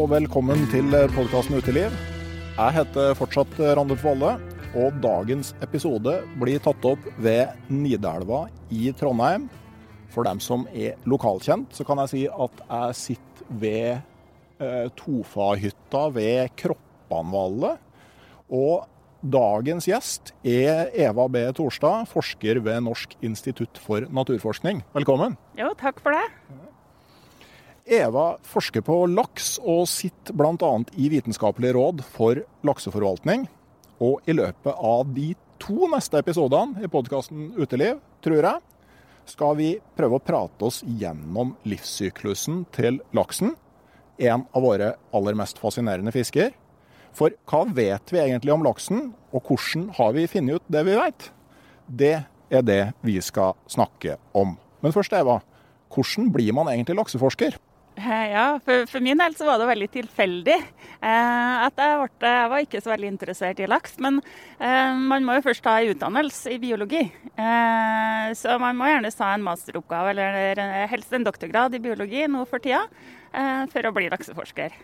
Og 0.00 0.06
velkommen 0.08 0.62
til 0.72 0.94
podkasten 1.12 1.58
Uteliv. 1.58 1.92
Jeg 2.54 2.72
heter 2.72 3.10
fortsatt 3.18 3.58
Randulf 3.76 4.00
Valle, 4.06 4.30
og 4.78 4.94
dagens 5.02 5.50
episode 5.60 6.14
blir 6.40 6.62
tatt 6.64 6.86
opp 6.88 7.04
ved 7.20 7.50
Nidelva 7.68 8.46
i 8.72 8.94
Trondheim. 8.96 9.48
For 10.14 10.24
dem 10.24 10.40
som 10.40 10.64
er 10.72 10.96
lokalkjent, 11.10 11.74
så 11.76 11.84
kan 11.84 12.00
jeg 12.00 12.12
si 12.14 12.22
at 12.32 12.62
jeg 12.62 12.96
sitter 12.96 13.52
ved 13.60 13.90
eh, 14.62 14.88
Tofahytta 14.96 16.06
ved 16.16 16.56
Kroppanvallet. 16.62 17.84
Og 18.56 18.88
dagens 19.20 19.90
gjest 19.90 20.32
er 20.40 20.94
Eva 20.96 21.28
B. 21.28 21.44
Torstad, 21.60 22.08
forsker 22.08 22.62
ved 22.64 22.86
Norsk 22.88 23.18
institutt 23.20 23.76
for 23.84 24.08
naturforskning. 24.08 24.80
Velkommen. 24.96 25.36
Jo, 25.60 25.74
takk 25.76 26.00
for 26.00 26.16
det. 26.16 26.69
Eva 27.90 28.36
forsker 28.46 28.84
på 28.86 28.94
laks 29.10 29.56
og 29.66 29.88
sitter 29.90 30.36
bl.a. 30.38 30.70
i 30.94 31.08
Vitenskapelig 31.10 31.72
råd 31.74 32.02
for 32.06 32.38
lakseforvaltning. 32.62 33.48
Og 33.98 34.20
i 34.30 34.34
løpet 34.36 34.76
av 34.78 35.08
de 35.10 35.32
to 35.58 35.88
neste 35.90 36.20
episodene 36.22 36.84
i 36.86 36.90
podkasten 36.90 37.48
Uteliv, 37.58 37.98
tror 38.22 38.46
jeg, 38.46 38.60
skal 39.26 39.56
vi 39.58 39.70
prøve 39.98 40.20
å 40.20 40.22
prate 40.22 40.68
oss 40.68 40.84
gjennom 40.86 41.56
livssyklusen 41.66 42.62
til 42.76 43.00
laksen. 43.16 43.56
En 44.22 44.44
av 44.54 44.62
våre 44.62 44.92
aller 45.16 45.38
mest 45.40 45.58
fascinerende 45.58 46.14
fisker. 46.14 46.54
For 47.10 47.34
hva 47.50 47.64
vet 47.74 48.12
vi 48.14 48.20
egentlig 48.22 48.54
om 48.54 48.62
laksen, 48.62 49.08
og 49.34 49.50
hvordan 49.50 49.88
har 49.98 50.14
vi 50.14 50.28
funnet 50.30 50.60
ut 50.60 50.70
det 50.70 50.84
vi 50.86 50.94
vet? 50.94 51.26
Det 51.90 52.12
er 52.54 52.62
det 52.62 52.84
vi 53.02 53.18
skal 53.18 53.58
snakke 53.66 54.14
om. 54.30 54.54
Men 54.78 54.94
først, 54.94 55.18
Eva. 55.18 55.40
Hvordan 55.90 56.30
blir 56.30 56.54
man 56.54 56.70
egentlig 56.70 57.00
lakseforsker? 57.00 57.58
Ja, 58.00 58.44
for, 58.64 58.86
for, 58.88 59.02
min 59.04 59.18
del 59.20 59.34
så 59.36 59.46
var 59.48 59.60
det 59.60 59.68
veldig 59.68 59.88
tilfeldig. 59.92 60.56
Eh, 60.56 61.54
at 61.66 61.80
jeg, 61.80 62.08
ble, 62.20 62.30
jeg, 62.32 62.50
var 62.52 62.64
ikke 62.64 62.80
så 62.80 62.92
veldig 62.92 63.10
interessert 63.12 63.60
i 63.60 63.68
laks. 63.68 63.98
Men 64.00 64.20
eh, 64.58 64.96
man 64.96 65.26
må 65.26 65.36
jo 65.36 65.44
først 65.48 65.64
ta 65.64 65.76
en 65.80 65.92
utdannelse 65.92 66.54
i 66.54 66.60
biologi. 66.62 67.02
Eh, 67.04 68.30
så 68.38 68.56
man 68.62 68.78
må 68.78 68.88
gjerne 68.88 69.12
ta 69.12 69.32
en 69.34 69.44
masteroppgave 69.44 70.14
eller 70.14 70.62
helst 70.92 71.12
en 71.16 71.26
doktorgrad 71.26 71.76
i 71.76 71.82
biologi 71.82 72.24
nå 72.30 72.46
for 72.48 72.62
tida 72.62 72.86
eh, 73.32 73.66
for 73.72 73.88
å 73.90 73.94
bli 73.96 74.08
lakseforsker. 74.12 74.78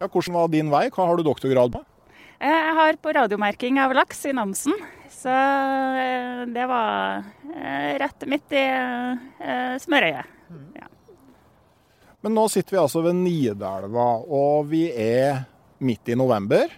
Ja, 0.00 0.08
hvordan 0.08 0.38
var 0.38 0.48
din 0.52 0.72
vei? 0.72 0.86
Hva 0.94 1.10
har 1.10 1.20
du 1.20 1.26
doktorgrad 1.26 1.76
på? 1.76 1.84
Eh, 2.38 2.48
jeg 2.48 2.78
har 2.80 3.00
på 3.02 3.14
radiomerking 3.18 3.82
av 3.82 3.94
laks 3.96 4.24
i 4.30 4.34
Namsen. 4.36 4.78
Så 5.12 5.32
eh, 5.32 6.44
det 6.54 6.64
var 6.70 7.24
rett 8.00 8.26
midt 8.28 8.52
i 8.56 8.64
smørøyet. 9.84 10.34
Ja. 10.76 10.90
Men 12.24 12.32
nå 12.38 12.46
sitter 12.48 12.72
vi 12.72 12.80
altså 12.80 13.02
ved 13.04 13.18
Nidelva, 13.18 14.06
og 14.24 14.70
vi 14.70 14.86
er 14.88 15.42
midt 15.84 16.08
i 16.08 16.16
november. 16.16 16.70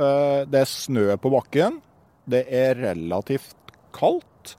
Det 0.00 0.60
er 0.62 0.70
snø 0.70 1.10
på 1.20 1.28
bakken. 1.34 1.76
Det 2.24 2.46
er 2.48 2.78
relativt 2.80 3.74
kaldt. 3.92 4.54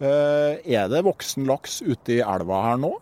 Er 0.00 0.88
det 0.88 1.04
voksen 1.04 1.44
laks 1.44 1.82
ute 1.84 2.14
i 2.16 2.22
elva 2.24 2.62
her 2.70 2.80
nå? 2.80 2.94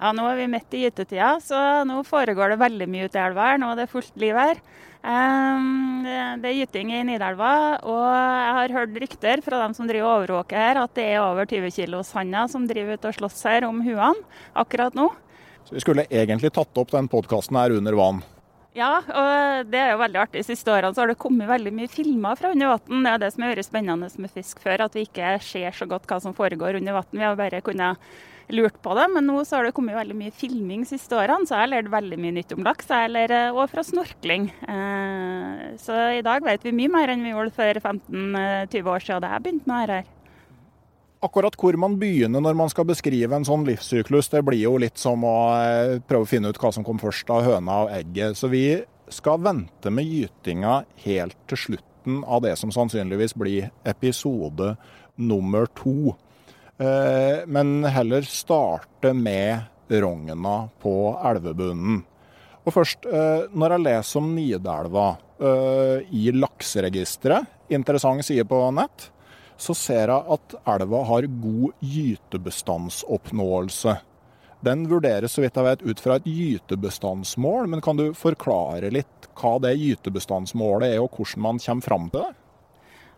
Ja, 0.00 0.14
nå 0.16 0.24
er 0.30 0.38
vi 0.40 0.46
midt 0.50 0.72
i 0.76 0.80
gytetida, 0.86 1.34
så 1.44 1.58
nå 1.84 2.00
foregår 2.08 2.54
det 2.54 2.62
veldig 2.62 2.88
mye 2.90 3.06
ute 3.06 3.20
i 3.20 3.24
elva 3.26 3.50
her. 3.50 3.60
Nå 3.60 3.68
er 3.74 3.82
det 3.82 3.92
fullt 3.92 4.16
liv 4.20 4.34
her. 4.40 4.62
Det 5.04 6.48
er 6.48 6.56
gyting 6.56 6.94
i 6.96 7.02
Nidelva, 7.04 7.52
og 7.84 8.00
jeg 8.08 8.54
har 8.58 8.74
hørt 8.78 8.96
rykter 9.04 9.44
fra 9.44 9.60
dem 9.60 9.76
som 9.76 9.84
driver 9.90 10.22
overvåker 10.22 10.56
her, 10.56 10.80
at 10.80 10.96
det 10.96 11.04
er 11.12 11.20
over 11.20 11.44
20 11.52 11.68
kilos 11.76 12.14
hanner 12.16 12.48
som 12.48 12.64
driver 12.68 12.96
ut 12.96 13.04
og 13.12 13.18
slåss 13.20 13.44
her 13.50 13.68
om 13.68 13.84
huene 13.84 14.24
akkurat 14.56 14.96
nå. 14.96 15.10
Så 15.64 15.74
vi 15.76 15.80
skulle 15.80 16.04
egentlig 16.10 16.52
tatt 16.52 16.76
opp 16.76 16.90
den 16.92 17.08
podkasten 17.08 17.56
her 17.56 17.72
under 17.72 17.96
vann. 17.96 18.20
Ja, 18.74 18.98
og 19.06 19.70
det 19.70 19.78
er 19.78 19.92
jo 19.92 20.00
veldig 20.02 20.18
artig. 20.18 20.42
De 20.42 20.48
siste 20.48 20.72
årene 20.74 20.90
så 20.92 21.04
har 21.04 21.12
det 21.12 21.20
kommet 21.22 21.46
veldig 21.46 21.70
mye 21.76 21.88
filmer 21.88 22.34
fra 22.36 22.50
under 22.50 22.72
vann. 22.74 23.04
Det 23.06 23.12
er 23.12 23.20
det 23.22 23.30
som 23.32 23.44
har 23.46 23.54
vært 23.54 23.68
spennende 23.68 24.08
med 24.18 24.32
fisk 24.34 24.60
før, 24.64 24.82
at 24.88 24.96
vi 24.98 25.04
ikke 25.06 25.36
ser 25.46 25.76
så 25.78 25.86
godt 25.88 26.08
hva 26.10 26.18
som 26.20 26.34
foregår 26.36 26.80
under 26.80 26.96
vann. 26.98 27.12
Vi 27.14 27.22
har 27.22 27.38
bare 27.38 27.62
kunnet 27.64 28.02
lurt 28.52 28.76
på 28.84 28.92
det, 28.98 29.06
men 29.14 29.24
nå 29.24 29.38
så 29.46 29.56
har 29.56 29.64
det 29.64 29.76
kommet 29.78 29.96
veldig 29.96 30.16
mye 30.18 30.34
filming 30.36 30.82
de 30.82 30.90
siste 30.90 31.16
årene, 31.16 31.46
så 31.48 31.54
jeg 31.54 31.62
har 31.62 31.70
lært 31.70 31.92
veldig 31.94 32.18
mye 32.20 32.34
nytt 32.40 32.52
om 32.58 32.66
laks. 32.66 32.90
Og 33.54 33.62
fra 33.72 33.86
snorkling. 33.86 34.50
Så 35.80 36.00
i 36.18 36.24
dag 36.26 36.44
vet 36.44 36.66
vi 36.66 36.74
mye 36.76 36.92
mer 36.92 37.14
enn 37.14 37.24
vi 37.24 37.32
gjorde 37.32 37.54
for 37.56 37.80
15-20 37.80 38.90
år 38.90 39.06
siden 39.06 39.24
da 39.24 39.32
jeg 39.36 39.46
begynte 39.46 39.70
med 39.70 39.94
dette. 39.94 40.13
Akkurat 41.24 41.54
hvor 41.56 41.76
man 41.80 41.94
begynner 41.96 42.42
når 42.44 42.56
man 42.58 42.68
skal 42.68 42.84
beskrive 42.84 43.32
en 43.32 43.46
sånn 43.48 43.64
livssyklus, 43.64 44.28
det 44.28 44.42
blir 44.44 44.60
jo 44.66 44.74
litt 44.82 45.00
som 45.00 45.22
å 45.24 45.36
prøve 46.04 46.26
å 46.26 46.28
finne 46.28 46.50
ut 46.52 46.58
hva 46.60 46.68
som 46.74 46.84
kom 46.84 46.98
først 47.00 47.30
av 47.32 47.46
høna 47.46 47.78
og 47.86 47.94
egget. 47.96 48.36
Så 48.36 48.50
vi 48.52 48.66
skal 49.08 49.40
vente 49.40 49.88
med 49.94 50.04
gytinga 50.04 50.82
helt 51.06 51.38
til 51.48 51.60
slutten 51.62 52.20
av 52.28 52.42
det 52.44 52.52
som 52.60 52.72
sannsynligvis 52.74 53.32
blir 53.40 53.70
episode 53.88 54.74
nummer 55.16 55.64
to. 55.80 56.12
Men 56.76 57.88
heller 57.88 58.28
starte 58.28 59.14
med 59.16 59.64
rogna 59.88 60.58
på 60.84 60.94
elvebunnen. 61.24 62.02
Og 62.64 62.72
først, 62.72 63.08
når 63.08 63.76
jeg 63.76 63.84
leser 63.86 64.20
om 64.20 64.28
Nidelva 64.36 65.08
i 66.12 66.28
lakseregisteret, 66.36 67.48
interessant 67.72 68.24
side 68.28 68.44
på 68.48 68.60
nett, 68.76 69.08
så 69.56 69.74
ser 69.76 70.08
jeg 70.10 70.24
at 70.36 70.54
elva 70.74 71.00
har 71.10 71.22
god 71.42 71.72
gytebestandsoppnåelse. 71.80 73.94
Den 74.64 74.88
vurderes 74.88 75.32
så 75.36 75.42
vidt 75.44 75.56
jeg 75.58 75.66
vet 75.66 75.82
ut 75.84 76.00
fra 76.00 76.14
et 76.16 76.28
gytebestandsmål, 76.28 77.66
men 77.70 77.80
kan 77.84 77.96
du 78.00 78.06
forklare 78.16 78.90
litt 78.94 79.28
hva 79.36 79.58
det 79.62 79.74
gytebestandsmålet 79.76 80.88
er, 80.94 81.00
og 81.02 81.10
hvordan 81.12 81.42
man 81.44 81.58
kommer 81.60 81.84
fram 81.84 82.10
til 82.10 82.20
det? 82.24 82.32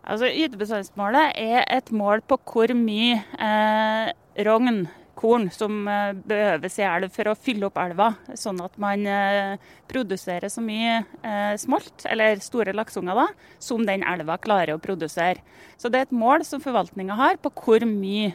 Altså, 0.07 0.29
Gytebestandsmålet 0.31 1.35
er 1.35 1.65
et 1.67 1.91
mål 1.91 2.21
på 2.27 2.37
hvor 2.47 2.71
mye 2.79 3.19
eh, 3.43 4.11
rogn 4.47 4.85
korn 5.17 5.47
som 5.53 5.87
eh, 5.89 6.13
behøves 6.27 6.77
i 6.79 6.85
elv 6.87 7.11
for 7.13 7.31
å 7.31 7.35
fylle 7.37 7.67
opp 7.67 7.79
elva, 7.81 8.11
sånn 8.37 8.61
at 8.63 8.77
man 8.81 9.05
eh, 9.09 9.55
produserer 9.89 10.51
så 10.53 10.63
mye 10.63 10.99
eh, 11.01 11.53
smolt, 11.59 12.05
eller 12.09 12.41
store 12.43 12.75
lakseunger, 12.77 13.17
da, 13.17 13.27
som 13.59 13.85
den 13.87 14.05
elva 14.07 14.37
klarer 14.41 14.75
å 14.75 14.81
produsere. 14.83 15.43
Så 15.77 15.91
det 15.93 15.99
er 15.99 16.07
et 16.07 16.17
mål 16.17 16.45
som 16.47 16.61
forvaltninga 16.63 17.17
har 17.17 17.39
på 17.41 17.51
hvor 17.57 17.85
mye 17.85 18.33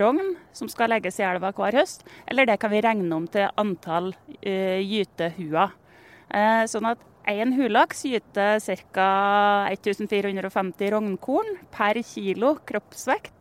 rogn 0.00 0.34
som 0.56 0.68
skal 0.68 0.90
legges 0.92 1.16
i 1.20 1.24
elva 1.24 1.52
hver 1.56 1.78
høst, 1.78 2.04
eller 2.28 2.48
det 2.48 2.58
kan 2.60 2.72
vi 2.72 2.82
regne 2.84 3.08
om 3.16 3.24
til 3.30 3.48
antall 3.56 4.12
gytehuer. 4.42 5.72
Sånn 6.68 6.90
at 6.90 7.04
Én 7.26 7.56
hulaks 7.56 8.04
gyter 8.06 8.60
ca. 8.94 9.06
1450 9.74 10.92
rognkorn 10.94 11.56
per 11.74 11.98
kilo 12.06 12.52
kroppsvekt. 12.62 13.35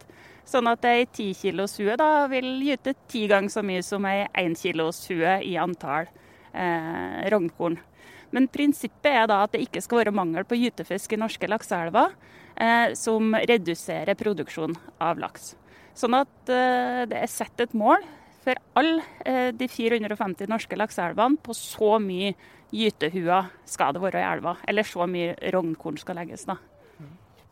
Sånn 0.46 0.70
at 0.70 0.86
ei 0.86 1.08
tikiloshue 1.10 1.96
vil 2.30 2.50
gyte 2.68 2.94
ti 3.10 3.26
ganger 3.32 3.50
så 3.50 3.64
mye 3.66 3.82
som 3.86 4.06
ei 4.06 4.28
én 4.38 4.54
kilos 4.58 5.02
hue 5.10 5.40
i 5.42 5.56
antall 5.58 6.06
eh, 6.54 7.26
rognkorn. 7.34 7.80
Men 8.36 8.50
prinsippet 8.52 9.10
er 9.10 9.30
da 9.32 9.42
at 9.46 9.56
det 9.56 9.64
ikke 9.66 9.82
skal 9.82 10.04
være 10.04 10.14
mangel 10.16 10.46
på 10.46 10.58
gytefisk 10.60 11.16
i 11.16 11.20
norske 11.22 11.50
lakseelver 11.50 12.14
eh, 12.62 12.94
som 12.98 13.34
reduserer 13.34 14.18
produksjonen 14.20 14.78
av 15.02 15.22
laks. 15.22 15.56
Sånn 15.96 16.18
at 16.18 16.52
eh, 16.52 17.06
det 17.10 17.24
er 17.24 17.32
satt 17.32 17.66
et 17.66 17.74
mål 17.78 18.04
for 18.46 18.60
alle 18.78 19.02
eh, 19.26 19.50
de 19.56 19.70
450 19.72 20.52
norske 20.52 20.78
lakseelvene 20.78 21.42
på 21.42 21.56
så 21.58 21.96
mye 22.04 22.36
gytehuer 22.76 23.50
skal 23.70 23.96
det 23.96 24.04
være 24.04 24.22
i 24.22 24.30
elva, 24.30 24.58
eller 24.68 24.86
så 24.86 25.08
mye 25.10 25.34
rognkorn 25.56 25.98
skal 26.02 26.20
legges. 26.20 26.46
da. 26.50 26.60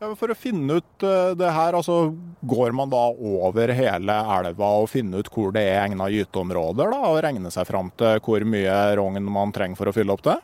Ja, 0.02 0.10
for 0.18 0.32
å 0.32 0.36
finne 0.36 0.80
ut 0.80 1.04
uh, 1.06 1.32
det 1.38 1.50
her, 1.54 1.76
altså 1.78 2.14
går 2.44 2.74
man 2.76 2.90
da 2.92 3.06
over 3.14 3.70
hele 3.72 4.16
elva 4.38 4.72
og 4.80 4.90
finner 4.92 5.22
ut 5.22 5.30
hvor 5.32 5.54
det 5.54 5.62
er 5.70 5.84
egna 5.84 6.10
gyteområder, 6.12 6.90
da, 6.90 7.12
og 7.12 7.20
regne 7.24 7.52
seg 7.54 7.68
fram 7.68 7.92
til 7.98 8.18
hvor 8.24 8.44
mye 8.48 8.74
rogn 8.98 9.22
man 9.22 9.54
trenger 9.54 9.78
for 9.78 9.90
å 9.90 9.94
fylle 9.96 10.16
opp 10.16 10.26
det? 10.26 10.40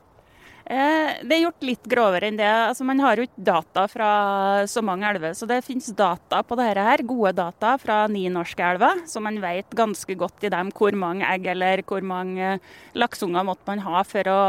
Eh, 0.71 1.17
det 1.27 1.35
er 1.35 1.41
gjort 1.43 1.65
litt 1.67 1.87
grovere 1.91 2.29
enn 2.31 2.37
det. 2.39 2.47
Altså, 2.47 2.85
man 2.87 3.01
har 3.03 3.19
jo 3.19 3.25
ikke 3.27 3.43
data 3.49 3.89
fra 3.91 4.11
så 4.71 4.83
mange 4.87 5.09
elver. 5.09 5.35
Så 5.35 5.49
det 5.51 5.65
finnes 5.67 5.89
data 5.99 6.45
på 6.47 6.55
dette 6.61 6.85
her, 6.87 7.03
gode 7.03 7.33
data 7.41 7.73
fra 7.83 8.05
ni 8.07 8.29
norske 8.31 8.63
elver. 8.63 9.03
Så 9.11 9.23
man 9.25 9.41
vet 9.43 9.75
ganske 9.75 10.15
godt 10.21 10.47
i 10.47 10.53
dem 10.55 10.71
hvor 10.79 10.95
mange 10.95 11.27
egg 11.27 11.49
eller 11.51 11.83
hvor 11.89 12.07
mange 12.07 12.61
lakseunger 12.95 13.49
måtte 13.51 13.67
man 13.67 13.83
ha 13.83 14.05
for 14.07 14.31
å 14.31 14.41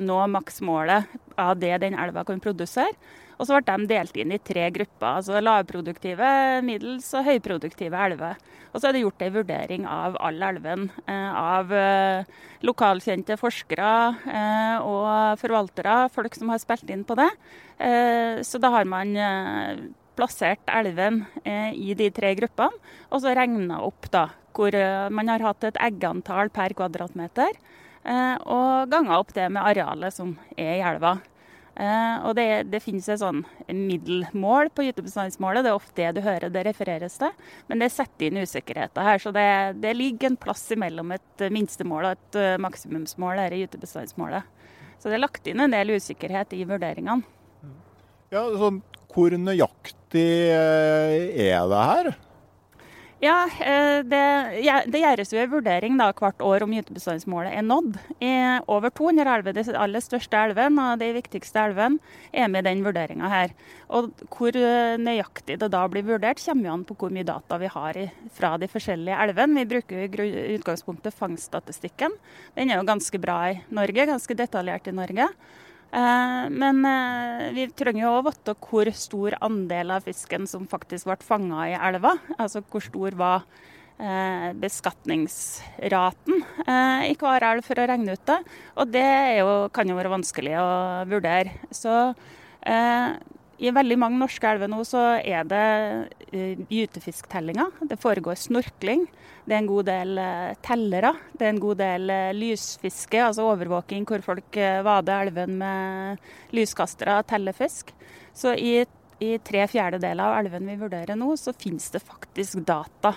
nå 0.00 0.18
maksmålet 0.32 1.12
av 1.36 1.60
det 1.60 1.74
den 1.84 1.98
elva 2.00 2.24
kan 2.24 2.40
produsere. 2.40 2.96
Og 3.36 3.44
så 3.44 3.58
ble 3.58 3.64
de 3.68 3.88
delt 3.90 4.16
inn 4.16 4.32
i 4.32 4.40
tre 4.40 4.68
grupper. 4.72 5.18
altså 5.18 5.40
Lavproduktive, 5.42 6.28
middels 6.64 7.08
og 7.14 7.26
høyproduktive 7.26 8.04
elver. 8.06 8.38
Og 8.72 8.80
så 8.80 8.88
er 8.88 8.96
det 8.96 9.02
gjort 9.04 9.22
en 9.24 9.34
vurdering 9.34 9.84
av 9.88 10.16
alle 10.20 10.48
elvene 10.52 11.04
eh, 11.08 11.36
av 11.40 11.70
eh, 11.72 12.26
lokalkjente 12.66 13.38
forskere 13.40 13.92
eh, 14.28 14.84
og 14.84 15.38
forvaltere, 15.40 15.94
folk 16.12 16.36
som 16.36 16.52
har 16.52 16.60
spilt 16.60 16.90
inn 16.92 17.06
på 17.08 17.16
det. 17.18 17.30
Så 17.76 18.56
da 18.56 18.70
har 18.72 18.86
man 18.88 19.10
plassert 20.16 20.70
elven 20.72 21.18
i 21.44 21.92
de 21.92 22.06
tre 22.16 22.30
gruppene, 22.38 22.72
og 23.12 23.20
så 23.20 23.34
regna 23.36 23.82
opp 23.84 24.08
da 24.14 24.30
hvor 24.56 24.72
man 25.12 25.28
har 25.28 25.44
hatt 25.44 25.66
et 25.68 25.80
eggantall 25.84 26.48
per 26.48 26.72
kvadratmeter, 26.78 27.60
og 28.48 28.88
ganga 28.88 29.20
opp 29.20 29.36
det 29.36 29.50
med 29.52 29.60
arealet 29.60 30.16
som 30.16 30.32
er 30.56 30.78
i 30.78 30.86
elva. 30.88 31.18
Eh, 31.76 32.24
og 32.24 32.32
det, 32.38 32.46
det, 32.72 32.80
finnes 32.80 33.04
et 33.12 33.20
sånn 33.20 33.42
middelmål 33.68 34.70
på 34.72 34.86
gytebestandsmålet, 34.86 35.66
det 35.66 35.72
er 35.72 35.76
ofte 35.76 35.98
det 36.00 36.16
du 36.16 36.22
hører 36.24 36.52
det 36.52 36.62
refereres 36.64 37.18
til. 37.20 37.34
Men 37.68 37.84
det 37.84 37.90
setter 37.92 38.30
inn 38.30 38.40
usikkerheter 38.40 39.04
her, 39.04 39.20
så 39.20 39.32
det, 39.36 39.48
det 39.82 39.92
ligger 39.98 40.32
en 40.32 40.40
plass 40.40 40.64
mellom 40.80 41.12
et 41.18 41.46
minstemål 41.52 42.08
og 42.08 42.16
et 42.16 42.40
uh, 42.40 42.56
maksimumsmål 42.64 43.42
her 43.44 43.56
i 43.56 43.60
gytebestandsmålet. 43.64 44.48
Så 44.96 45.12
det 45.12 45.18
er 45.18 45.26
lagt 45.26 45.48
inn 45.50 45.60
en 45.60 45.76
del 45.76 45.98
usikkerhet 45.98 46.56
i 46.56 46.64
vurderingene. 46.68 47.20
Ja, 48.32 48.42
sånn, 48.58 48.80
Hvor 49.12 49.36
nøyaktig 49.38 50.30
eh, 50.50 51.44
er 51.46 51.68
det 51.70 51.84
her? 51.92 52.08
Ja, 53.16 53.46
eh, 53.64 54.02
det, 54.04 54.24
det, 54.92 55.00
gjøres 55.00 55.30
jo 55.32 55.38
en 55.40 55.48
vurdering 55.54 55.94
da, 55.96 56.10
hvert 56.12 56.42
år 56.44 56.66
om 56.66 56.74
gytebestandsmålet 56.76 57.54
er 57.56 57.64
nådd. 57.64 57.96
I 58.20 58.32
over 58.68 58.92
200 58.92 59.32
elver, 59.38 59.56
de 59.56 59.72
aller 59.72 60.04
største 60.04 60.36
elvene 60.36 60.90
og 60.92 61.00
de 61.00 61.08
viktigste 61.16 61.62
elvene, 61.64 61.96
er 62.36 62.50
med 62.52 62.66
i 62.66 62.68
den 62.68 62.84
vurderinga 62.84 63.30
her. 63.32 63.54
Og 63.88 64.12
Hvor 64.28 64.58
eh, 64.60 65.00
nøyaktig 65.00 65.56
det 65.62 65.70
da 65.72 65.86
blir 65.88 66.04
vurdert, 66.04 66.44
kommer 66.44 66.68
jo 66.68 66.74
an 66.74 66.84
på 66.84 66.98
hvor 67.00 67.14
mye 67.16 67.24
data 67.24 67.56
vi 67.62 67.72
har 67.72 68.00
fra 68.36 68.52
de 68.60 68.68
forskjellige 68.68 69.22
elvene. 69.24 69.62
Vi 69.62 69.70
bruker 69.72 70.26
i 70.26 70.32
utgangspunktet 70.58 71.16
fangststatistikken. 71.16 72.12
Den 72.58 72.68
er 72.68 72.82
jo 72.82 72.90
ganske 72.90 73.22
bra 73.22 73.38
i 73.54 73.62
Norge, 73.72 74.10
ganske 74.12 74.36
detaljert 74.36 74.92
i 74.92 74.96
Norge. 75.00 75.32
Eh, 75.92 76.48
men 76.50 76.82
eh, 76.84 77.46
vi 77.54 77.68
trenger 77.76 78.02
jo 78.04 78.16
å 78.18 78.24
vite 78.26 78.56
hvor 78.66 78.90
stor 78.96 79.36
andel 79.44 79.94
av 79.96 80.06
fisken 80.06 80.48
som 80.50 80.66
faktisk 80.68 81.08
ble 81.08 81.18
fanga 81.24 81.68
i 81.70 81.76
elva. 81.78 82.16
Altså 82.36 82.62
hvor 82.64 82.84
stor 82.84 83.16
var 83.18 83.46
eh, 83.98 84.50
beskatningsraten 84.58 86.42
i 87.06 87.14
hver 87.20 87.46
elv 87.52 87.64
for 87.66 87.78
å 87.78 87.86
regne 87.88 88.16
ut 88.16 88.26
det. 88.28 88.40
Og 88.76 88.92
det 88.92 89.08
jo, 89.38 89.48
kan 89.74 89.88
jo 89.88 89.98
være 89.98 90.14
vanskelig 90.16 90.58
å 90.60 90.68
vurdere. 91.08 91.56
Så 91.70 91.94
i 93.56 93.70
veldig 93.72 93.96
mange 93.96 94.20
norske 94.20 94.48
elver 94.50 94.68
nå 94.68 94.82
så 94.84 95.02
er 95.16 95.46
det 95.48 95.66
uh, 96.28 96.64
gytefisktellinger. 96.68 97.70
Det 97.88 97.96
foregår 98.00 98.36
snorkling. 98.40 99.06
Det 99.46 99.54
er 99.54 99.62
en 99.62 99.70
god 99.70 99.88
del 99.88 100.20
uh, 100.20 100.56
tellere. 100.64 101.14
Det 101.32 101.46
er 101.46 101.54
en 101.54 101.62
god 101.62 101.80
del 101.80 102.12
uh, 102.12 102.34
lysfiske, 102.36 103.22
altså 103.22 103.46
overvåking 103.48 104.04
hvor 104.08 104.24
folk 104.26 104.58
vader 104.84 105.28
elven 105.28 105.56
med 105.62 106.28
lyskastere 106.56 107.16
og 107.22 107.30
teller 107.30 107.56
fisk. 107.56 107.94
Så 108.36 108.52
i, 108.60 108.82
i 109.24 109.32
tre 109.40 109.64
fjerdedeler 109.72 110.26
av 110.26 110.42
elven 110.42 110.68
vi 110.68 110.76
vurderer 110.82 111.16
nå, 111.16 111.32
så 111.40 111.56
finnes 111.56 111.88
det 111.94 112.04
faktisk 112.04 112.60
data. 112.66 113.14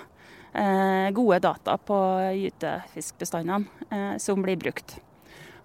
gode 1.14 1.38
data 1.38 1.76
på 1.78 1.96
gytefiskbestandene 2.34 4.18
som 4.18 4.42
blir 4.42 4.56
brukt. 4.58 4.96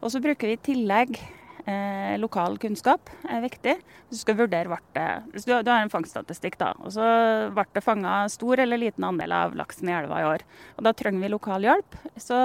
Og 0.01 0.11
så 0.13 0.19
bruker 0.21 0.51
vi 0.51 0.53
i 0.53 0.61
tillegg 0.61 1.17
Eh, 1.65 2.13
lokal 2.21 2.59
kunnskap 2.61 3.09
er 3.25 3.41
viktig. 3.41 3.73
Hvis 4.05 4.19
du 4.19 4.21
skal 4.21 4.37
vurdere 4.37 4.69
ble 4.69 4.77
det, 4.93 5.07
hvis 5.33 5.47
du, 5.47 5.53
du, 5.65 5.71
har 5.71 5.81
en 5.81 5.89
fangststatistikk, 5.89 6.59
da, 6.61 6.75
og 6.77 6.93
så 6.93 7.07
ble 7.55 7.65
det 7.73 7.81
fanga 7.81 8.19
stor 8.29 8.61
eller 8.61 8.77
liten 8.83 9.07
andel 9.07 9.33
av 9.33 9.57
laksen 9.57 9.89
i 9.89 9.95
elva 9.97 10.21
i 10.21 10.27
år. 10.29 10.45
Og 10.77 10.85
Da 10.85 10.93
trenger 10.93 11.25
vi 11.25 11.33
lokal 11.33 11.65
hjelp. 11.65 11.97
Så 12.21 12.37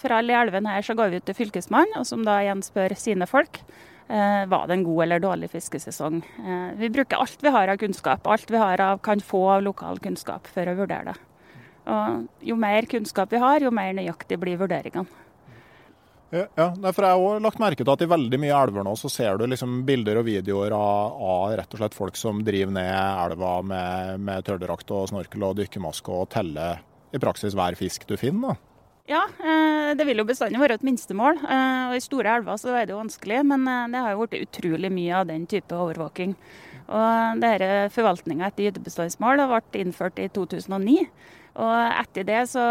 For 0.00 0.16
alle 0.16 0.32
i 0.32 0.38
elven 0.40 0.66
her 0.66 0.82
så 0.82 0.96
går 0.98 1.12
vi 1.12 1.20
ut 1.20 1.28
til 1.28 1.36
Fylkesmannen, 1.38 2.04
som 2.08 2.24
da 2.26 2.40
igjen 2.42 2.64
spør 2.64 2.96
sine 2.98 3.28
folk. 3.30 3.60
Eh, 4.10 4.46
var 4.50 4.66
det 4.66 4.74
en 4.74 4.84
god 4.84 5.02
eller 5.04 5.20
dårlig 5.22 5.52
fiskesesong? 5.52 6.22
Eh, 6.42 6.70
vi 6.80 6.88
bruker 6.90 7.20
alt 7.20 7.42
vi 7.44 7.52
har 7.54 7.68
av 7.68 7.76
kunnskap, 7.78 8.26
alt 8.26 8.50
vi 8.50 8.58
har 8.58 8.80
av, 8.80 8.98
kan 8.98 9.20
få 9.20 9.44
av 9.54 9.62
lokal 9.62 10.00
kunnskap 10.02 10.48
for 10.50 10.66
å 10.66 10.74
vurdere 10.74 11.12
det. 11.12 11.18
Og 11.86 12.26
Jo 12.42 12.56
mer 12.56 12.88
kunnskap 12.90 13.30
vi 13.30 13.38
har, 13.38 13.60
jo 13.60 13.70
mer 13.70 13.92
nøyaktig 13.94 14.40
blir 14.40 14.58
vurderingene. 14.58 15.06
Ja, 16.30 16.68
for 16.94 17.02
Jeg 17.02 17.10
har 17.10 17.18
også 17.18 17.42
lagt 17.42 17.58
merke 17.58 17.82
til 17.82 17.90
at 17.90 18.02
i 18.04 18.10
veldig 18.10 18.38
mye 18.38 18.54
elver 18.54 18.86
nå 18.86 18.92
så 18.98 19.10
ser 19.10 19.40
du 19.40 19.48
liksom 19.50 19.80
bilder 19.88 20.20
og 20.20 20.28
videoer 20.28 20.74
av, 20.76 21.16
av 21.34 21.56
rett 21.58 21.74
og 21.74 21.82
slett 21.82 21.96
folk 21.96 22.18
som 22.20 22.44
driver 22.46 22.76
ned 22.76 22.94
elva 22.94 23.56
med, 23.66 24.22
med 24.22 24.46
tørrdrakt 24.46 24.94
og 24.94 25.08
snorkel 25.10 25.48
og 25.48 25.58
dykkermaske 25.58 26.14
og 26.14 26.28
teller 26.30 26.84
i 27.10 27.18
praksis 27.18 27.56
hver 27.58 27.74
fisk 27.78 28.06
du 28.06 28.14
finner. 28.20 28.54
da. 28.54 28.70
Ja, 29.10 29.24
eh, 29.42 29.96
det 29.98 30.06
vil 30.06 30.20
jo 30.22 30.26
bestandig 30.28 30.60
være 30.62 30.76
et 30.78 30.86
minstemål. 30.86 31.40
Eh, 31.42 31.84
og 31.90 31.96
I 31.98 32.04
store 32.04 32.36
elver 32.38 32.58
så 32.62 32.76
er 32.78 32.86
det 32.86 32.94
jo 32.94 33.00
vanskelig, 33.00 33.40
men 33.50 33.66
eh, 33.66 33.88
det 33.90 34.02
har 34.04 34.14
jo 34.14 34.22
blitt 34.22 34.46
utrolig 34.46 34.90
mye 34.94 35.16
av 35.18 35.26
den 35.26 35.48
type 35.50 35.74
overvåking. 35.74 36.36
Og 36.90 37.44
Forvaltninga 37.94 38.48
etter 38.48 38.66
gytebestandsmål 38.66 39.44
ble 39.46 39.82
innført 39.82 40.18
i 40.18 40.26
2009. 40.34 41.04
Og 41.58 41.72
etter 41.74 42.26
det 42.28 42.44
så 42.52 42.62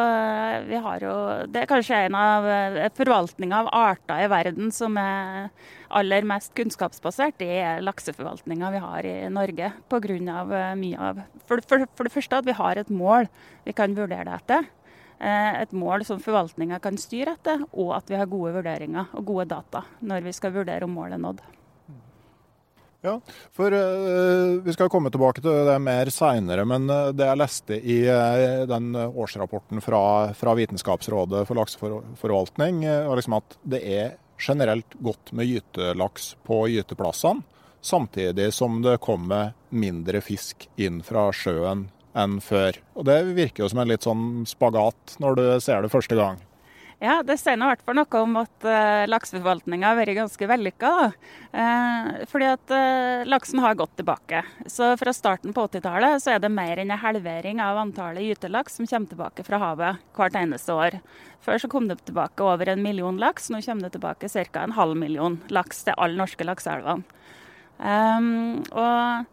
vi 0.70 0.80
har 0.80 1.04
jo 1.04 1.14
Det 1.52 1.64
er 1.64 1.68
kanskje 1.68 1.98
en 2.06 2.16
av 2.16 2.48
forvaltninga 2.96 3.60
av 3.66 3.72
arter 3.76 4.24
i 4.24 4.30
verden 4.32 4.72
som 4.72 4.96
er 5.02 5.50
aller 5.90 6.24
mest 6.24 6.54
kunnskapsbasert. 6.56 7.36
Det 7.42 7.52
er 7.60 7.84
lakseforvaltninga 7.84 8.72
vi 8.72 8.84
har 8.86 9.10
i 9.10 9.16
Norge. 9.34 9.74
Grunn 9.90 10.32
av 10.32 10.54
mye 10.80 11.12
av 11.12 11.24
for, 11.46 11.60
for, 11.68 11.84
for 11.96 12.08
det 12.08 12.16
første 12.16 12.40
at 12.40 12.48
vi 12.48 12.56
har 12.56 12.80
et 12.80 12.92
mål 12.94 13.28
vi 13.66 13.76
kan 13.76 13.98
vurdere 13.98 14.30
det 14.30 14.38
etter. 14.40 14.70
Eh, 15.20 15.62
et 15.62 15.72
mål 15.76 16.06
som 16.08 16.22
forvaltninga 16.24 16.80
kan 16.80 16.98
styre 17.00 17.36
etter, 17.36 17.66
og 17.76 17.92
at 17.98 18.08
vi 18.08 18.16
har 18.16 18.30
gode 18.32 18.54
vurderinger 18.56 19.12
og 19.12 19.26
gode 19.28 19.50
data 19.52 19.84
når 20.00 20.24
vi 20.30 20.36
skal 20.36 20.56
vurdere 20.56 20.88
om 20.88 20.96
målet 20.96 21.18
er 21.18 21.26
nådd. 21.26 21.42
Ja, 23.02 23.22
for 23.56 23.72
uh, 23.72 24.60
Vi 24.64 24.74
skal 24.76 24.90
komme 24.92 25.12
tilbake 25.12 25.40
til 25.44 25.68
det 25.70 25.78
mer 25.80 26.10
seinere, 26.12 26.66
men 26.68 26.90
uh, 26.92 27.12
det 27.16 27.30
jeg 27.30 27.40
leste 27.40 27.78
i 27.80 28.00
uh, 28.12 28.66
den 28.68 28.92
årsrapporten 28.96 29.80
fra, 29.84 30.02
fra 30.36 30.56
Vitenskapsrådet 30.60 31.46
for 31.48 31.60
lakseforvaltning, 31.62 32.84
var 33.08 33.20
liksom 33.20 33.38
at 33.40 33.56
det 33.64 33.80
er 33.88 34.18
generelt 34.40 34.98
godt 35.04 35.32
med 35.36 35.48
gytelaks 35.48 36.34
på 36.48 36.66
gyteplassene, 36.74 37.44
samtidig 37.82 38.50
som 38.56 38.82
det 38.84 39.00
kommer 39.04 39.54
mindre 39.72 40.20
fisk 40.24 40.68
inn 40.80 41.00
fra 41.06 41.30
sjøen 41.36 41.88
enn 42.20 42.40
før. 42.44 42.76
Og 43.00 43.08
Det 43.08 43.20
virker 43.32 43.64
jo 43.64 43.72
som 43.72 43.84
en 43.84 43.92
litt 43.92 44.08
sånn 44.08 44.44
spagat 44.50 45.20
når 45.24 45.40
du 45.40 45.46
ser 45.64 45.84
det 45.86 45.92
første 45.94 46.20
gang. 46.20 46.40
Ja, 47.00 47.22
det 47.24 47.38
sier 47.40 47.56
i 47.56 47.64
hvert 47.64 47.84
fall 47.88 47.96
noe 47.96 48.20
om 48.20 48.34
at 48.42 48.66
uh, 48.68 49.06
lakseforvaltninga 49.08 49.88
har 49.88 49.96
vært 50.02 50.18
ganske 50.18 50.48
vellykka. 50.52 50.90
Uh, 51.54 52.10
fordi 52.28 52.50
at 52.52 52.74
uh, 52.76 53.24
laksen 53.24 53.62
har 53.64 53.78
gått 53.80 53.94
tilbake. 54.02 54.42
Så 54.68 54.92
fra 55.00 55.14
starten 55.16 55.56
på 55.56 55.64
80-tallet 55.70 56.20
så 56.20 56.34
er 56.34 56.44
det 56.44 56.52
mer 56.52 56.82
enn 56.82 56.92
en 56.92 57.00
halvering 57.00 57.62
av 57.64 57.80
antallet 57.80 58.28
gytelaks 58.28 58.76
som 58.76 58.90
kommer 58.90 59.14
tilbake 59.14 59.48
fra 59.48 59.62
havet 59.64 60.04
hvert 60.18 60.36
eneste 60.42 60.76
år. 60.76 61.00
Før 61.46 61.64
så 61.64 61.72
kom 61.72 61.88
det 61.88 62.02
tilbake 62.04 62.44
over 62.44 62.68
en 62.74 62.84
million 62.84 63.16
laks, 63.22 63.48
nå 63.48 63.64
kommer 63.64 63.88
det 63.88 63.96
tilbake 63.96 64.28
ca. 64.28 64.66
en 64.66 64.76
halv 64.76 65.00
million 65.00 65.40
laks 65.48 65.86
til 65.88 65.96
alle 65.96 66.20
norske 66.20 66.44
lakseelvene. 66.44 67.08
Um, 67.80 68.60
og 68.76 69.24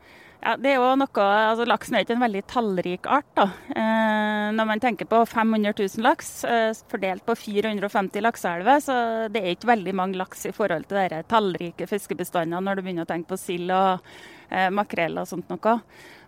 ja, 0.47 0.53
det 0.63 0.71
er 0.71 0.77
jo 0.79 0.93
noe, 0.95 1.23
altså 1.51 1.65
Laksen 1.67 1.97
er 1.97 2.05
ikke 2.05 2.15
en 2.15 2.23
veldig 2.23 2.43
tallrik 2.47 3.07
art. 3.11 3.27
da. 3.35 3.49
Eh, 3.75 4.45
når 4.55 4.69
man 4.69 4.83
tenker 4.83 5.09
på 5.11 5.19
500 5.27 5.73
000 5.75 6.05
laks 6.07 6.29
eh, 6.47 6.71
fordelt 6.91 7.25
på 7.27 7.35
450 7.35 8.23
lakseelver, 8.23 8.79
så 8.85 8.95
det 9.33 9.43
er 9.43 9.57
ikke 9.57 9.73
veldig 9.73 9.95
mange 9.99 10.21
laks 10.21 10.47
i 10.47 10.55
forhold 10.55 10.87
til 10.87 11.03
de 11.11 11.23
tallrike 11.27 11.89
fiskebestandene 11.91 12.63
når 12.63 12.79
du 12.79 12.85
begynner 12.87 13.09
å 13.09 13.11
tenke 13.11 13.33
på 13.33 13.41
sild 13.43 13.75
og 13.75 14.07
eh, 14.51 14.71
makrell 14.71 15.19
og 15.19 15.27
sånt 15.33 15.51
noe. 15.51 15.75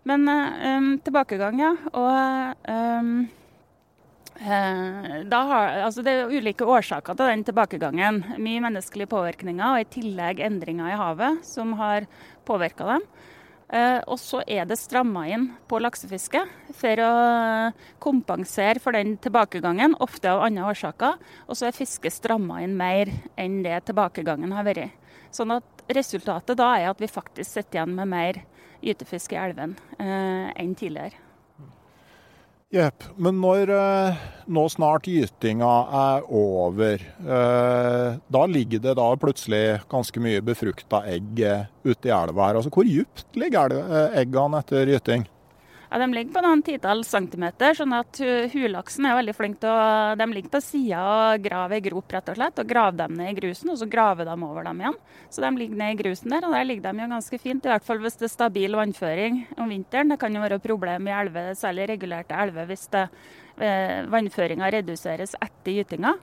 Men 0.08 0.24
tilbakegang, 1.04 1.58
ja. 1.60 1.72
Og 1.92 2.10
har, 4.40 5.66
altså 5.84 6.04
det 6.06 6.14
er 6.14 6.32
ulike 6.32 6.64
årsaker 6.64 7.18
til 7.18 7.28
den 7.28 7.42
tilbakegangen. 7.44 8.22
Mye 8.40 8.62
menneskelige 8.64 9.10
påvirkninger 9.12 9.66
og 9.68 9.82
i 9.82 9.90
tillegg 9.98 10.40
endringer 10.46 10.94
i 10.94 10.98
havet 10.98 11.44
som 11.46 11.74
har 11.78 12.08
påvirka 12.48 12.86
dem. 12.94 13.04
Eh, 13.68 14.00
og 14.08 14.16
så 14.16 14.40
er 14.48 14.64
det 14.64 14.78
stramma 14.80 15.26
inn 15.28 15.50
på 15.68 15.80
laksefiske 15.82 16.40
for 16.78 17.02
å 17.04 17.10
kompensere 18.00 18.80
for 18.80 18.96
den 18.96 19.18
tilbakegangen, 19.20 19.98
ofte 20.00 20.32
av 20.32 20.46
andre 20.46 20.70
årsaker. 20.70 21.18
Og 21.46 21.58
så 21.58 21.68
er 21.68 21.76
fisket 21.76 22.16
stramma 22.16 22.62
inn 22.64 22.78
mer 22.78 23.12
enn 23.36 23.60
det 23.66 23.82
tilbakegangen 23.90 24.56
har 24.56 24.64
vært. 24.68 24.96
Sånn 25.34 25.52
at 25.58 25.84
resultatet 25.92 26.56
da 26.56 26.72
er 26.78 26.88
at 26.88 27.00
vi 27.02 27.10
faktisk 27.12 27.50
sitter 27.58 27.82
igjen 27.82 27.96
med 27.98 28.08
mer 28.08 28.42
gytefisk 28.80 29.34
i 29.34 29.42
elven 29.42 29.76
eh, 30.00 30.48
enn 30.56 30.76
tidligere. 30.78 31.27
Jepp. 32.68 33.06
Men 33.16 33.38
når 33.40 33.70
eh, 33.72 34.24
nå 34.52 34.62
snart 34.68 35.06
gytinga 35.08 35.70
er 35.98 36.26
over, 36.28 37.00
eh, 37.00 38.18
da 38.20 38.42
ligger 38.44 38.82
det 38.84 38.92
da 38.98 39.06
plutselig 39.16 39.78
ganske 39.88 40.20
mye 40.20 40.42
befrukta 40.44 41.00
egg 41.08 41.40
eh, 41.40 41.64
ute 41.88 42.10
i 42.10 42.12
elva 42.12 42.50
her. 42.50 42.58
Altså, 42.60 42.72
hvor 42.74 42.84
dypt 42.84 43.24
ligger 43.40 43.72
eggene 44.20 44.60
etter 44.60 44.92
gyting? 44.92 45.24
Ja, 45.88 45.98
De 45.98 46.08
ligger 46.12 46.34
på 46.34 46.42
noen 46.44 46.62
titalls 46.64 47.08
centimeter, 47.08 47.72
sånn 47.74 47.94
at 47.96 48.18
hulaksen 48.52 49.06
er 49.08 49.16
veldig 49.16 49.34
flink 49.36 49.60
til 49.62 49.72
å 49.72 50.16
De 50.20 50.26
ligger 50.34 50.52
på 50.52 50.60
sida 50.60 51.00
og 51.00 51.44
graver 51.46 51.80
i 51.80 51.84
grop, 51.86 52.12
rett 52.12 52.28
og 52.28 52.36
slett, 52.36 52.60
og 52.60 52.68
graver 52.68 52.98
dem 53.00 53.16
ned 53.16 53.32
i 53.32 53.38
grusen, 53.38 53.72
og 53.72 53.78
så 53.80 53.88
graver 53.88 54.28
de 54.28 54.36
over 54.36 54.68
dem 54.68 54.82
igjen. 54.84 54.98
Så 55.32 55.44
de 55.44 55.52
ligger 55.56 55.80
ned 55.80 55.94
i 55.94 55.98
grusen 56.02 56.32
der, 56.32 56.44
og 56.44 56.56
der 56.56 56.68
ligger 56.68 56.92
de 56.92 57.04
jo 57.04 57.10
ganske 57.14 57.40
fint. 57.40 57.64
I 57.64 57.72
hvert 57.72 57.86
fall 57.88 58.02
hvis 58.04 58.20
det 58.20 58.28
er 58.28 58.34
stabil 58.34 58.76
vannføring 58.76 59.42
om 59.56 59.72
vinteren. 59.72 60.12
Det 60.12 60.20
kan 60.20 60.34
jo 60.34 60.44
være 60.44 60.60
problem 60.64 61.08
i 61.08 61.14
elver, 61.22 61.54
særlig 61.58 61.88
regulerte 61.94 62.36
elver, 62.36 62.68
hvis 62.68 62.88
det, 62.92 63.06
eh, 63.60 64.02
vannføringa 64.12 64.70
reduseres 64.72 65.36
etter 65.40 65.80
gytinga. 65.80 66.14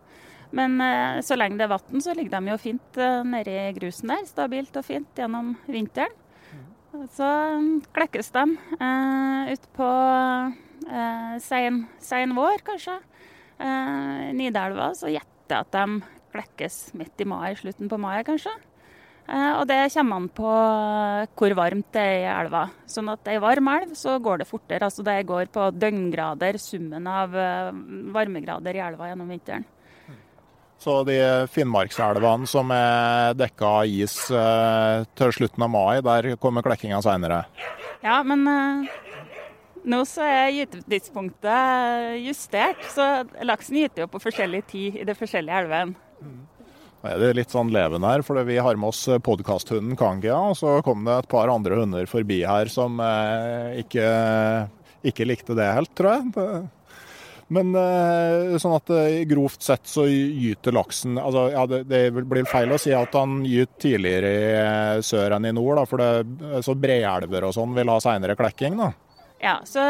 Men 0.56 0.78
eh, 0.82 1.22
så 1.26 1.38
lenge 1.38 1.60
det 1.60 1.68
er 1.68 1.74
vann, 1.74 2.02
så 2.02 2.14
ligger 2.16 2.38
de 2.38 2.54
jo 2.54 2.62
fint 2.62 3.02
eh, 3.02 3.24
nedi 3.28 3.58
grusen 3.80 4.14
der, 4.14 4.28
stabilt 4.30 4.78
og 4.78 4.86
fint 4.88 5.20
gjennom 5.20 5.56
vinteren. 5.68 6.22
Så 7.16 7.28
um, 7.58 7.82
klekkes 7.96 8.32
de 8.36 8.44
eh, 8.80 9.54
utpå 9.56 9.88
eh, 10.88 11.34
sein, 11.44 11.82
sein 12.00 12.36
vår, 12.38 12.64
kanskje. 12.66 12.96
Eh, 13.60 14.30
Nidelva 14.36 14.94
så 14.96 15.12
gjetter 15.12 15.58
jeg 15.58 15.66
at 15.68 15.76
de 15.76 16.00
klekkes 16.36 16.80
midt 16.98 17.22
i 17.22 17.28
mai, 17.28 17.52
slutten 17.60 17.92
på 17.92 18.00
mai, 18.02 18.22
kanskje. 18.28 18.54
Eh, 19.26 19.52
og 19.58 19.66
det 19.70 19.80
kommer 19.96 20.22
an 20.22 20.28
på 20.40 20.50
hvor 21.36 21.56
varmt 21.58 21.92
det 21.96 22.04
er 22.04 22.18
i 22.24 22.32
elva. 22.32 22.66
Sånn 22.90 23.12
at 23.12 23.28
ei 23.32 23.40
varm 23.44 23.72
elv, 23.74 23.96
så 23.98 24.18
går 24.24 24.42
det 24.42 24.50
fortere. 24.50 24.88
Altså 24.88 25.06
det 25.06 25.20
går 25.28 25.52
på 25.54 25.70
døgngrader, 25.76 26.60
summen 26.62 27.10
av 27.12 27.36
eh, 27.36 27.72
varmegrader 28.16 28.78
i 28.78 28.84
elva 28.86 29.12
gjennom 29.12 29.32
vinteren. 29.36 29.68
Så 30.82 31.00
de 31.08 31.18
Finnmarkselvene 31.50 32.48
som 32.50 32.72
er 32.76 33.34
dekka 33.40 33.72
av 33.82 33.90
is 33.90 34.18
eh, 34.30 35.06
til 35.18 35.34
slutten 35.34 35.66
av 35.66 35.72
mai, 35.74 36.02
der 36.06 36.36
kommer 36.42 36.66
klekkinga 36.66 37.00
seinere? 37.02 37.46
Ja, 38.04 38.20
men 38.28 38.44
eh, 38.52 38.98
nå 39.86 40.02
så 40.10 40.26
er 40.26 40.54
gytetidspunktet 40.56 42.20
justert, 42.26 42.84
så 42.94 43.24
laksen 43.46 43.80
gyter 43.82 44.06
jo 44.06 44.12
på 44.12 44.22
forskjellig 44.28 44.66
tid 44.70 45.00
i 45.02 45.08
de 45.08 45.18
forskjellige 45.18 45.64
elvene. 45.64 45.96
Nå 47.06 47.12
er 47.12 47.20
det 47.22 47.34
litt 47.38 47.54
sånn 47.54 47.70
levende 47.74 48.10
her, 48.10 48.24
for 48.26 48.42
vi 48.48 48.56
har 48.58 48.78
med 48.82 48.90
oss 48.90 49.04
podkasthunden 49.26 49.98
Kangia. 50.00 50.38
Og 50.50 50.58
så 50.58 50.80
kom 50.86 51.04
det 51.06 51.20
et 51.20 51.30
par 51.30 51.52
andre 51.54 51.78
hunder 51.78 52.10
forbi 52.10 52.40
her 52.50 52.72
som 52.74 52.98
eh, 52.98 53.78
ikke, 53.84 54.08
ikke 55.06 55.28
likte 55.30 55.58
det 55.58 55.70
helt, 55.78 55.94
tror 55.98 56.18
jeg. 56.18 56.66
Men 57.54 57.76
eh, 57.78 58.56
sånn 58.58 58.74
at 58.74 58.90
eh, 58.90 59.22
grovt 59.30 59.62
sett 59.62 59.86
så 59.86 60.08
gyter 60.10 60.74
laksen 60.74 61.20
altså, 61.22 61.46
ja, 61.54 61.66
det, 61.70 61.84
det, 61.92 62.02
blir 62.18 62.48
feil 62.50 62.72
å 62.74 62.80
si 62.82 62.94
at 62.98 63.14
han 63.14 63.44
gyter 63.46 63.82
tidligere 63.84 64.32
i 64.34 64.46
eh, 64.58 65.02
sør 65.06 65.38
enn 65.38 65.46
i 65.46 65.54
nord, 65.54 65.78
da, 65.78 65.84
for 65.90 66.02
det, 66.02 66.62
så 66.66 66.74
breelver 66.74 67.46
og 67.46 67.54
sånn 67.54 67.76
vil 67.78 67.92
ha 67.94 68.00
seinere 68.02 68.38
klekking? 68.40 68.80
da. 68.82 68.94
Ja, 69.44 69.60
så 69.68 69.84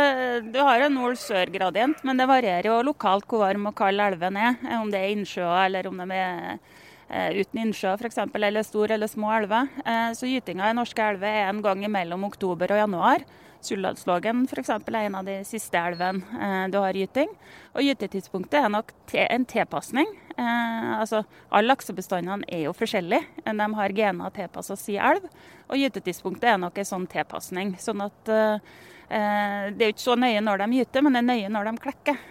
Du 0.43 0.57
har 0.59 0.83
en 0.83 0.97
nord-sør-gradient, 0.97 2.01
men 2.03 2.19
det 2.19 2.27
varierer 2.27 2.67
jo 2.67 2.81
lokalt 2.83 3.27
hvor 3.29 3.45
varm 3.45 3.69
og 3.69 3.75
kald 3.77 4.03
elven 4.03 4.35
er. 4.41 4.57
Om 4.81 4.89
det 4.91 5.00
er 5.00 5.13
innsjøer 5.13 5.69
eller 5.69 5.88
om 5.88 6.01
de 6.01 6.17
er 6.17 7.38
uten 7.38 7.62
innsjø 7.62 7.93
f.eks., 7.93 8.19
eller 8.33 8.65
store 8.67 8.97
eller 8.97 9.07
små 9.07 9.29
elver. 9.38 9.69
Så 10.17 10.27
gytinga 10.27 10.74
i 10.74 10.75
norske 10.75 11.07
elver 11.13 11.29
er 11.45 11.53
en 11.53 11.62
gang 11.63 11.85
mellom 11.93 12.25
oktober 12.27 12.74
og 12.74 12.81
januar. 12.81 13.24
Suldalslågen 13.65 14.45
f.eks. 14.45 14.69
er 14.69 14.98
en 15.00 15.17
av 15.17 15.25
de 15.25 15.39
siste 15.48 15.79
elvene 15.79 16.22
eh, 16.38 16.65
du 16.69 16.77
har 16.81 16.98
gyting. 16.98 17.31
Og 17.74 17.86
gytetidspunktet 17.86 18.60
er 18.62 18.72
nok 18.72 18.93
en 19.25 19.45
tilpasning. 19.50 20.10
Eh, 20.38 20.91
altså, 21.00 21.24
alle 21.50 21.72
laksebestandene 21.72 22.45
er 22.51 22.67
jo 22.67 22.75
forskjellige. 22.77 23.25
De 23.45 23.69
har 23.79 23.95
gener 23.98 24.36
tilpassa 24.36 24.77
si 24.79 25.00
elv. 25.01 25.25
Og 25.69 25.81
gytetidspunktet 25.81 26.51
er 26.53 26.60
nok 26.62 26.77
en 26.77 26.91
sånn 26.91 27.10
tilpasning. 27.10 27.74
Sånn 27.81 28.05
at 28.05 28.34
eh, 28.36 28.77
det 29.05 29.81
er 29.81 29.89
jo 29.89 29.93
ikke 29.93 30.01
så 30.01 30.15
nøye 30.17 30.45
når 30.45 30.63
de 30.63 30.79
gyter, 30.79 31.05
men 31.05 31.13
det 31.17 31.19
er 31.24 31.27
nøye 31.31 31.51
når 31.53 31.67
de 31.69 31.75
klekker. 31.84 32.24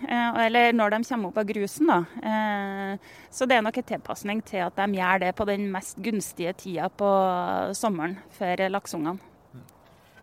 Eller 0.42 0.74
når 0.74 0.96
de 0.96 1.04
kommer 1.06 1.30
opp 1.30 1.38
av 1.38 1.46
grusen. 1.46 1.92
da. 1.92 2.00
Så 3.30 3.46
det 3.46 3.58
er 3.58 3.62
nok 3.62 3.78
en 3.78 3.86
tilpasning 3.92 4.42
til 4.42 4.66
at 4.66 4.82
de 4.82 4.98
gjør 4.98 5.22
det 5.22 5.36
på 5.38 5.46
den 5.50 5.68
mest 5.70 6.02
gunstige 6.02 6.56
tida 6.64 6.90
på 6.90 7.12
sommeren 7.78 8.18
for 8.34 8.66
lakseungene. 8.74 9.33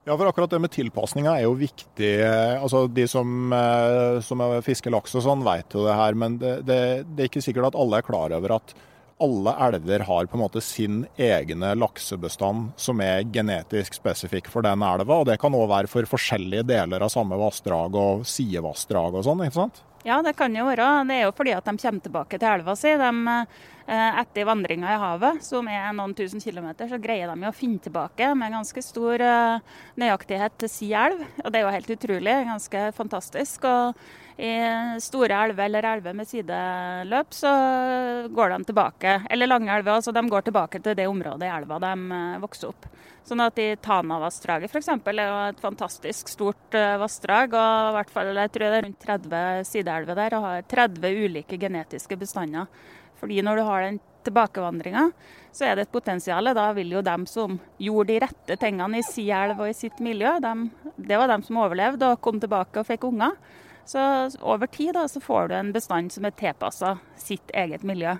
Ja, 0.03 0.15
for 0.17 0.25
akkurat 0.25 0.49
det 0.49 0.59
med 0.63 0.71
tilpasninga 0.73 1.35
er 1.37 1.43
jo 1.45 1.57
viktig. 1.59 2.13
Altså, 2.57 2.87
De 2.89 3.07
som, 3.07 3.53
eh, 3.53 4.19
som 4.25 4.41
fisker 4.65 4.89
laks 4.89 5.13
og 5.15 5.25
sånn, 5.27 5.43
vet 5.45 5.75
jo 5.77 5.85
det 5.85 5.93
her. 5.93 6.17
Men 6.17 6.39
det, 6.41 6.55
det, 6.65 6.79
det, 7.05 7.19
er 7.19 7.29
ikke 7.29 7.43
sikkert 7.45 7.69
at 7.69 7.77
alle 7.77 7.99
er 7.99 8.07
klar 8.07 8.33
over 8.33 8.57
at 8.57 8.73
alle 9.21 9.53
elver 9.67 10.01
har 10.07 10.25
på 10.25 10.37
en 10.37 10.41
måte 10.41 10.61
sin 10.65 11.03
egne 11.21 11.75
laksebestand 11.77 12.71
som 12.81 13.03
er 13.05 13.27
genetisk 13.29 13.93
spesifikk 13.93 14.49
for 14.49 14.65
den 14.65 14.81
elva. 14.81 15.19
Og 15.21 15.29
det 15.29 15.37
kan 15.41 15.53
òg 15.53 15.69
være 15.69 15.91
for 15.91 16.09
forskjellige 16.09 16.65
deler 16.71 17.05
av 17.05 17.13
samme 17.13 17.37
vassdrag 17.37 17.93
og 17.93 18.25
sidevassdrag 18.25 19.19
og 19.19 19.27
sånn, 19.27 19.45
ikke 19.45 19.59
sant? 19.59 19.83
Ja, 20.01 20.17
det 20.25 20.33
kan 20.33 20.55
jo 20.57 20.65
være. 20.65 20.87
Det 21.05 21.19
er 21.19 21.27
jo 21.27 21.35
fordi 21.37 21.53
at 21.53 21.67
de 21.69 21.77
kommer 21.77 22.01
tilbake 22.07 22.41
til 22.41 22.49
elva 22.49 22.73
si. 22.73 22.95
De, 22.97 23.11
etter 23.91 24.47
vandringa 24.47 24.93
i 24.93 24.99
havet, 25.01 25.43
som 25.43 25.67
er 25.67 25.91
noen 25.95 26.13
tusen 26.15 26.39
kilometer, 26.39 26.87
så 26.87 26.99
greier 27.01 27.31
de 27.33 27.47
å 27.49 27.55
finne 27.55 27.81
tilbake 27.83 28.29
med 28.39 28.53
ganske 28.55 28.83
stor 28.85 29.23
eh, 29.25 29.77
nøyaktighet 29.99 30.55
til 30.61 30.71
si 30.71 30.91
elv. 30.95 31.19
Og 31.43 31.51
det 31.51 31.59
er 31.59 31.65
jo 31.65 31.73
helt 31.75 31.95
utrolig. 31.97 32.35
Ganske 32.47 32.83
fantastisk. 32.95 33.67
Og 33.67 34.39
i 34.41 34.53
store 35.03 35.41
elver 35.45 35.67
eller 35.67 35.87
elver 35.89 36.15
med 36.17 36.29
sideløp, 36.29 37.35
så 37.35 37.51
går 38.31 38.55
de 38.55 38.69
tilbake. 38.69 39.17
Eller 39.29 39.51
lange 39.51 39.75
elver, 39.75 39.97
altså 39.99 40.13
de 40.15 40.23
går 40.31 40.47
tilbake 40.47 40.81
til 40.81 40.95
det 40.97 41.09
området 41.11 41.49
i 41.49 41.51
elva 41.51 41.81
de 41.83 42.21
vokser 42.41 42.71
opp. 42.71 42.87
Sånn 43.27 43.43
at 43.43 43.59
i 43.61 43.67
Tanavassdraget 43.77 44.71
f.eks. 44.71 44.87
er 44.89 45.19
jo 45.19 45.35
et 45.51 45.61
fantastisk 45.61 46.31
stort 46.31 46.79
vassdrag. 47.03 47.53
og 47.53 47.91
i 47.91 47.93
hvert 47.99 48.15
fall, 48.15 48.33
Jeg 48.33 48.55
tror 48.55 48.65
det 48.65 48.79
er 48.79 48.87
rundt 48.87 49.05
30 49.05 49.69
sideelver 49.69 50.15
der 50.23 50.39
og 50.39 50.47
har 50.47 50.65
30 50.73 51.21
ulike 51.27 51.59
genetiske 51.59 52.17
bestander. 52.17 52.65
Fordi 53.21 53.41
når 53.45 53.61
du 53.61 53.63
har 53.67 53.85
den 53.85 53.99
tilbakevandringa, 54.25 55.07
så 55.55 55.65
er 55.67 55.77
det 55.77 55.87
et 55.87 55.93
potensial. 55.93 56.51
Da 56.57 56.67
vil 56.77 56.93
jo 56.93 57.03
dem 57.05 57.25
som 57.29 57.57
gjorde 57.81 58.11
de 58.11 58.19
rette 58.25 58.57
tingene 58.61 59.01
i 59.01 59.05
si 59.05 59.27
elv 59.33 59.63
og 59.63 59.71
i 59.71 59.77
sitt 59.77 60.01
miljø, 60.03 60.35
dem, 60.43 60.69
det 60.97 61.17
var 61.17 61.31
dem 61.31 61.45
som 61.45 61.61
overlevde 61.63 62.11
og 62.11 62.21
kom 62.21 62.41
tilbake 62.41 62.81
og 62.81 62.89
fikk 62.89 63.07
unger. 63.09 63.37
Så 63.87 64.01
over 64.45 64.69
tid 64.69 64.93
da, 64.95 65.07
så 65.09 65.21
får 65.23 65.49
du 65.49 65.55
en 65.57 65.73
bestand 65.73 66.13
som 66.13 66.25
er 66.27 66.37
tilpassa 66.37 66.97
sitt 67.19 67.53
eget 67.57 67.85
miljø. 67.87 68.17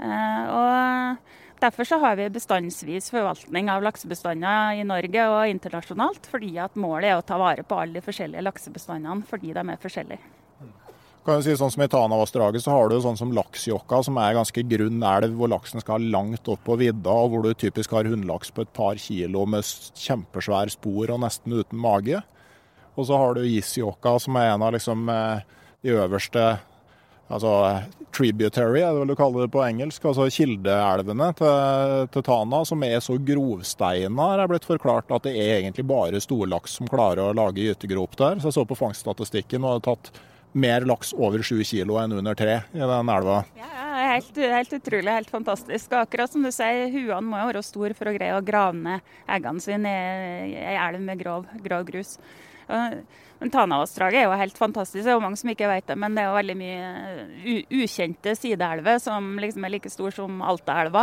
Eh, 0.00 0.44
og 0.48 1.34
Derfor 1.64 1.84
så 1.84 1.96
har 1.98 2.16
vi 2.16 2.26
bestandsvis 2.28 3.06
forvaltning 3.08 3.70
av 3.72 3.84
laksebestander 3.86 4.80
i 4.80 4.84
Norge 4.84 5.22
og 5.32 5.48
internasjonalt, 5.48 6.26
fordi 6.28 6.58
at 6.60 6.74
målet 6.76 7.08
er 7.08 7.16
å 7.16 7.24
ta 7.24 7.38
vare 7.40 7.64
på 7.64 7.78
alle 7.80 8.00
de 8.00 8.04
forskjellige 8.04 8.44
laksebestandene 8.44 9.24
fordi 9.30 9.54
de 9.56 9.62
er 9.62 9.80
forskjellige. 9.80 10.43
Kan 11.24 11.40
du 11.40 11.46
si 11.46 11.54
sånn 11.56 11.70
som 11.72 11.80
I 11.80 11.88
Tanavassdraget 11.88 12.60
så 12.60 12.74
har 12.74 12.90
du 12.92 12.98
sånn 13.00 13.16
som 13.16 13.30
Laksjokka, 13.32 14.02
som 14.04 14.18
er 14.20 14.34
ganske 14.36 14.60
grunn 14.68 15.00
elv, 15.08 15.38
hvor 15.38 15.48
laksen 15.48 15.80
skal 15.80 16.04
langt 16.12 16.50
opp 16.52 16.60
på 16.66 16.76
vidda, 16.82 17.14
og 17.16 17.30
hvor 17.32 17.46
du 17.46 17.54
typisk 17.56 17.94
har 17.96 18.04
hunnlaks 18.04 18.52
på 18.52 18.66
et 18.66 18.72
par 18.76 19.00
kilo 19.00 19.46
med 19.48 19.64
kjempesvær 19.96 20.74
spor 20.74 21.14
og 21.14 21.22
nesten 21.22 21.56
uten 21.56 21.80
mage. 21.80 22.20
Og 22.92 23.08
så 23.08 23.16
har 23.16 23.38
du 23.38 23.48
Isjokka, 23.48 24.18
som 24.20 24.36
er 24.36 24.50
en 24.50 24.66
av 24.66 24.74
liksom, 24.76 25.08
eh, 25.08 25.40
de 25.80 25.94
øverste 25.96 26.44
altså 27.32 27.54
tributary, 28.12 28.82
er 28.84 28.92
det 28.92 29.00
vel 29.00 29.14
du 29.14 29.16
kaller 29.16 29.46
det 29.46 29.54
på 29.54 29.64
engelsk, 29.64 30.04
altså 30.04 30.28
kildeelvene 30.28 31.30
til, 31.40 32.04
til, 32.12 32.26
Tana, 32.28 32.60
som 32.68 32.84
er 32.84 33.00
så 33.00 33.16
grovsteina, 33.16 34.28
er 34.36 34.52
blitt 34.52 34.68
forklart 34.68 35.08
at 35.08 35.24
det 35.24 35.32
er 35.40 35.56
egentlig 35.62 35.86
bare 35.88 36.20
storlaks 36.20 36.76
som 36.76 36.92
klarer 36.92 37.24
å 37.30 37.34
lage 37.40 37.64
gytegrop 37.64 38.20
der. 38.20 38.44
Så 38.44 38.52
jeg 38.52 38.58
så 38.60 38.68
på 38.68 38.78
fangststatistikken 38.78 39.64
og 39.64 39.78
hadde 39.78 39.88
tatt 39.88 40.22
mer 40.54 40.86
laks 40.86 41.12
over 41.18 41.42
sju 41.42 41.60
kilo 41.66 41.98
enn 42.00 42.14
under 42.14 42.38
tre 42.38 42.60
i 42.72 42.80
den 42.80 43.10
elva. 43.10 43.42
Ja, 43.58 43.70
helt, 44.14 44.36
helt, 44.38 44.72
utrolig, 44.78 45.10
helt 45.10 45.30
fantastisk. 45.30 45.92
Akkurat 45.98 46.32
som 46.32 46.46
du 46.46 46.50
sier, 46.54 46.86
huene 46.94 47.26
må 47.26 47.40
jo 47.42 47.50
være 47.50 47.64
store 47.66 47.98
for 47.98 48.10
å 48.10 48.14
greie 48.14 48.36
å 48.36 48.44
grave 48.44 48.78
ned 48.78 49.14
eggene 49.36 49.64
sine 49.64 49.94
i 50.46 50.56
ei 50.62 50.78
elv 50.78 51.02
med 51.02 51.20
grov, 51.20 51.48
grov 51.64 51.86
grus. 51.90 52.16
Men 53.44 53.50
Tanavassdraget 53.52 54.22
er 54.22 54.22
jo 54.24 54.36
helt 54.40 54.56
fantastisk. 54.56 55.02
Det 55.04 55.10
er 55.12 55.18
jo 55.18 55.20
mange 55.20 55.36
som 55.36 55.50
ikke 55.52 55.68
vet 55.68 55.84
det, 55.90 55.98
men 56.00 56.14
det 56.16 56.22
er 56.22 56.30
jo 56.30 56.36
veldig 56.38 56.54
mye 56.56 57.56
ukjente 57.76 58.32
sideelver 58.40 59.02
som 59.04 59.34
liksom 59.36 59.66
er 59.68 59.74
like 59.74 59.92
stor 59.92 60.14
som 60.16 60.38
Altaelva. 60.40 61.02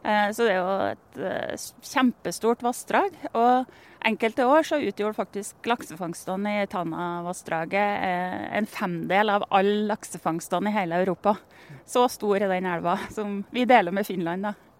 Eh, 0.00 0.30
så 0.32 0.46
det 0.46 0.54
er 0.54 0.56
jo 0.56 0.70
et 0.86 1.20
eh, 1.20 1.66
kjempestort 1.90 2.64
vassdrag. 2.64 3.20
Og 3.36 3.68
enkelte 4.08 4.48
år 4.48 4.64
så 4.70 4.80
utgjorde 4.80 5.18
faktisk 5.20 5.68
laksefangstene 5.68 6.62
i 6.62 6.66
Tanavassdraget 6.72 8.08
eh, 8.08 8.40
en 8.56 8.72
femdel 8.72 9.36
av 9.36 9.44
all 9.52 9.72
laksefangstene 9.92 10.72
i 10.72 10.76
hele 10.80 11.04
Europa. 11.04 11.36
Så 11.84 12.08
stor 12.16 12.40
er 12.40 12.56
den 12.56 12.72
elva, 12.72 12.96
som 13.12 13.42
vi 13.52 13.68
deler 13.68 13.92
med 13.92 14.08
Finland. 14.08 14.48
da. 14.48 14.71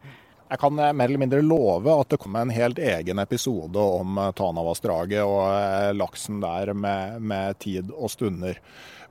Jeg 0.53 0.61
kan 0.61 0.77
eh, 0.79 0.93
mer 0.93 1.09
eller 1.09 1.23
mindre 1.23 1.45
love 1.45 1.93
at 1.97 2.13
det 2.13 2.21
kommer 2.21 2.45
en 2.45 2.53
helt 2.53 2.81
egen 2.83 3.21
episode 3.23 3.81
om 3.81 4.19
eh, 4.21 4.33
Tanavassdraget 4.37 5.25
og 5.25 5.47
eh, 5.49 5.93
laksen 5.97 6.43
der 6.43 6.75
med, 6.77 7.23
med, 7.25 7.57
tid 7.63 7.93
og 7.97 8.13
stunder. 8.13 8.59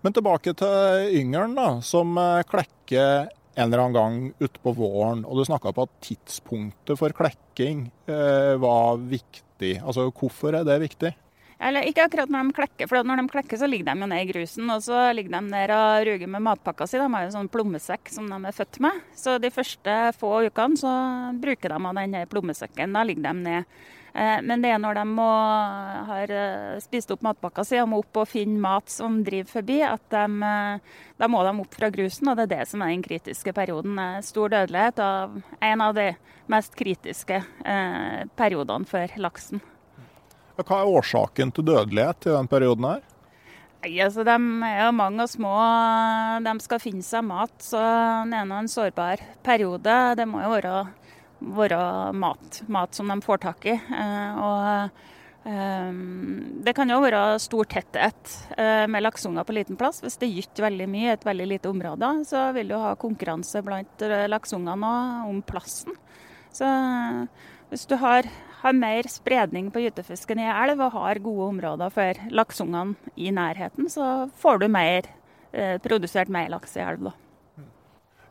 Men 0.06 0.14
tilbake 0.14 0.54
til 0.58 1.16
yngelen, 1.18 1.56
da, 1.58 1.80
som 1.86 2.14
klekker 2.50 3.30
en 3.56 3.68
eller 3.68 3.84
annen 3.84 3.98
gang 3.98 4.20
utpå 4.42 4.74
våren. 4.78 5.26
Og 5.26 5.38
du 5.38 5.46
snakka 5.46 5.74
på 5.76 5.86
at 5.86 5.98
tidspunktet 6.06 6.98
for 6.98 7.14
klekking 7.18 7.88
eh, 8.10 8.54
var 8.62 9.02
viktig. 9.02 9.76
Altså 9.82 10.08
hvorfor 10.10 10.58
er 10.58 10.66
det 10.68 10.80
viktig? 10.86 11.14
Eller 11.62 11.86
ikke 11.86 12.08
akkurat 12.08 12.32
når 12.34 12.48
de 12.48 12.58
klekker, 12.58 12.90
for 12.90 13.06
når 13.06 13.22
de 13.22 13.32
klekker 13.36 13.62
så 13.62 13.70
ligger 13.70 13.92
de 13.92 14.04
jo 14.04 14.10
ned 14.10 14.24
i 14.24 14.30
grusen. 14.32 14.74
Og 14.74 14.82
så 14.82 15.04
ligger 15.14 15.38
de 15.38 15.54
der 15.54 15.76
og 15.76 16.08
ruger 16.10 16.34
med 16.34 16.46
matpakka 16.50 16.90
si. 16.90 16.98
De 16.98 17.08
har 17.14 17.28
jo 17.28 17.36
sånn 17.38 17.52
plommesekk 17.54 18.12
som 18.14 18.30
de 18.32 18.42
er 18.50 18.58
født 18.58 18.82
med. 18.82 19.02
Så 19.18 19.38
de 19.42 19.54
første 19.54 19.98
få 20.18 20.36
ukene 20.50 20.82
så 20.82 20.94
bruker 21.42 21.76
de 21.76 21.90
av 21.92 22.00
den 22.02 22.22
plommesekken. 22.32 22.98
Da 22.98 23.06
ligger 23.06 23.30
de 23.30 23.36
ned. 23.46 23.82
Eh, 24.14 24.40
men 24.44 24.64
det 24.64 24.74
er 24.74 24.82
når 24.82 24.98
de 25.00 25.06
må, 25.08 25.28
har 26.10 26.34
eh, 26.36 26.80
spist 26.84 27.14
opp 27.14 27.24
matpakka 27.24 27.64
si 27.68 27.80
og 27.80 27.88
må 27.94 28.02
opp 28.02 28.24
og 28.24 28.28
finne 28.28 28.60
mat 28.60 28.92
som 28.92 29.22
driver 29.24 29.62
forbi, 29.62 29.80
at 29.88 30.04
de, 30.12 30.26
eh, 30.48 30.98
da 31.22 31.30
må 31.32 31.44
de 31.48 31.54
opp 31.64 31.78
fra 31.78 31.92
grusen. 31.94 32.32
Og 32.32 32.40
det 32.40 32.50
er 32.50 32.54
det 32.58 32.70
som 32.72 32.84
er 32.84 32.92
den 32.92 33.06
kritiske 33.06 33.56
perioden. 33.56 34.00
Stor 34.26 34.52
dødelighet 34.52 35.00
av 35.06 35.38
en 35.62 35.86
av 35.86 35.96
de 35.96 36.12
mest 36.52 36.76
kritiske 36.76 37.38
periodene 38.36 38.90
for 38.90 39.22
laksen. 39.22 39.62
Hva 40.68 40.82
er 40.82 40.98
årsaken 41.00 41.54
til 41.56 41.68
dødelighet 41.68 42.28
i 42.28 42.36
den 42.36 42.50
perioden 42.52 42.88
her? 42.90 43.08
Nei, 43.82 43.96
altså 44.04 44.24
De 44.26 44.36
er 44.68 44.84
jo 44.86 44.90
mange 44.94 45.26
og 45.26 45.30
små. 45.32 45.54
De 46.46 46.52
skal 46.62 46.82
finne 46.84 47.06
seg 47.06 47.26
mat, 47.26 47.54
så 47.66 47.80
det 48.30 48.38
er 48.38 48.50
nå 48.50 48.60
en 48.62 48.70
sårbar 48.70 49.24
periode. 49.46 49.96
Det 50.20 50.28
må 50.30 50.44
jo 50.44 50.52
være, 50.54 50.76
være 51.62 51.80
mat, 52.14 52.62
mat, 52.70 52.94
som 52.94 53.10
de 53.10 53.18
får 53.26 53.42
tak 53.48 53.66
i. 53.72 53.74
Eh, 53.74 54.38
og 54.38 55.50
um, 55.50 56.62
Det 56.62 56.76
kan 56.78 56.94
jo 56.94 57.02
være 57.02 57.24
stor 57.42 57.72
tetthet 57.74 58.36
uh, 58.54 58.86
med 58.86 59.02
lakseunger 59.08 59.50
på 59.50 59.58
liten 59.58 59.82
plass. 59.82 60.04
Hvis 60.06 60.20
det 60.22 60.30
gyter 60.30 60.68
veldig 60.70 60.90
mye 60.92 61.10
i 61.10 61.16
et 61.16 61.26
veldig 61.26 61.50
lite 61.56 61.74
område, 61.74 62.14
så 62.30 62.52
vil 62.54 62.70
du 62.70 62.78
ha 62.78 62.94
konkurranse 63.02 63.66
blant 63.66 64.06
laksungene 64.30 64.94
om 65.26 65.42
plassen. 65.42 65.98
Så 66.54 66.70
hvis 67.72 67.88
du 67.90 67.98
har 67.98 68.28
har 68.62 68.78
mer 68.78 69.08
spredning 69.10 69.72
på 69.74 69.82
gytefisken 69.86 70.40
i 70.42 70.50
elv 70.50 70.84
og 70.86 70.94
har 71.00 71.22
gode 71.24 71.50
områder 71.56 71.94
for 71.94 72.22
laksungene 72.30 73.14
i 73.16 73.32
nærheten, 73.34 73.90
så 73.90 74.30
får 74.42 74.62
du 74.62 74.68
mer, 74.70 75.10
eh, 75.54 75.78
produsert 75.82 76.30
mer 76.30 76.50
laks 76.50 76.78
i 76.78 76.86
elv. 76.86 77.10
da. 77.10 77.14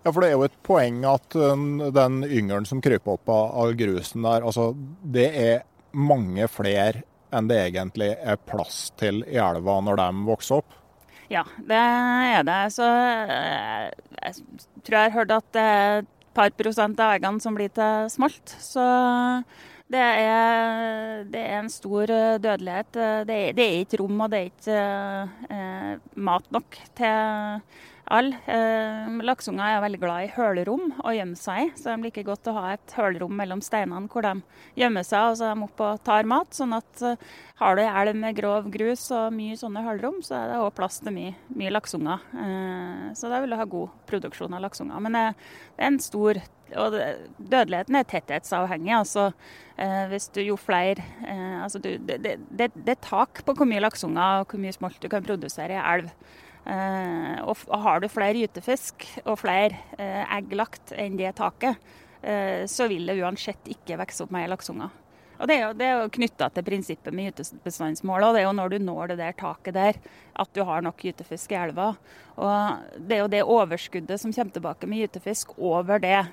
Ja, 0.04 0.12
for 0.12 0.20
Det 0.20 0.28
er 0.30 0.32
jo 0.32 0.44
et 0.44 0.62
poeng 0.62 1.04
at 1.04 1.36
um, 1.36 1.92
den 1.92 2.22
yngelen 2.24 2.64
som 2.64 2.80
kryper 2.80 3.18
opp 3.18 3.28
av, 3.28 3.74
grusen 3.76 4.22
der, 4.22 4.42
altså 4.42 4.72
det 5.04 5.28
er 5.36 5.62
mange 5.92 6.46
flere 6.48 7.02
enn 7.30 7.48
det 7.50 7.58
egentlig 7.68 8.14
er 8.16 8.36
plass 8.36 8.92
til 8.98 9.22
i 9.28 9.36
elva 9.36 9.80
når 9.84 10.00
de 10.00 10.08
vokser 10.26 10.62
opp? 10.62 10.78
Ja, 11.30 11.44
det 11.62 11.78
er 11.78 12.42
det. 12.46 12.62
Så 12.74 12.86
eh, 12.86 13.90
jeg 14.24 14.34
tror 14.82 14.96
jeg 14.96 15.10
har 15.10 15.18
hørt 15.18 15.34
at 15.36 15.52
det 15.54 15.62
er 15.62 16.00
et 16.00 16.08
par 16.34 16.50
prosent 16.58 16.98
av 16.98 17.14
eggene 17.14 17.42
som 17.42 17.54
blir 17.54 17.70
til 17.74 18.08
smalt. 18.10 18.56
Så 18.58 18.82
det 19.90 20.00
er, 20.00 21.24
det 21.30 21.40
er, 21.40 21.56
en 21.58 21.70
stor 21.72 22.10
eh, 22.14 22.38
dødelighet. 22.42 22.96
Eh, 22.96 23.20
det 23.26 23.36
er, 23.36 23.54
det 23.58 23.64
er 23.64 23.78
ikke 23.82 23.98
rom 24.02 24.20
og 24.22 24.30
det 24.30 24.40
er 24.40 24.50
ikke 24.50 24.82
eh, 25.56 25.94
mat 26.14 26.52
nok 26.54 26.78
til 26.98 27.64
alle. 28.10 28.38
Eh, 28.50 29.10
Lakseunger 29.26 29.76
er 29.76 29.82
veldig 29.84 30.00
glad 30.02 30.26
i 30.26 30.30
hølerom 30.34 30.94
å 31.02 31.14
gjemme 31.14 31.38
seg 31.38 31.62
i, 31.62 31.70
så 31.78 31.92
de 31.92 32.06
liker 32.06 32.26
godt 32.26 32.50
å 32.50 32.56
ha 32.58 32.64
et 32.74 32.94
hølerom 32.96 33.34
mellom 33.38 33.62
steinene 33.64 34.10
hvor 34.10 34.26
de 34.26 34.34
gjemmer 34.78 35.06
seg 35.06 35.30
og 35.30 35.38
så 35.38 35.48
er 35.48 35.58
de 35.58 35.66
opp 35.66 35.84
og 35.86 36.02
tar 36.06 36.28
mat. 36.28 36.50
sånn 36.54 36.74
at 36.76 37.04
eh, 37.06 37.26
har 37.60 37.76
du 37.76 37.84
elv 37.84 38.16
med 38.18 38.38
grov 38.38 38.70
grus 38.72 39.08
og 39.14 39.34
mye 39.36 39.58
sånne 39.58 39.84
hølerom, 39.84 40.22
så 40.26 40.38
er 40.38 40.52
det 40.52 40.62
òg 40.62 40.72
plass 40.78 41.00
til 41.04 41.14
mye, 41.16 41.34
mye 41.54 41.74
lakseunger. 41.74 42.24
Eh, 42.46 43.10
så 43.18 43.30
da 43.32 43.42
vil 43.42 43.54
du 43.54 43.58
ha 43.60 43.68
god 43.74 43.98
produksjon 44.10 44.56
av 44.56 44.64
lakseunger. 44.66 45.02
Men 45.02 45.18
det, 45.18 45.26
det 45.76 45.84
er 45.84 45.92
en 45.92 46.02
stor 46.02 46.42
og 46.78 46.96
dødeligheten 47.38 47.96
er 47.98 48.06
tetthetsavhengig. 48.08 48.92
altså 48.94 49.30
eh, 49.76 50.06
hvis 50.12 50.28
du 50.34 50.40
jo 50.42 50.56
flere 50.56 51.02
eh, 51.26 51.62
altså 51.62 51.78
du, 51.78 51.96
det, 51.98 52.20
det, 52.22 52.70
det, 52.74 52.94
er 52.94 53.02
tak 53.02 53.42
på 53.46 53.54
hvor 53.56 53.68
mye 53.68 53.82
laksunger 53.82 54.42
og 54.42 54.52
hvor 54.52 54.62
mye 54.62 54.76
smolt 54.76 55.00
du 55.02 55.08
kan 55.08 55.24
produsere 55.24 55.76
i 55.76 55.82
elv. 55.94 56.10
Eh, 56.70 57.36
og 57.42 57.82
har 57.84 58.00
du 58.00 58.08
flere 58.12 58.38
gytefisk 58.38 59.08
og 59.24 59.40
flere 59.40 59.78
egg 59.98 60.52
lagt 60.54 60.92
enn 60.92 61.18
det 61.18 61.34
taket, 61.40 61.78
så 62.68 62.84
vil 62.84 63.06
det 63.08 63.14
uansett 63.16 63.70
ikke 63.72 63.96
vokse 63.96 64.26
opp 64.26 64.34
mer 64.34 64.50
laksunger. 64.52 64.90
Og 65.40 65.48
Det 65.48 65.56
er 65.56 65.62
jo, 65.62 65.72
det 65.72 65.86
jo 65.88 66.08
knytta 66.18 66.50
til 66.52 66.64
prinsippet 66.66 67.14
med 67.16 67.30
gytebestandsmålet. 67.30 68.34
Det 68.34 68.40
er 68.42 68.44
jo 68.44 68.56
når 68.58 68.72
du 68.74 68.78
når 68.84 69.12
det 69.12 69.18
der 69.22 69.38
taket 69.40 69.76
der, 69.76 70.00
at 70.36 70.50
du 70.52 70.60
har 70.68 70.84
nok 70.84 71.00
gytefisk 71.00 71.54
i 71.54 71.60
elva. 71.62 71.94
Og 72.36 72.98
Det 73.00 73.16
er 73.16 73.22
jo 73.22 73.32
det 73.32 73.42
overskuddet 73.42 74.20
som 74.20 74.34
kommer 74.36 74.52
tilbake 74.52 74.90
med 74.90 75.00
gytefisk 75.00 75.56
over 75.56 76.02
det 76.02 76.26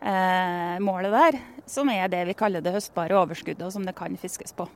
eh, 0.00 0.76
målet 0.84 1.14
der, 1.14 1.40
som 1.66 1.88
er 1.92 2.10
det 2.12 2.26
vi 2.30 2.36
kaller 2.38 2.64
det 2.64 2.74
høstbare 2.74 3.16
overskuddet, 3.18 3.64
og 3.66 3.74
som 3.74 3.86
det 3.86 3.96
kan 3.98 4.16
fiskes 4.20 4.54
på. 4.56 4.68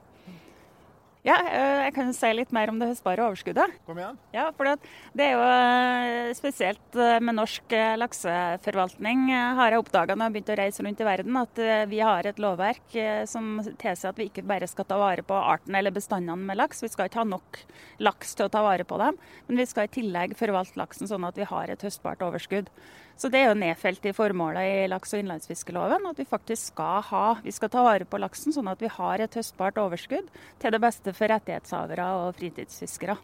Ja, 1.22 1.36
eh, 1.46 1.80
jeg 1.86 1.92
kan 1.94 2.08
si 2.18 2.28
litt 2.34 2.50
mer 2.50 2.70
om 2.72 2.80
det 2.80 2.88
høstbare 2.90 3.22
overskuddet. 3.22 3.76
Kom 3.86 3.98
igjen. 4.00 4.16
Ja, 4.34 4.48
for 4.56 4.66
Det 4.66 5.22
er 5.22 5.36
jo 5.36 5.42
eh, 5.46 6.32
spesielt 6.34 6.96
eh, 6.98 7.20
med 7.22 7.36
norsk 7.38 7.74
lakseforvaltning, 8.00 9.28
har 9.30 9.70
jeg 9.70 9.84
oppdaga 9.84 10.16
når 10.16 10.24
jeg 10.24 10.26
har 10.26 10.34
begynt 10.34 10.50
å 10.50 10.56
reise 10.58 10.82
rundt 10.82 11.02
i 11.02 11.06
verden, 11.06 11.38
at 11.38 11.62
vi 11.92 12.00
har 12.02 12.26
et 12.26 12.42
lovverk 12.42 12.96
som 13.30 13.60
tilsier 13.78 14.10
at 14.10 14.18
vi 14.18 14.26
ikke 14.32 14.42
bare 14.46 14.66
skal 14.66 14.88
ta 14.88 14.98
vare 14.98 15.22
på 15.22 15.36
arten 15.38 15.78
eller 15.78 15.94
bestandene 15.94 16.42
med 16.42 16.58
laks. 16.58 16.82
Vi 16.82 16.90
skal 16.90 17.06
ikke 17.06 17.22
ha 17.22 17.28
nok 17.36 17.60
laks 18.02 18.34
til 18.34 18.48
å 18.48 18.52
ta 18.52 18.64
vare 18.66 18.86
på 18.88 18.98
dem, 18.98 19.20
men 19.46 19.62
vi 19.62 19.68
skal 19.70 19.86
i 19.86 19.94
tillegg 19.94 20.34
forvalte 20.38 20.80
laksen 20.80 21.10
sånn 21.10 21.28
at 21.28 21.38
vi 21.38 21.46
har 21.46 21.70
et 21.70 21.86
høstbart 21.86 22.26
overskudd. 22.26 22.72
Så 23.16 23.28
Det 23.28 23.38
er 23.38 23.50
jo 23.50 23.58
nedfelt 23.58 24.06
i 24.08 24.14
formålet 24.16 24.62
i 24.62 24.88
laks- 24.90 25.12
og 25.14 25.22
innlandsfiskeloven 25.22 26.08
at 26.10 26.18
vi 26.18 26.26
faktisk 26.26 26.72
skal 26.72 27.02
ha, 27.10 27.26
vi 27.44 27.52
skal 27.52 27.70
ta 27.70 27.84
vare 27.84 28.08
på 28.08 28.18
laksen 28.18 28.54
sånn 28.54 28.70
at 28.72 28.82
vi 28.82 28.90
har 28.90 29.22
et 29.22 29.36
høstbart 29.38 29.78
overskudd 29.78 30.30
til 30.58 30.74
det 30.74 30.80
beste 30.82 31.14
for 31.14 31.30
rettighetshavere 31.30 32.08
og 32.22 32.34
fritidsfiskere. 32.40 33.18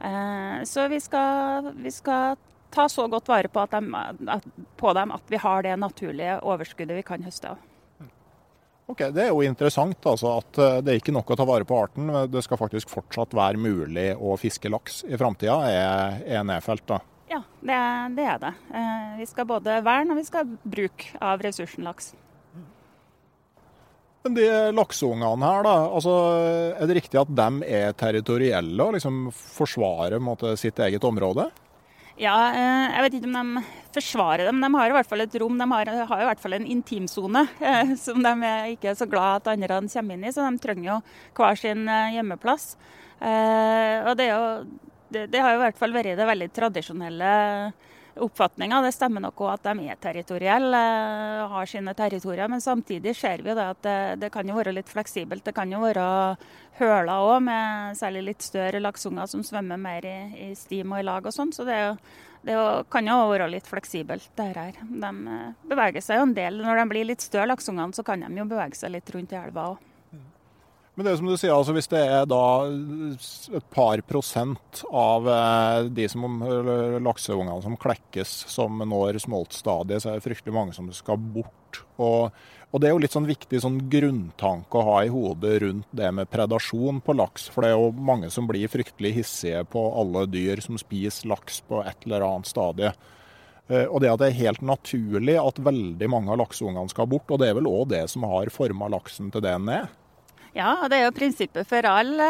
Eh, 0.00 0.64
så 0.64 0.88
vi 0.88 1.00
skal, 1.02 1.72
vi 1.76 1.90
skal 1.90 2.38
ta 2.70 2.88
så 2.88 3.06
godt 3.08 3.28
vare 3.28 3.48
på, 3.48 3.64
de, 3.70 4.40
på, 4.76 4.92
dem 4.94 5.12
at 5.12 5.32
vi 5.32 5.40
har 5.42 5.64
det 5.66 5.74
naturlige 5.80 6.38
overskuddet 6.42 7.00
vi 7.00 7.06
kan 7.06 7.24
høste 7.24 7.54
av. 7.54 7.66
Ok, 8.88 9.02
Det 9.12 9.26
er 9.26 9.28
jo 9.34 9.44
interessant 9.44 10.06
altså, 10.08 10.38
at 10.40 10.58
eh, 10.58 10.80
det 10.80 10.94
er 10.94 11.02
ikke 11.02 11.12
nok 11.12 11.34
å 11.34 11.36
ta 11.36 11.44
vare 11.48 11.68
på 11.68 11.76
arten. 11.76 12.08
Det 12.32 12.42
skal 12.44 12.60
faktisk 12.60 12.88
fortsatt 12.92 13.36
være 13.36 13.60
mulig 13.60 14.10
å 14.16 14.36
fiske 14.40 14.70
laks 14.72 15.02
i 15.04 15.18
framtida, 15.20 15.60
er, 15.68 16.44
nedfelt. 16.48 16.86
da. 16.88 17.02
Ja, 17.28 17.42
det, 17.60 17.76
det, 18.16 18.24
er 18.24 18.40
det. 18.40 18.54
Eh, 18.74 19.12
vi 19.20 19.26
skal 19.28 19.46
både 19.48 19.82
vern 19.84 20.14
og 20.14 20.18
vi 20.18 20.24
skal 20.24 20.48
bruke 20.64 21.12
av 21.20 21.42
ressursen 21.44 21.84
laks. 21.84 22.14
Men 24.24 24.34
de 24.34 24.48
lakseungene 24.74 25.46
her, 25.46 25.64
da, 25.64 25.74
altså, 25.92 26.14
er 26.74 26.88
det 26.88 26.98
riktig 26.98 27.20
at 27.20 27.30
de 27.32 27.68
er 27.68 27.94
territorielle 27.96 28.84
og 28.84 28.96
liksom 28.96 29.28
forsvarer 29.32 30.20
måte, 30.24 30.56
sitt 30.60 30.80
eget 30.84 31.04
område? 31.04 31.46
Ja, 32.18 32.34
eh, 32.50 32.96
jeg 32.96 33.04
vet 33.04 33.18
ikke 33.20 33.30
om 33.30 33.36
de 33.36 33.62
forsvarer 33.94 34.48
dem. 34.48 34.64
De 34.64 34.72
har 34.74 34.90
i 34.90 34.96
hvert 34.96 35.10
fall 35.12 35.22
et 35.22 35.38
rom. 35.38 35.60
De 35.60 35.68
har, 35.70 35.92
har 36.08 36.24
i 36.24 36.28
hvert 36.32 36.42
fall 36.42 36.56
en 36.56 36.66
intimsone 36.66 37.44
eh, 37.60 37.94
som 38.06 38.24
de 38.24 38.34
er 38.48 38.72
ikke 38.72 38.94
er 38.94 38.98
så 38.98 39.06
glad 39.06 39.44
at 39.44 39.52
andre 39.52 39.84
kommer 39.84 40.16
inn 40.16 40.24
i. 40.24 40.32
Så 40.32 40.48
de 40.48 40.64
trenger 40.64 40.94
jo 40.94 41.00
hver 41.36 41.60
sin 41.60 41.84
hjemmeplass. 42.16 42.72
Og 43.18 44.12
det, 44.18 44.28
er 44.28 44.32
jo, 44.32 44.50
det, 45.12 45.26
det 45.32 45.44
har 45.44 45.56
i 45.56 45.62
hvert 45.62 45.78
fall 45.78 45.94
vært 45.96 46.18
det 46.18 46.26
veldig 46.28 46.50
tradisjonelle 46.56 47.32
oppfatninga. 48.18 48.80
Det 48.82 48.92
stemmer 48.92 49.22
nok 49.22 49.40
òg 49.44 49.52
at 49.54 49.66
de 49.68 49.88
er 49.90 49.98
territorielle, 50.02 50.78
eh, 50.78 51.48
har 51.52 51.66
sine 51.66 51.94
territorier. 51.94 52.48
Men 52.48 52.60
samtidig 52.60 53.14
ser 53.16 53.42
vi 53.42 53.50
at 53.50 53.82
det, 53.82 54.20
det, 54.20 54.30
kan 54.32 54.48
jo 54.48 54.56
være 54.58 54.74
litt 54.74 54.88
fleksibelt. 54.88 55.44
Det 55.44 55.54
kan 55.54 55.70
jo 55.72 55.82
være 55.82 56.06
høler 56.78 57.14
òg, 57.14 57.42
med 57.42 57.98
særlig 57.98 58.24
litt 58.30 58.46
større 58.46 58.80
laksunger 58.82 59.26
som 59.26 59.42
svømmer 59.42 59.80
mer 59.80 60.06
i, 60.06 60.18
i 60.48 60.54
stim 60.54 60.92
og 60.92 61.02
i 61.02 61.06
lag 61.06 61.26
og 61.26 61.34
sånn. 61.34 61.52
Så 61.54 61.66
det, 61.68 61.80
det, 62.46 62.56
kan 62.90 63.06
jo 63.06 63.18
være 63.32 63.50
litt 63.50 63.68
fleksibelt, 63.70 64.30
det 64.38 64.50
her. 64.54 64.80
De 64.82 65.12
eh, 65.34 65.52
beveger 65.70 66.04
seg 66.04 66.20
jo 66.20 66.28
en 66.28 66.38
del. 66.38 66.62
Når 66.64 66.82
de 66.82 66.88
blir 66.94 67.12
litt 67.12 67.24
større, 67.24 67.50
laksungene, 67.52 67.94
så 67.94 68.06
kan 68.06 68.24
de 68.24 68.32
jo 68.42 68.48
bevege 68.48 68.78
seg 68.78 68.94
litt 68.96 69.14
rundt 69.14 69.34
i 69.34 69.40
elva 69.40 69.72
òg. 69.74 69.87
Men 70.98 71.06
det 71.06 71.12
som 71.20 71.28
du 71.30 71.36
sier, 71.38 71.52
altså 71.54 71.70
hvis 71.76 71.86
det 71.92 72.00
er 72.02 72.24
da 72.26 72.66
et 73.54 73.66
par 73.70 74.00
prosent 74.02 74.80
av 74.90 75.28
eh, 75.30 75.90
de 75.94 76.08
som, 76.10 76.40
lakseungene 77.06 77.60
som 77.62 77.76
klekkes 77.78 78.32
som 78.50 78.82
når 78.82 79.20
smoltstadiet, 79.22 80.02
så 80.02 80.10
er 80.10 80.18
det 80.18 80.24
fryktelig 80.24 80.56
mange 80.56 80.74
som 80.74 80.88
skal 80.90 81.20
bort. 81.22 81.78
Og, 82.02 82.34
og, 82.72 82.80
Det 82.82 82.88
er 82.88 82.96
jo 82.96 83.02
litt 83.04 83.14
sånn 83.14 83.28
viktig 83.30 83.60
sånn 83.62 83.76
grunntanke 83.92 84.80
å 84.80 84.88
ha 84.88 84.96
i 85.04 85.12
hodet 85.14 85.60
rundt 85.62 85.94
det 85.94 86.10
med 86.18 86.32
predasjon 86.32 86.98
på 87.06 87.14
laks. 87.14 87.46
For 87.54 87.62
det 87.62 87.70
er 87.70 87.78
jo 87.78 87.92
mange 88.10 88.32
som 88.34 88.50
blir 88.50 88.66
fryktelig 88.66 89.14
hissige 89.20 89.62
på 89.70 89.84
alle 90.02 90.26
dyr 90.26 90.64
som 90.66 90.82
spiser 90.82 91.30
laks 91.30 91.62
på 91.70 91.84
et 91.86 92.10
eller 92.10 92.26
annet 92.26 92.50
stadie. 92.50 92.90
Eh, 93.68 93.86
og 93.86 94.02
det 94.02 94.10
at 94.16 94.24
det 94.24 94.32
er 94.32 94.42
helt 94.42 94.66
naturlig 94.66 95.38
at 95.38 95.62
veldig 95.62 96.10
mange 96.10 96.34
av 96.34 96.42
lakseungene 96.42 96.90
skal 96.90 97.06
bort. 97.14 97.30
Og 97.30 97.38
det 97.38 97.52
er 97.52 97.58
vel 97.62 97.70
òg 97.70 97.86
det 97.94 98.02
som 98.10 98.26
har 98.26 98.50
forma 98.50 98.90
laksen 98.98 99.30
til 99.30 99.46
det 99.46 99.54
den 99.54 99.74
er. 99.78 99.90
Ja, 100.58 100.72
det 100.90 100.96
er 100.98 101.04
jo 101.06 101.14
prinsippet 101.14 101.68
for 101.70 101.86
alle 101.86 102.28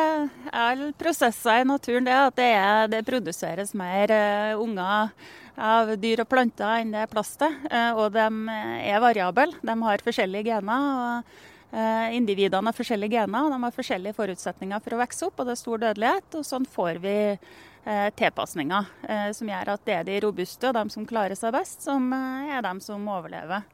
all 0.53 0.91
prosesser 1.01 1.63
i 1.63 1.69
naturen 1.69 2.05
det 2.05 2.13
at 2.13 2.35
det, 2.37 2.49
er, 2.59 2.89
det 2.93 3.07
produseres 3.07 3.71
mer 3.73 4.13
uh, 4.13 4.61
unger 4.61 5.15
av 5.57 5.95
dyr 5.97 6.21
og 6.21 6.29
planter 6.29 6.83
enn 6.83 6.93
det 6.93 7.07
er 7.07 7.09
plass 7.09 7.31
til. 7.41 7.55
Uh, 7.73 8.03
og 8.03 8.13
de 8.13 8.27
er 8.85 9.01
variable. 9.01 9.57
De 9.65 9.77
har 9.81 10.05
forskjellige 10.05 10.51
gener. 10.51 11.25
og 11.73 12.13
Individene 12.17 12.69
har 12.69 12.77
forskjellige 12.77 13.17
gener 13.17 13.49
og 13.49 13.55
de 13.55 13.63
har 13.65 13.75
forskjellige 13.79 14.19
forutsetninger 14.21 14.85
for 14.85 14.97
å 14.97 15.01
vokse 15.01 15.25
opp, 15.27 15.41
og 15.41 15.49
det 15.49 15.57
er 15.57 15.63
stor 15.63 15.83
dødelighet. 15.87 16.29
og 16.37 16.47
Sånn 16.49 16.69
får 16.69 17.01
vi 17.05 17.17
tilpasninger 18.21 19.33
som 19.37 19.49
gjør 19.49 19.71
at 19.73 19.85
det 19.89 19.95
er 19.97 20.07
de 20.09 20.17
robuste 20.21 20.69
og 20.69 20.77
de 20.77 20.93
som 20.93 21.09
klarer 21.09 21.39
seg 21.39 21.55
best, 21.57 21.85
som 21.85 22.13
er 22.13 22.61
de 22.65 22.73
som 22.85 23.05
overlever. 23.09 23.65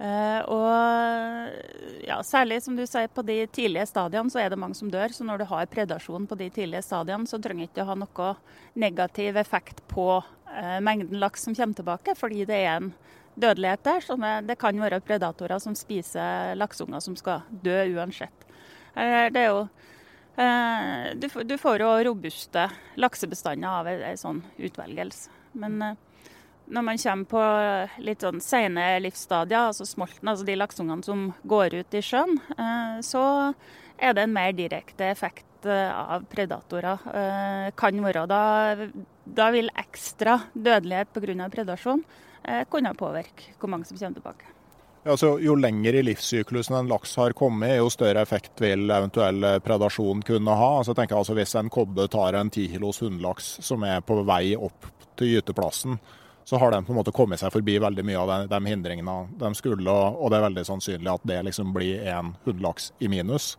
Uh, 0.00 0.40
og 0.50 2.02
ja, 2.02 2.16
Særlig 2.26 2.62
som 2.64 2.74
du 2.74 2.82
sier, 2.88 3.10
på 3.12 3.22
de 3.26 3.44
tidlige 3.54 3.86
stadiene 3.86 4.32
så 4.32 4.40
er 4.42 4.50
det 4.50 4.58
mange 4.58 4.74
som 4.78 4.90
dør. 4.90 5.12
Så 5.14 5.26
når 5.26 5.42
du 5.42 5.46
har 5.50 5.68
predasjon 5.70 6.26
på 6.26 6.38
de 6.40 6.48
tidlige 6.50 6.82
stadiene, 6.86 7.28
så 7.28 7.38
trenger 7.42 7.68
du 7.68 7.70
ikke 7.70 7.84
å 7.84 7.90
ha 7.92 7.98
noe 8.00 8.32
negativ 8.82 9.38
effekt 9.40 9.82
på 9.92 10.06
uh, 10.18 10.78
mengden 10.82 11.20
laks 11.22 11.46
som 11.46 11.56
kommer 11.58 11.78
tilbake, 11.78 12.16
fordi 12.18 12.46
det 12.48 12.62
er 12.64 12.74
en 12.80 12.92
dødelighet 13.36 13.84
der. 13.86 14.04
Så 14.04 14.18
det, 14.20 14.34
det 14.50 14.58
kan 14.60 14.80
være 14.80 15.02
predatorer 15.04 15.62
som 15.62 15.76
spiser 15.78 16.56
lakseunger 16.58 17.04
som 17.04 17.18
skal 17.18 17.46
dø 17.64 17.78
uansett. 17.94 18.48
Uh, 18.96 19.28
det 19.32 19.46
er 19.46 19.50
jo 19.52 19.64
du, 20.32 21.26
du, 21.44 21.52
får 21.60 21.82
jo 21.84 21.88
robuste 22.06 22.62
laksebestander 22.96 23.68
av 23.68 23.88
en 23.92 24.16
sånn 24.16 24.38
utvelgelse. 24.64 25.28
Men 25.60 25.74
når 26.72 26.84
man 26.86 27.00
kommer 27.00 27.28
på 27.28 27.42
litt 28.04 28.24
sånn 28.24 28.40
sene 28.42 28.86
livsstadier, 29.04 29.68
altså 29.68 29.86
smolten, 29.88 30.28
altså 30.30 30.46
de 30.48 30.56
laksungene 30.56 31.04
som 31.06 31.26
går 31.48 31.76
ut 31.82 31.96
i 31.96 32.04
sjøen, 32.04 32.38
eh, 32.56 33.00
så 33.04 33.24
er 34.00 34.16
det 34.16 34.24
en 34.26 34.34
mer 34.34 34.54
direkte 34.56 35.10
effekt 35.12 35.68
eh, 35.68 35.90
av 35.92 36.24
predatorer. 36.32 37.04
Eh, 37.12 37.66
kan 37.78 38.00
være 38.04 38.24
da, 38.30 38.44
da 39.24 39.50
vil 39.54 39.68
ekstra 39.82 40.38
dødelighet 40.54 41.12
pga. 41.12 41.50
predasjon 41.50 42.04
kunne 42.68 42.90
påvirke 42.98 43.52
hvor 43.60 43.70
mange 43.70 43.86
som 43.86 43.96
kommer 43.96 44.18
tilbake. 44.18 44.48
Ja, 45.04 45.14
jo 45.38 45.54
lenger 45.58 45.94
i 45.94 46.02
livssyklusen 46.02 46.74
en 46.74 46.88
laks 46.90 47.14
har 47.18 47.34
kommet, 47.38 47.76
jo 47.76 47.90
større 47.90 48.22
effekt 48.22 48.58
vil 48.62 48.90
eventuell 48.90 49.60
predasjon 49.62 50.22
kunne 50.26 50.56
ha. 50.58 50.70
Altså, 50.78 50.94
jeg 50.98 51.12
altså 51.12 51.34
Hvis 51.38 51.54
en 51.58 51.70
kobbe 51.70 52.08
tar 52.10 52.34
en 52.34 52.50
10 52.50 52.74
kilos 52.74 52.98
hunnlaks 53.02 53.60
som 53.62 53.82
er 53.86 54.00
på 54.00 54.22
vei 54.26 54.56
opp 54.56 54.90
til 55.18 55.36
gyteplassen, 55.36 56.00
så 56.44 56.58
har 56.58 56.70
de 56.74 56.84
på 56.84 56.92
en 56.92 56.98
måte 56.98 57.14
kommet 57.14 57.40
seg 57.40 57.52
forbi 57.54 57.78
veldig 57.82 58.04
mye 58.06 58.20
av 58.22 58.30
de, 58.32 58.38
de 58.52 58.70
hindringene 58.70 59.16
de 59.40 59.52
skulle. 59.58 59.90
Og, 59.90 60.30
det 60.30 60.38
er 60.38 60.48
veldig 60.48 60.64
sannsynlig 60.68 61.12
at 61.12 61.28
det 61.28 61.42
liksom 61.48 61.74
blir 61.74 62.06
en 62.12 62.34
hunnlaks 62.46 62.92
i 63.00 63.10
minus. 63.12 63.54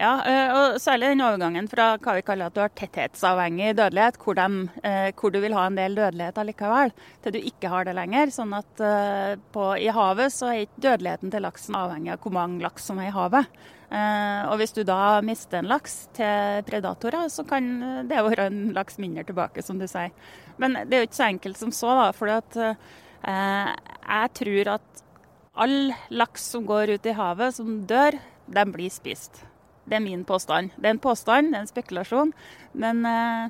Ja, 0.00 0.12
eh, 0.24 0.50
og 0.56 0.78
særlig 0.80 1.12
den 1.12 1.22
overgangen 1.22 1.66
fra 1.70 1.92
hva 2.00 2.14
vi 2.16 2.24
kaller 2.24 2.48
at 2.48 2.56
du 2.56 2.62
har 2.62 2.72
tetthetsavhengig 2.74 3.74
dødelighet, 3.76 4.16
hvor, 4.22 4.38
de, 4.38 4.64
eh, 4.88 5.10
hvor, 5.18 5.30
du 5.34 5.38
vil 5.42 5.54
ha 5.54 5.66
en 5.68 5.76
del 5.76 5.98
dødelighet 5.98 6.40
allikevel, 6.40 6.94
til 7.22 7.36
du 7.36 7.38
ikke 7.42 7.70
har 7.70 7.86
det 7.86 7.94
lenger. 7.98 8.32
Sånn 8.32 8.56
at 8.56 8.82
eh, 8.82 9.36
på, 9.52 9.68
i 9.76 9.92
havet 9.92 10.32
så 10.32 10.48
er 10.48 10.64
ikke 10.64 10.86
dødeligheten 10.88 11.34
til 11.34 11.44
laksen 11.44 11.78
avhengig 11.78 12.14
av 12.16 12.24
hvor 12.24 12.34
mange 12.38 12.64
laks 12.64 12.88
som 12.88 13.02
er 13.02 13.10
i 13.10 13.14
havet. 13.14 13.62
Og 13.92 14.54
hvis 14.56 14.72
du 14.72 14.78
da 14.88 15.18
mister 15.20 15.58
en 15.58 15.66
laks 15.68 16.06
til 16.16 16.62
predatorer, 16.64 17.26
så 17.28 17.44
kan 17.44 17.66
det 18.08 18.22
være 18.24 18.46
en 18.48 18.62
laks 18.72 18.96
mindre 18.96 19.26
tilbake, 19.28 19.60
som 19.60 19.76
du 19.76 19.84
sier. 19.84 20.08
Men 20.60 20.82
det 20.86 20.96
er 20.96 21.04
jo 21.04 21.10
ikke 21.10 21.20
så 21.20 21.30
enkelt 21.30 21.60
som 21.60 21.72
så, 21.74 21.94
da. 22.00 22.10
For 22.16 22.32
eh, 22.32 23.70
jeg 24.02 24.34
tror 24.40 24.74
at 24.76 25.02
all 25.52 25.92
laks 26.08 26.44
som 26.54 26.66
går 26.66 26.96
ut 26.96 27.06
i 27.06 27.16
havet, 27.16 27.54
som 27.54 27.80
dør, 27.86 28.16
den 28.46 28.72
blir 28.74 28.92
spist. 28.92 29.44
Det 29.84 29.98
er 29.98 30.04
min 30.04 30.24
påstand. 30.24 30.72
Det 30.76 30.88
er 30.88 30.96
en 30.96 31.02
påstand, 31.02 31.52
det 31.52 31.58
er 31.58 31.66
en 31.66 31.70
spekulasjon. 31.70 32.32
Men 32.72 33.06
eh, 33.06 33.48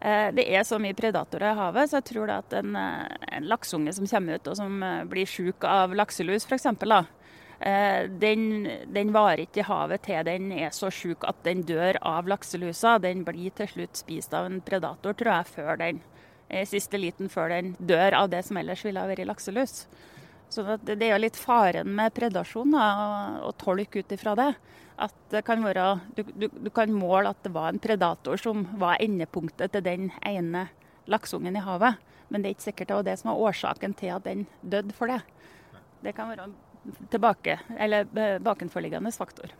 eh 0.00 0.28
det 0.34 0.46
er 0.48 0.62
så 0.64 0.78
mye 0.78 0.94
predatorer 0.94 1.52
i 1.52 1.58
havet, 1.58 1.90
så 1.90 2.00
jeg 2.00 2.08
tror 2.12 2.30
at 2.30 2.52
en, 2.52 2.76
eh, 2.76 3.16
en 3.36 3.48
laksunge 3.48 3.92
som 3.92 4.06
kommer 4.06 4.38
ut 4.38 4.48
og 4.48 4.56
som 4.56 4.82
eh, 4.82 5.02
blir 5.04 5.26
syk 5.26 5.64
av 5.64 5.94
lakselus 5.94 6.46
f.eks., 6.46 6.70
den, 8.18 8.66
den, 8.90 9.10
varer 9.14 9.44
ikke 9.44 9.60
i 9.60 9.66
havet 9.68 10.02
til 10.02 10.24
den 10.26 10.48
er 10.50 10.72
så 10.74 10.88
syk 10.90 11.22
at 11.28 11.44
den 11.44 11.60
dør 11.62 11.94
av 12.02 12.26
lakselusa. 12.26 12.96
Den 12.98 13.22
blir 13.22 13.54
til 13.54 13.68
slutt 13.70 14.00
spist 14.00 14.34
av 14.34 14.48
en 14.48 14.58
predator, 14.66 15.14
tror 15.14 15.30
jeg, 15.30 15.46
før 15.46 15.78
den 15.78 16.00
siste 16.68 17.00
liten 17.00 17.30
før 17.32 17.52
den 17.52 17.74
dør 17.78 18.18
av 18.22 18.32
det 18.32 18.42
som 18.46 18.58
ellers 18.60 18.84
ville 18.84 19.00
ha 19.00 19.08
vært 19.08 19.26
lakselus. 19.28 19.86
Så 20.52 20.76
det 20.84 20.98
er 21.00 21.14
jo 21.14 21.22
litt 21.22 21.38
faren 21.40 21.94
med 21.96 22.12
predasjon 22.12 22.74
å 22.76 23.52
tolke 23.56 24.02
ut 24.02 24.12
ifra 24.12 24.34
det. 24.36 24.50
At 25.00 25.14
det 25.32 25.40
kan 25.46 25.64
være, 25.64 25.86
du, 26.16 26.22
du, 26.28 26.46
du, 26.52 26.68
kan 26.74 26.92
måle 26.92 27.32
at 27.32 27.40
det 27.44 27.54
var 27.54 27.70
en 27.72 27.80
predator 27.80 28.36
som 28.36 28.66
var 28.78 29.00
endepunktet 29.00 29.72
til 29.72 29.84
den 29.86 30.10
ene 30.28 30.66
laksungen 31.10 31.56
i 31.56 31.64
havet. 31.64 31.96
Men 32.28 32.44
det 32.44 32.50
er 32.50 32.56
ikke 32.56 32.68
sikkert 32.68 32.90
det 32.90 32.98
var 32.98 33.08
det 33.08 33.16
som 33.20 33.32
var 33.32 33.46
årsaken 33.48 33.96
til 33.96 34.12
at 34.12 34.28
den 34.28 34.44
døde 34.60 34.92
for 34.96 35.08
det. 35.08 35.22
Det 36.04 36.12
kan 36.16 36.28
være 36.28 36.50
tilbake, 37.12 37.58
eller 37.78 38.06
eh, 38.18 38.38
bakenforliggende 38.42 39.12
faktor. 39.14 39.52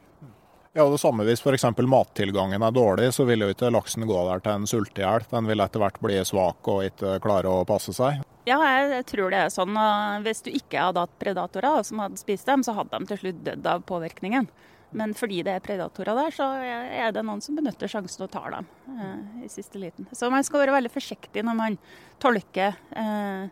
Ja, 0.72 0.86
det 0.88 1.02
samme 1.02 1.26
Hvis 1.28 1.42
f.eks. 1.44 1.66
mattilgangen 1.76 2.62
er 2.64 2.72
dårlig, 2.72 3.10
så 3.12 3.26
vil 3.28 3.44
jo 3.44 3.50
ikke 3.52 3.68
laksen 3.68 4.06
gå 4.08 4.20
der 4.24 4.40
til 4.40 4.54
en 4.56 4.68
sultehjel. 4.68 5.26
Den 5.28 5.48
vil 5.50 5.60
etter 5.60 5.82
hvert 5.82 5.98
bli 6.00 6.16
svak 6.24 6.68
og 6.72 6.86
ikke 6.86 7.18
klare 7.24 7.50
å 7.52 7.66
passe 7.68 7.92
seg. 7.92 8.22
Ja, 8.48 8.56
jeg 8.88 9.04
tror 9.10 9.30
det 9.30 9.42
er 9.42 9.50
sånn. 9.52 9.76
Hvis 10.24 10.40
du 10.46 10.48
ikke 10.50 10.88
hadde 10.88 11.04
hatt 11.04 11.18
predatorer 11.20 11.84
som 11.84 12.00
hadde 12.00 12.20
spist 12.20 12.48
dem, 12.48 12.64
så 12.64 12.72
hadde 12.78 12.98
de 12.98 13.10
til 13.10 13.20
slutt 13.20 13.42
dødd 13.44 13.68
av 13.68 13.84
påvirkningen. 13.86 14.48
Men 14.96 15.12
fordi 15.16 15.42
det 15.44 15.58
er 15.58 15.64
predatorer 15.64 16.16
der, 16.16 16.32
så 16.36 16.46
er 16.62 17.12
det 17.12 17.24
noen 17.24 17.40
som 17.44 17.56
benytter 17.56 17.88
sjansen 17.88 18.24
og 18.24 18.32
tar 18.32 18.56
dem 18.56 18.68
eh, 18.92 19.44
i 19.46 19.50
siste 19.52 19.80
liten. 19.80 20.08
Så 20.16 20.28
man 20.32 20.44
skal 20.44 20.64
være 20.64 20.76
veldig 20.76 20.92
forsiktig 20.92 21.44
når 21.46 21.58
man 21.58 21.76
tolker 22.20 22.76
eh, 22.96 23.44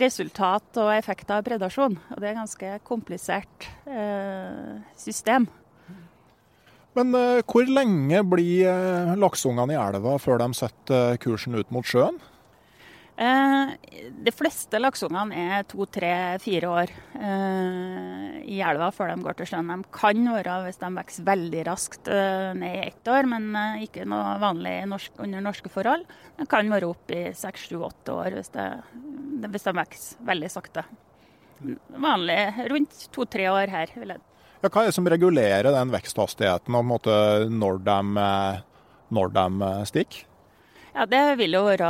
resultat 0.00 0.80
og 0.80 0.92
effekter 0.94 1.40
av 1.40 1.48
predasjon. 1.48 1.96
Og 1.96 2.20
det 2.20 2.28
er 2.28 2.36
et 2.36 2.40
ganske 2.40 2.74
komplisert 2.88 3.68
eh, 3.88 4.78
system. 5.00 5.48
Men 6.96 7.12
uh, 7.14 7.42
hvor 7.44 7.68
lenge 7.68 8.22
blir 8.26 8.70
uh, 8.70 9.14
lakseungene 9.20 9.76
i 9.76 9.80
elva 9.80 10.16
før 10.22 10.40
de 10.42 10.48
setter 10.56 11.14
uh, 11.14 11.20
kursen 11.22 11.58
ut 11.58 11.74
mot 11.74 11.86
sjøen? 11.86 12.16
Eh, 13.18 13.70
de 14.22 14.30
fleste 14.30 14.78
laksungene 14.78 15.34
er 15.34 15.64
to, 15.66 15.82
tre, 15.90 16.10
fire 16.38 16.68
år 16.70 16.92
eh, 17.18 18.36
i 18.46 18.60
elva 18.62 18.92
før 18.94 19.10
de 19.10 19.24
går 19.24 19.40
til 19.40 19.48
sjøen. 19.50 19.72
De 19.72 19.90
kan 19.94 20.20
være, 20.36 20.58
hvis 20.62 20.78
de 20.78 20.90
vokser 20.94 21.26
veldig 21.26 21.64
raskt, 21.66 22.10
eh, 22.14 22.52
ned 22.54 22.76
i 22.76 22.84
ett 22.84 23.10
år, 23.10 23.26
men 23.32 23.50
eh, 23.58 23.82
ikke 23.88 24.06
noe 24.06 24.36
vanlig 24.38 24.76
norsk, 24.92 25.18
under 25.26 25.42
norske 25.42 25.72
forhold. 25.72 26.06
De 26.38 26.46
kan 26.46 26.70
være 26.70 26.92
opp 26.92 27.10
i 27.10 27.24
seks, 27.34 27.66
sju, 27.66 27.80
åtte 27.88 28.14
år 28.14 28.38
hvis, 28.38 28.52
det, 28.54 28.68
hvis 29.48 29.66
de 29.66 29.76
vokser 29.80 30.24
veldig 30.30 30.54
sakte. 30.54 30.86
Vanlig 31.98 32.40
rundt 32.70 33.08
to-tre 33.10 33.50
år 33.50 33.74
her. 33.74 33.98
vil 33.98 34.14
jeg 34.14 34.27
ja, 34.62 34.68
hva 34.68 34.82
er 34.82 34.90
det 34.90 34.96
som 34.96 35.08
regulerer 35.08 35.70
den 35.74 35.92
veksthastigheten 35.94 36.78
og 36.78 37.08
når 37.50 37.84
de, 37.86 38.00
når 39.14 39.36
de 39.36 39.70
stikker? 39.90 40.24
Ja, 40.98 41.06
Det 41.06 41.36
vil 41.38 41.54
jo 41.54 41.60
være 41.62 41.88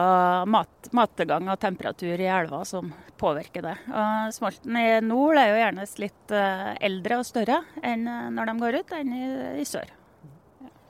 mat, 0.52 0.90
matgang 0.92 1.46
og 1.48 1.60
temperatur 1.62 2.20
i 2.20 2.26
elva 2.28 2.60
som 2.68 2.90
påvirker 3.16 3.64
det. 3.64 3.76
Og 3.88 4.34
Smolten 4.36 4.76
i 4.76 4.88
nord 5.00 5.38
er 5.40 5.48
jo 5.48 5.60
gjerne 5.62 5.86
litt 6.02 6.34
eh, 6.36 6.72
eldre 6.90 7.20
og 7.22 7.24
større 7.24 7.62
enn 7.80 8.04
eh, 8.04 8.26
når 8.34 8.50
de 8.50 8.56
går 8.60 8.78
ut, 8.82 8.92
enn 8.98 9.14
i, 9.16 9.24
i 9.62 9.64
sør. 9.68 9.94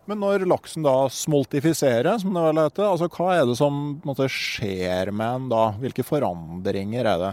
Men 0.09 0.23
når 0.25 0.49
laksen 0.49 0.83
da 0.83 0.97
smoltifiserer, 1.13 2.17
som 2.19 2.35
det 2.35 2.43
vel 2.49 2.63
heter, 2.63 2.89
altså 2.89 3.11
hva 3.13 3.35
er 3.37 3.47
det 3.47 3.59
som 3.61 3.99
måte, 4.09 4.27
skjer 4.33 5.13
med 5.13 5.45
den 5.45 5.51
da? 5.53 5.65
Hvilke 5.79 6.07
forandringer 6.07 7.13
er 7.13 7.23
det? 7.23 7.33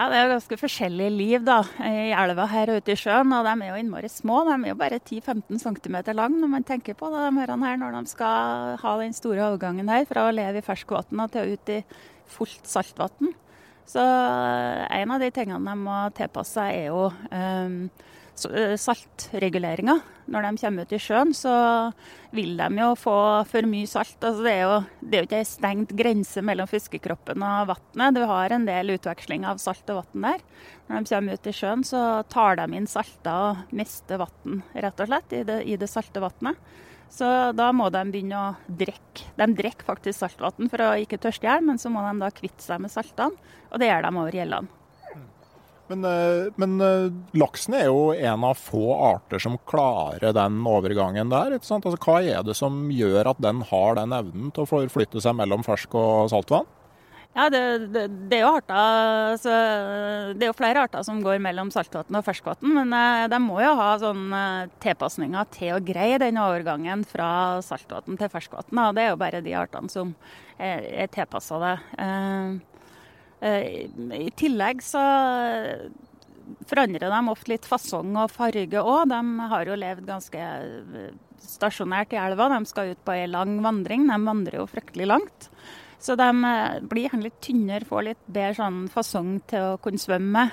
Ja, 0.00 0.06
Det 0.08 0.16
er 0.16 0.22
jo 0.24 0.32
ganske 0.32 0.56
forskjellige 0.56 1.12
liv 1.12 1.42
da, 1.44 1.58
i 1.84 2.12
elva 2.16 2.46
her 2.48 2.70
ute 2.72 2.94
i 2.94 2.96
sjøen. 2.96 3.34
og 3.36 3.44
De 3.44 3.52
er 3.52 3.68
jo 3.68 3.80
innmari 3.82 4.08
små. 4.08 4.38
De 4.48 4.54
er 4.54 4.70
jo 4.70 4.78
bare 4.80 4.96
10-15 4.96 5.60
cm 5.60 5.98
lang 6.16 6.38
når 6.40 6.48
man 6.48 6.64
tenker 6.64 6.96
på 6.96 7.10
det, 7.12 7.26
de 7.28 7.58
her 7.60 7.76
når 7.76 7.98
de 7.98 8.08
skal 8.08 8.78
ha 8.80 8.92
den 8.96 9.12
store 9.12 9.44
overgangen 9.50 9.92
her 9.92 10.06
fra 10.08 10.24
å 10.24 10.32
leve 10.32 10.62
i 10.62 10.64
ferskvann 10.64 11.28
til 11.28 11.42
å 11.42 11.52
ut 11.52 11.68
i 11.68 11.82
fullt 12.32 12.64
saltvann. 12.64 13.34
Så 13.84 14.00
eh, 14.00 15.02
en 15.02 15.12
av 15.12 15.20
de 15.20 15.28
tingene 15.36 15.68
de 15.68 15.76
må 15.76 15.98
tilpasse 16.16 16.56
seg, 16.56 16.80
er 16.80 16.88
jo 16.88 17.10
um, 17.28 17.90
saltreguleringa. 18.80 19.96
Når 20.30 20.46
de 20.46 20.60
kommer 20.62 20.86
ut 20.86 20.92
i 20.94 21.00
sjøen, 21.02 21.32
så 21.34 21.52
vil 22.34 22.54
de 22.58 22.68
jo 22.78 22.90
få 22.98 23.14
for 23.50 23.66
mye 23.66 23.88
salt. 23.90 24.18
Altså 24.18 24.44
det 24.46 24.52
er 24.52 24.62
jo 24.62 24.76
det 25.00 25.16
er 25.16 25.24
jo 25.24 25.28
ikke 25.28 25.40
ei 25.40 25.48
stengt 25.48 25.94
grense 25.98 26.44
mellom 26.46 26.70
fiskekroppen 26.70 27.42
og 27.46 27.72
vannet. 27.72 28.18
Du 28.18 28.22
har 28.30 28.54
en 28.54 28.68
del 28.68 28.94
utveksling 28.94 29.46
av 29.48 29.62
salt 29.62 29.90
og 29.90 30.04
vann 30.04 30.28
der. 30.28 30.44
Når 30.86 31.02
de 31.02 31.14
kommer 31.14 31.40
ut 31.40 31.50
i 31.50 31.56
sjøen, 31.56 31.82
så 31.86 32.04
tar 32.30 32.60
de 32.60 32.68
inn 32.78 32.88
salta 32.90 33.34
og 33.48 33.74
mister 33.74 34.22
vann, 34.22 34.62
rett 34.74 35.02
og 35.02 35.10
slett, 35.10 35.34
i 35.34 35.42
det, 35.48 35.60
i 35.66 35.78
det 35.80 35.90
salte 35.90 36.22
vannet. 36.22 36.58
Så 37.10 37.26
da 37.58 37.72
må 37.74 37.88
de 37.90 38.04
begynne 38.06 38.38
å 38.38 38.50
drikke. 38.66 39.32
De 39.34 39.48
drikker 39.58 39.88
faktisk 39.88 40.20
saltvann 40.22 40.70
for 40.70 40.86
å 40.86 40.92
ikke 41.02 41.18
tørste 41.18 41.48
i 41.48 41.50
hjel, 41.50 41.64
men 41.66 41.80
så 41.82 41.90
må 41.90 42.04
de 42.06 42.14
da 42.22 42.30
kvitte 42.30 42.62
seg 42.62 42.82
med 42.84 42.94
saltene, 42.94 43.50
og 43.70 43.82
det 43.82 43.90
gjør 43.90 44.06
de 44.06 44.12
over 44.14 44.38
gjellene. 44.38 44.79
Men, 45.90 46.04
eh, 46.04 46.52
men, 46.56 46.80
eh, 46.80 47.10
laksen 47.34 47.74
er 47.74 47.86
jo 47.88 48.12
en 48.14 48.44
av 48.46 48.58
få 48.58 48.94
arter 48.94 49.42
som 49.42 49.58
klarer 49.66 50.32
den 50.36 50.60
overgangen 50.62 51.32
der. 51.32 51.56
ikke 51.56 51.66
sant? 51.66 51.84
Altså, 51.84 51.98
hva 51.98 52.20
er 52.22 52.44
det 52.46 52.54
som 52.54 52.90
gjør 52.94 53.32
at 53.32 53.40
den 53.42 53.62
har 53.62 53.96
den 53.98 54.14
evnen 54.14 54.52
til 54.54 54.64
å 54.64 54.70
forflytte 54.70 55.20
seg 55.20 55.34
mellom 55.34 55.66
fersk 55.66 55.96
og 55.98 56.30
saltvann? 56.30 56.68
Ja, 57.34 57.48
det, 57.50 57.90
det, 57.94 58.04
det, 58.30 58.38
er 58.40 58.46
arter, 58.48 58.74
altså, 59.32 59.50
det 60.34 60.42
er 60.42 60.48
jo 60.50 60.58
flere 60.58 60.82
arter 60.82 61.04
som 61.06 61.20
går 61.22 61.38
mellom 61.42 61.70
saltvann 61.70 62.18
og 62.18 62.24
ferskvann. 62.26 62.62
Men 62.62 62.94
eh, 62.94 63.26
de 63.30 63.42
må 63.42 63.58
jo 63.62 63.74
ha 63.78 63.90
sånn 64.02 64.30
tilpasninger 64.82 65.50
til 65.54 65.74
å 65.74 65.82
greie 65.82 66.22
den 66.22 66.38
overgangen 66.42 67.02
fra 67.06 67.58
saltvann 67.66 68.18
til 68.18 68.30
ferskvann. 68.30 68.94
Det 68.94 69.06
er 69.06 69.10
jo 69.10 69.22
bare 69.22 69.42
de 69.42 69.58
artene 69.58 69.90
som 69.90 70.14
er, 70.58 70.86
er 71.06 71.10
tilpassa 71.10 71.58
det. 71.62 71.76
Eh, 71.98 72.58
I 73.40 74.30
tillegg 74.36 74.82
så 74.84 75.02
forandrer 76.68 77.08
de 77.08 77.20
ofte 77.32 77.52
litt 77.54 77.68
fasong 77.68 78.16
og 78.20 78.32
farge 78.34 78.82
òg. 78.82 79.10
De 79.10 79.50
har 79.52 79.68
jo 79.68 79.78
levd 79.78 80.08
ganske 80.08 80.40
eh, 80.40 81.12
stasjonært 81.44 82.14
i 82.14 82.20
elva. 82.20 82.50
De 82.52 82.68
skal 82.68 82.92
ut 82.94 83.04
på 83.04 83.16
ei 83.16 83.28
lang 83.30 83.58
vandring. 83.64 84.08
De 84.10 84.18
vandrer 84.26 84.60
jo 84.60 84.68
fryktelig 84.70 85.08
langt. 85.08 85.50
Så 86.00 86.14
de 86.16 86.28
blir 86.32 86.86
blir 86.88 87.24
litt 87.26 87.40
tynnere, 87.44 87.84
får 87.84 88.04
litt 88.06 88.20
bedre 88.24 88.54
sånn 88.56 88.78
fasong 88.88 89.34
til 89.50 89.74
å 89.74 89.80
kunne 89.84 90.00
svømme. 90.00 90.46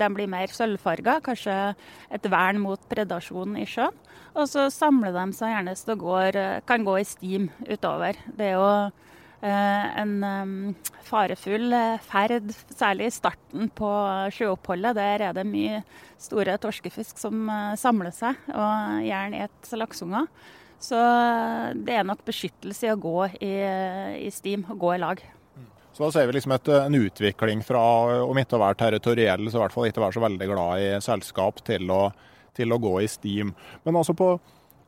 De 0.00 0.08
blir 0.16 0.30
mer 0.32 0.48
sølvfarga, 0.48 1.18
kanskje 1.26 1.56
et 2.08 2.28
vern 2.32 2.62
mot 2.62 2.80
predasjon 2.88 3.58
i 3.60 3.66
sjøen. 3.68 3.92
Og 4.32 4.48
så 4.48 4.70
samler 4.72 5.12
de 5.12 5.26
seg 5.36 5.52
gjerne 5.52 5.74
så 5.76 5.90
det 5.90 5.98
går, 6.00 6.40
kan 6.64 6.88
gå 6.88 6.96
i 6.96 7.04
stim 7.04 7.50
utover. 7.68 8.16
Det 8.32 8.48
er 8.48 8.56
jo 8.56 8.72
Eh, 8.72 9.17
en 9.46 10.74
farefull 11.06 11.72
eh, 11.72 12.02
ferd, 12.02 12.50
særlig 12.74 13.08
i 13.08 13.14
starten 13.14 13.70
på 13.70 13.88
sjøoppholdet. 14.34 14.96
Der 14.98 15.24
er 15.28 15.36
det 15.36 15.46
mye 15.48 15.82
store 16.20 16.56
torskefisk 16.60 17.20
som 17.20 17.48
eh, 17.52 17.74
samler 17.78 18.14
seg, 18.14 18.38
og 18.50 19.02
gjerne 19.06 19.44
et 19.46 19.72
lakseunger. 19.78 20.28
Så 20.78 20.98
det 21.74 21.96
er 21.98 22.06
nok 22.06 22.20
beskyttelse 22.26 22.86
i 22.86 22.92
å 22.92 23.00
gå 23.02 23.16
i, 23.42 23.54
i 24.22 24.28
stim 24.30 24.62
og 24.70 24.78
gå 24.78 24.92
i 24.94 25.00
lag. 25.02 25.22
Så 25.90 26.04
da 26.04 26.12
ser 26.14 26.28
vi 26.28 26.36
liksom 26.36 26.52
et, 26.54 26.68
en 26.70 26.94
utvikling 26.94 27.64
fra 27.66 27.80
om 28.22 28.38
ikke 28.38 28.54
å 28.54 28.62
være 28.62 28.78
territoriell, 28.84 29.48
så 29.50 29.58
i 29.58 29.62
hvert 29.64 29.74
fall 29.74 29.88
ikke 29.88 30.04
være 30.04 30.14
så 30.14 30.22
veldig 30.22 30.48
glad 30.52 30.84
i 30.84 30.92
selskap, 31.02 31.58
til 31.66 31.90
å, 31.90 32.04
til 32.54 32.70
å 32.70 32.78
gå 32.78 32.92
i 33.02 33.08
stim. 33.10 33.50
Men 33.82 33.98
altså 33.98 34.14
på 34.14 34.36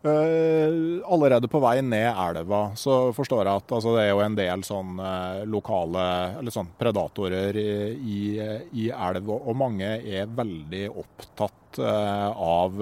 Uh, 0.00 1.02
allerede 1.12 1.48
på 1.52 1.58
vei 1.60 1.82
ned 1.84 2.06
elva 2.08 2.70
så 2.72 3.10
forstår 3.12 3.42
jeg 3.44 3.60
at 3.60 3.72
altså, 3.76 3.90
det 3.98 4.06
er 4.06 4.14
jo 4.14 4.22
en 4.24 4.36
del 4.38 4.62
sånn 4.64 4.94
uh, 4.96 5.42
lokale 5.44 6.04
eller 6.38 6.54
sånn 6.54 6.70
predatorer 6.80 7.58
i, 7.60 8.22
i, 8.40 8.86
elv, 8.88 9.28
og, 9.28 9.50
mange 9.60 9.90
er 10.00 10.30
veldig 10.38 10.86
opptatt 11.02 11.82
uh, 11.84 12.32
av 12.32 12.80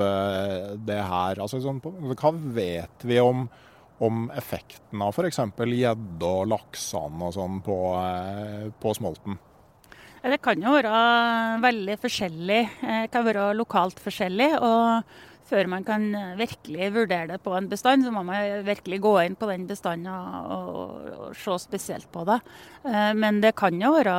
det 0.79 1.01
her. 1.11 1.43
Altså, 1.43 1.59
sånn, 1.65 1.83
hva 1.83 2.33
vet 2.55 3.03
vi 3.11 3.19
om, 3.19 3.49
om 3.99 4.29
effekten 4.39 5.03
av 5.03 5.11
f.eks. 5.11 5.43
gjedde 5.59 6.31
og 6.31 6.47
laksene 6.55 7.33
og 7.33 7.35
sånn 7.35 7.59
på, 7.67 7.81
på 8.79 8.95
smolten? 8.95 9.41
Det 10.23 10.39
kan 10.43 10.63
jo 10.63 10.71
være 10.77 11.03
veldig 11.67 11.99
forskjellig. 11.99 12.63
Det 12.79 13.11
kan 13.11 13.27
være 13.27 13.51
lokalt 13.59 13.99
forskjellig. 14.07 14.53
og 14.63 15.27
før 15.49 15.69
man 15.71 15.85
kan 15.87 16.07
eh, 16.15 16.37
virkelig 16.39 16.91
vurdere 16.95 17.33
det 17.33 17.41
på 17.45 17.55
en 17.57 17.69
bestand, 17.71 18.05
så 18.05 18.13
må 18.13 18.23
man 18.27 18.65
virkelig 18.67 19.01
gå 19.05 19.15
inn 19.25 19.37
på 19.39 19.49
den 19.51 19.67
bestanden 19.69 20.13
og, 20.13 20.53
og, 20.55 21.11
og, 21.19 21.37
se 21.39 21.57
spesielt 21.65 22.09
på 22.13 22.25
det. 22.29 22.39
Eh, 22.85 23.13
men 23.19 23.41
det 23.45 23.55
kan 23.59 23.77
jo 23.81 23.95
være 23.97 24.17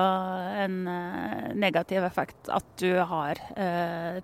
en 0.66 0.80
eh, 0.90 1.50
negativ 1.60 2.06
effekt 2.08 2.52
at 2.54 2.68
du 2.82 2.92
har 3.10 3.40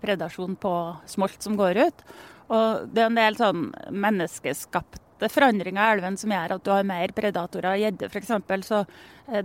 predasjon 0.02 0.56
på 0.60 0.72
smolt 1.10 1.44
som 1.44 1.58
går 1.60 1.80
ut. 1.88 2.06
Og 2.54 2.86
det 2.94 3.04
er 3.04 3.10
en 3.10 3.18
del 3.18 3.38
sånn 3.38 3.66
menneskeskapte 3.92 5.30
forandringer 5.32 5.82
i 5.82 5.96
elven 5.96 6.18
som 6.20 6.32
gjør 6.34 6.56
at 6.56 6.66
du 6.66 6.72
har 6.72 6.88
mer 6.88 7.14
predatorer. 7.16 7.72
av 7.74 7.82
Gjedde 7.82 8.10
f.eks. 8.12 8.32
Så 8.68 8.84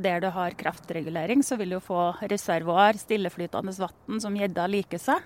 der 0.02 0.22
du 0.22 0.28
har 0.34 0.56
kraftregulering, 0.58 1.42
så 1.46 1.58
vil 1.60 1.76
du 1.76 1.80
få 1.82 2.10
reservoar, 2.20 3.00
stilleflytende 3.00 3.74
vann 3.80 4.22
som 4.22 4.36
gjedda 4.36 4.68
liker 4.70 5.00
seg. 5.02 5.24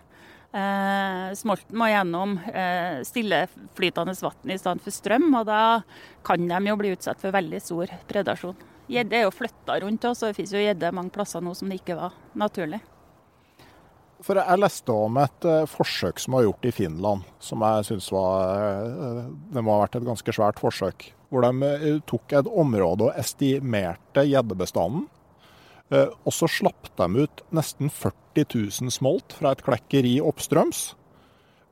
Eh, 0.54 1.34
smolten 1.34 1.74
må 1.74 1.88
gjennom 1.90 2.36
eh, 2.46 3.00
stilleflytende 3.02 4.14
vann 4.22 4.52
i 4.54 4.58
stedet 4.60 4.84
for 4.84 4.94
strøm, 4.94 5.26
og 5.34 5.48
da 5.48 5.62
kan 6.26 6.44
de 6.46 6.60
jo 6.70 6.76
bli 6.78 6.92
utsatt 6.94 7.18
for 7.18 7.34
veldig 7.34 7.58
stor 7.62 7.90
predasjon. 8.06 8.54
Gjedde 8.86 9.18
er 9.18 9.24
jo 9.24 9.32
flytta 9.34 9.80
rundt 9.82 10.04
og 10.06 10.20
det 10.20 10.34
finnes 10.36 10.52
jo 10.54 10.62
gjedde 10.62 10.92
mange 10.94 11.10
plasser 11.10 11.42
nå 11.42 11.56
som 11.58 11.72
det 11.72 11.80
ikke 11.80 11.96
var 11.98 12.14
naturlig. 12.38 12.78
For 14.24 14.38
Jeg 14.38 14.60
leste 14.60 14.94
om 14.94 15.18
et 15.20 15.48
uh, 15.48 15.66
forsøk 15.68 16.22
som 16.22 16.36
var 16.36 16.44
gjort 16.46 16.68
i 16.68 16.72
Finland, 16.72 17.24
som 17.42 17.64
jeg 17.66 17.88
syns 17.90 18.06
var 18.14 19.26
Det 19.52 19.60
må 19.60 19.74
ha 19.74 19.82
vært 19.82 19.98
et 19.98 20.06
ganske 20.06 20.36
svært 20.36 20.62
forsøk. 20.62 21.10
Hvor 21.28 21.44
de 21.44 21.98
tok 22.06 22.32
et 22.38 22.48
område 22.48 23.08
og 23.08 23.18
estimerte 23.20 24.22
gjeddebestanden 24.30 25.08
Eh, 25.08 25.23
og 25.92 26.32
så 26.32 26.48
slapp 26.48 26.88
de 26.96 27.26
ut 27.26 27.42
nesten 27.54 27.90
40 27.92 28.46
000 28.80 28.94
smolt 28.94 29.34
fra 29.36 29.52
et 29.52 29.62
klekkeri 29.66 30.16
oppstrøms. 30.24 30.92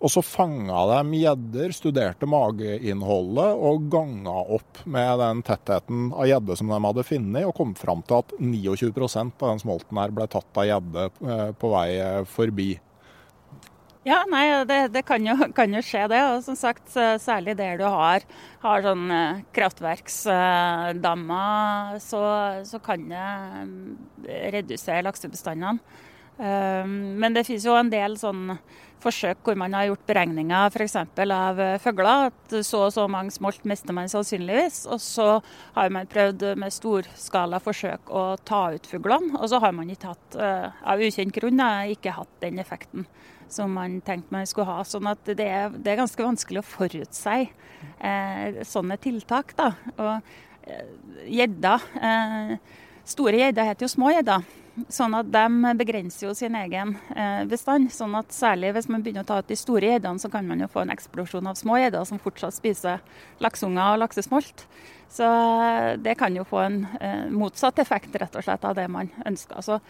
Og 0.02 0.10
så 0.10 0.22
fanga 0.26 0.80
de 0.90 1.20
gjedder, 1.20 1.72
studerte 1.76 2.26
mageinnholdet 2.26 3.58
og 3.68 3.84
ganga 3.92 4.34
opp 4.56 4.80
med 4.90 5.20
den 5.22 5.42
tettheten 5.46 6.08
av 6.10 6.26
gjedde 6.26 6.56
som 6.58 6.72
de 6.72 6.78
hadde 6.82 7.04
funnet, 7.06 7.46
og 7.46 7.54
kom 7.54 7.76
fram 7.78 8.02
til 8.08 8.18
at 8.18 8.34
29% 8.40 9.36
av 9.38 9.52
den 9.52 9.62
smolten 9.62 10.00
her 10.02 10.14
ble 10.14 10.26
tatt 10.30 10.58
av 10.58 10.66
gjedde 10.66 11.06
eh, 11.06 11.52
på 11.54 11.70
vei 11.70 11.86
eh, 12.00 12.24
forbi. 12.26 12.72
Ja, 14.02 14.24
nei, 14.26 14.48
det, 14.66 14.88
det 14.96 15.04
kan, 15.06 15.22
jo, 15.22 15.36
kan, 15.56 15.74
jo, 15.76 15.80
skje, 15.86 16.08
det. 16.10 16.18
Og 16.32 16.40
som 16.42 16.56
sagt, 16.58 16.90
særlig 17.22 17.54
der 17.58 17.76
du 17.78 17.84
har, 17.86 18.22
har 18.64 18.82
sånn 18.82 19.10
eh, 19.14 19.42
kraftverksdammer, 19.54 22.00
så, 22.02 22.22
så, 22.66 22.78
kan 22.82 23.08
det 23.12 23.28
mm, 23.68 23.92
redusere 24.56 25.04
laksebestandene. 25.06 25.78
Um, 26.32 27.20
men 27.20 27.36
det 27.36 27.44
finnes 27.44 27.66
jo 27.68 27.76
en 27.76 27.92
del 27.92 28.16
sånn 28.18 28.56
forsøk 29.02 29.42
hvor 29.44 29.52
man 29.60 29.74
har 29.76 29.90
gjort 29.90 30.06
beregninger 30.08 30.70
f.eks. 30.72 30.96
av 30.96 31.60
eh, 31.62 31.80
fugler. 31.82 32.30
At 32.32 32.54
så 32.66 32.78
og 32.88 32.92
så 32.94 33.04
mange 33.10 33.30
smolt 33.34 33.64
mister 33.68 33.92
man 33.94 34.08
sannsynligvis. 34.10 34.86
Og 34.90 35.00
så 35.02 35.40
har 35.76 35.88
man 35.94 36.10
prøvd 36.10 36.42
med 36.58 36.72
storskala 36.74 37.58
forsøk 37.62 38.10
å 38.10 38.36
ta 38.42 38.74
ut 38.74 38.86
fuglene. 38.90 39.38
Og 39.38 39.46
så 39.52 39.56
har 39.62 39.72
man 39.76 39.90
ikke 39.94 40.10
hatt, 40.16 40.30
eh, 40.42 40.66
av 40.82 40.98
ukjent 40.98 41.34
grunn, 41.38 41.62
ikke 41.94 42.18
hatt 42.18 42.34
den 42.42 42.58
effekten 42.62 43.06
som 43.52 43.72
man 43.76 44.00
tenkte 44.04 44.34
man 44.34 44.48
skulle 44.48 44.70
ha. 44.70 44.84
Sånn 44.86 45.10
at 45.10 45.26
det 45.28 45.48
er, 45.48 45.74
det 45.74 45.92
er 45.92 46.00
ganske 46.02 46.26
vanskelig 46.26 46.62
å 46.62 46.66
forutsi 46.66 47.36
eh, 47.44 48.62
sånne 48.66 48.98
tiltak. 49.02 49.54
da. 49.58 49.72
Og 49.98 51.28
gjedda 51.28 51.76
eh, 51.98 52.56
Store 53.02 53.34
gjedder 53.34 53.66
heter 53.66 53.82
jo 53.82 53.90
små 53.90 54.12
gjedder. 54.14 54.44
Sånn 54.88 55.12
at 55.18 55.28
de 55.28 55.72
begrenser 55.76 56.28
jo 56.28 56.34
sin 56.36 56.54
egen 56.56 56.94
eh, 57.12 57.42
bestand. 57.50 57.90
sånn 57.92 58.14
at 58.16 58.32
Særlig 58.32 58.70
hvis 58.76 58.88
man 58.88 59.02
begynner 59.04 59.26
å 59.26 59.28
ta 59.28 59.40
ut 59.42 59.50
de 59.50 59.58
store 59.58 59.90
gjeddene, 59.90 60.22
så 60.22 60.30
kan 60.32 60.46
man 60.48 60.62
jo 60.62 60.70
få 60.70 60.84
en 60.84 60.94
eksplosjon 60.94 61.50
av 61.50 61.58
små 61.58 61.76
gjedder 61.82 62.06
som 62.08 62.22
fortsatt 62.22 62.56
spiser 62.56 63.02
lakseunger 63.42 63.96
og 63.96 64.00
laksesmolt. 64.04 64.64
Så 65.12 65.26
eh, 65.26 65.90
det 66.00 66.16
kan 66.20 66.38
jo 66.38 66.46
få 66.48 66.62
en 66.62 66.80
eh, 67.02 67.26
motsatt 67.34 67.82
effekt 67.82 68.16
rett 68.16 68.38
og 68.38 68.46
slett 68.46 68.64
av 68.64 68.78
det 68.78 68.88
man 68.88 69.12
ønsker. 69.26 69.60
Så 69.66 69.80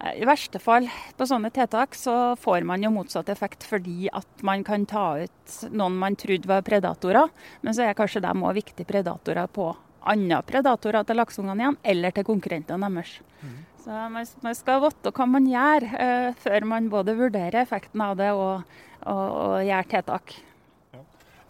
i 0.00 0.24
verste 0.24 0.60
fall 0.62 0.86
på 1.16 1.26
sånne 1.28 1.50
tiltak 1.52 1.94
så 1.98 2.34
får 2.40 2.64
man 2.68 2.82
jo 2.84 2.92
motsatt 2.94 3.28
effekt 3.32 3.66
fordi 3.68 4.08
at 4.12 4.44
man 4.46 4.64
kan 4.64 4.86
ta 4.88 5.06
ut 5.20 5.56
noen 5.76 5.98
man 6.00 6.16
trodde 6.16 6.48
var 6.48 6.64
predatorer, 6.64 7.28
men 7.60 7.76
så 7.76 7.84
er 7.84 7.98
kanskje 7.98 8.22
de 8.24 8.32
òg 8.32 8.56
viktige 8.56 8.88
predatorer 8.88 9.50
på 9.52 9.74
andre 10.00 10.40
predatorer 10.48 11.04
til 11.04 11.20
lakseungene 11.20 11.66
igjen, 11.66 11.80
eller 11.92 12.14
til 12.16 12.24
konkurrentene 12.24 12.88
deres. 12.88 13.18
Mm. 13.42 13.58
Så 13.80 13.96
man, 14.14 14.28
man 14.44 14.56
skal 14.56 14.80
vite 14.84 15.12
hva 15.16 15.26
man 15.28 15.48
gjør 15.48 15.88
uh, 15.90 16.28
før 16.40 16.68
man 16.68 16.88
både 16.92 17.16
vurderer 17.18 17.62
effekten 17.62 18.00
av 18.04 18.16
det 18.20 18.30
og, 18.36 18.70
og, 19.04 19.26
og 19.28 19.58
gjør 19.66 19.90
tiltak. 19.94 20.38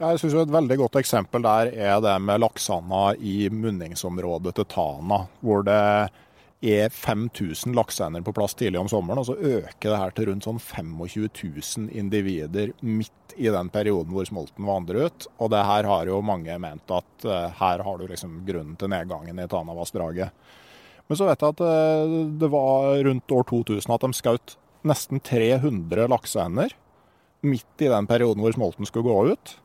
Jeg 0.00 0.20
synes 0.22 0.34
Et 0.40 0.52
veldig 0.54 0.76
godt 0.80 0.96
eksempel 0.96 1.42
der 1.44 1.70
er 1.76 1.98
det 2.00 2.14
med 2.24 2.40
laksanda 2.40 3.10
i 3.20 3.50
munningsområdet 3.52 4.54
til 4.56 4.66
Tana. 4.72 5.26
Hvor 5.44 5.66
det 5.66 5.82
er 6.60 6.90
5000 6.92 7.72
lakseender 7.74 8.22
på 8.24 8.34
plass 8.36 8.54
tidlig 8.54 8.80
om 8.80 8.88
sommeren, 8.88 9.22
og 9.22 9.30
så 9.30 9.36
øker 9.36 9.86
det 9.88 10.00
her 10.00 10.12
til 10.16 10.28
rundt 10.28 10.44
sånn 10.44 10.60
25 10.60 11.28
000 11.88 11.88
individer 11.96 12.74
midt 12.84 13.34
i 13.40 13.48
den 13.48 13.70
perioden 13.72 14.12
hvor 14.12 14.28
smolten 14.28 14.68
vandrer 14.68 15.08
ut. 15.08 15.28
Og 15.40 15.52
det 15.54 15.62
her 15.64 15.88
har 15.88 16.10
jo 16.10 16.20
mange 16.24 16.56
ment 16.60 16.92
at 16.92 17.24
uh, 17.24 17.48
her 17.56 17.84
har 17.86 18.00
du 18.00 18.04
liksom 18.10 18.42
grunnen 18.48 18.76
til 18.76 18.92
nedgangen 18.92 19.40
i 19.40 19.48
Tanavassdraget. 19.48 20.36
Men 21.10 21.18
så 21.18 21.26
vet 21.26 21.40
jeg 21.42 21.56
at 21.56 21.60
eh, 21.66 22.12
det 22.38 22.48
var 22.52 23.00
rundt 23.02 23.32
år 23.34 23.46
2000 23.48 23.94
at 23.96 24.04
de 24.04 24.14
skjøt 24.14 24.52
nesten 24.86 25.18
300 25.26 26.06
lakseender 26.06 26.76
midt 27.42 27.82
i 27.82 27.88
den 27.90 28.06
perioden 28.06 28.44
hvor 28.44 28.54
smolten 28.54 28.86
skulle 28.86 29.10
gå 29.10 29.34
ut. 29.34 29.56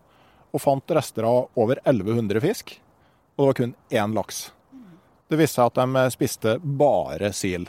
Og 0.56 0.64
fant 0.64 0.96
rester 0.98 1.28
av 1.28 1.52
over 1.54 1.84
1100 1.84 2.42
fisk. 2.42 2.74
Og 3.36 3.44
det 3.44 3.50
var 3.52 3.60
kun 3.60 3.76
én 3.94 4.18
laks. 4.18 4.48
Det 5.30 5.40
viste 5.40 5.58
seg 5.58 5.72
at 5.72 5.82
de 5.82 6.06
spiste 6.14 6.60
bare 6.62 7.32
sil. 7.34 7.66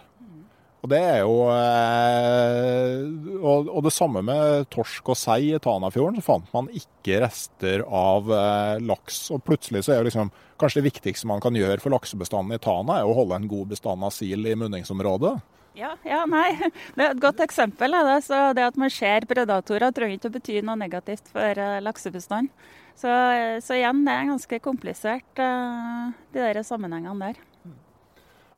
Og 0.87 0.91
det 0.93 0.99
er 1.03 1.23
jo 1.25 1.49
eh, 1.51 3.01
Og 3.43 3.81
det 3.83 3.91
samme 3.95 4.23
med 4.23 4.69
torsk 4.71 5.09
og 5.11 5.19
sei 5.19 5.51
i 5.57 5.59
Tanafjorden. 5.63 6.21
Så 6.21 6.27
fant 6.29 6.53
man 6.55 6.69
ikke 6.71 7.19
rester 7.25 7.83
av 7.89 8.31
eh, 8.31 8.77
laks. 8.87 9.25
Og 9.35 9.43
plutselig 9.47 9.83
så 9.83 9.97
er 9.97 10.03
jo 10.03 10.09
liksom 10.11 10.31
kanskje 10.61 10.81
det 10.81 10.93
viktigste 10.93 11.27
man 11.29 11.43
kan 11.43 11.59
gjøre 11.59 11.83
for 11.83 11.93
laksebestanden 11.93 12.55
i 12.55 12.63
Tana, 12.63 13.01
er 13.01 13.09
å 13.09 13.17
holde 13.17 13.41
en 13.41 13.51
god 13.51 13.75
bestand 13.75 14.07
av 14.07 14.15
sil 14.15 14.47
i 14.47 14.55
munningsområdet. 14.57 15.35
Ja, 15.77 15.93
ja, 16.09 16.23
nei. 16.31 16.55
Det 16.97 17.03
er 17.03 17.11
et 17.11 17.21
godt 17.21 17.43
eksempel. 17.45 17.93
Det. 17.93 18.39
Det 18.57 18.65
at 18.71 18.79
man 18.81 18.93
ser 18.93 19.27
predatorer 19.29 19.93
trenger 19.97 20.21
ikke 20.21 20.31
å 20.31 20.37
bety 20.39 20.63
noe 20.63 20.79
negativt 20.81 21.35
for 21.35 21.67
eh, 21.67 21.81
laksebestanden. 21.85 22.53
Så, 22.97 23.13
så, 23.61 23.77
igjen, 23.77 24.07
det 24.07 24.13
er 24.15 24.31
ganske 24.31 24.59
komplisert, 24.65 25.29
de 25.37 26.41
der 26.41 26.63
sammenhengene 26.65 27.29
der. 27.29 27.43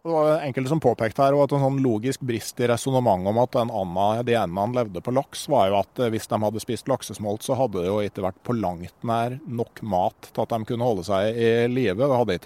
Det 0.09 0.13
var 0.15 0.41
enkelte 0.41 0.71
som 0.71 0.81
påpekte 0.81 1.21
her, 1.21 1.35
at 1.43 1.53
en 1.53 1.61
sånn 1.65 1.81
logisk 1.83 2.23
brist 2.25 2.61
i 2.63 2.69
resonnementet 2.71 3.29
om 3.33 3.41
at 3.43 3.57
den 3.57 3.73
anda, 3.75 4.05
de 4.25 4.37
endene 4.39 4.77
levde 4.79 5.03
på 5.03 5.13
laks, 5.13 5.43
var 5.51 5.67
jo 5.69 5.77
at 5.81 6.01
eh, 6.01 6.09
hvis 6.15 6.31
de 6.31 6.39
hadde 6.39 6.63
spist 6.63 6.89
laksesmolt, 6.89 7.43
så 7.43 7.57
hadde 7.59 7.83
det 7.83 7.91
jo 7.91 7.99
ikke 8.07 8.25
vært 8.25 8.39
på 8.47 8.55
langt 8.57 9.05
nær 9.11 9.37
nok 9.45 9.83
mat 9.83 10.31
til 10.31 10.45
at 10.45 10.55
de 10.55 10.69
kunne 10.71 10.87
holde 10.87 11.05
seg 11.09 11.35
i 11.35 11.51
live. 11.69 12.09
Det, 12.31 12.39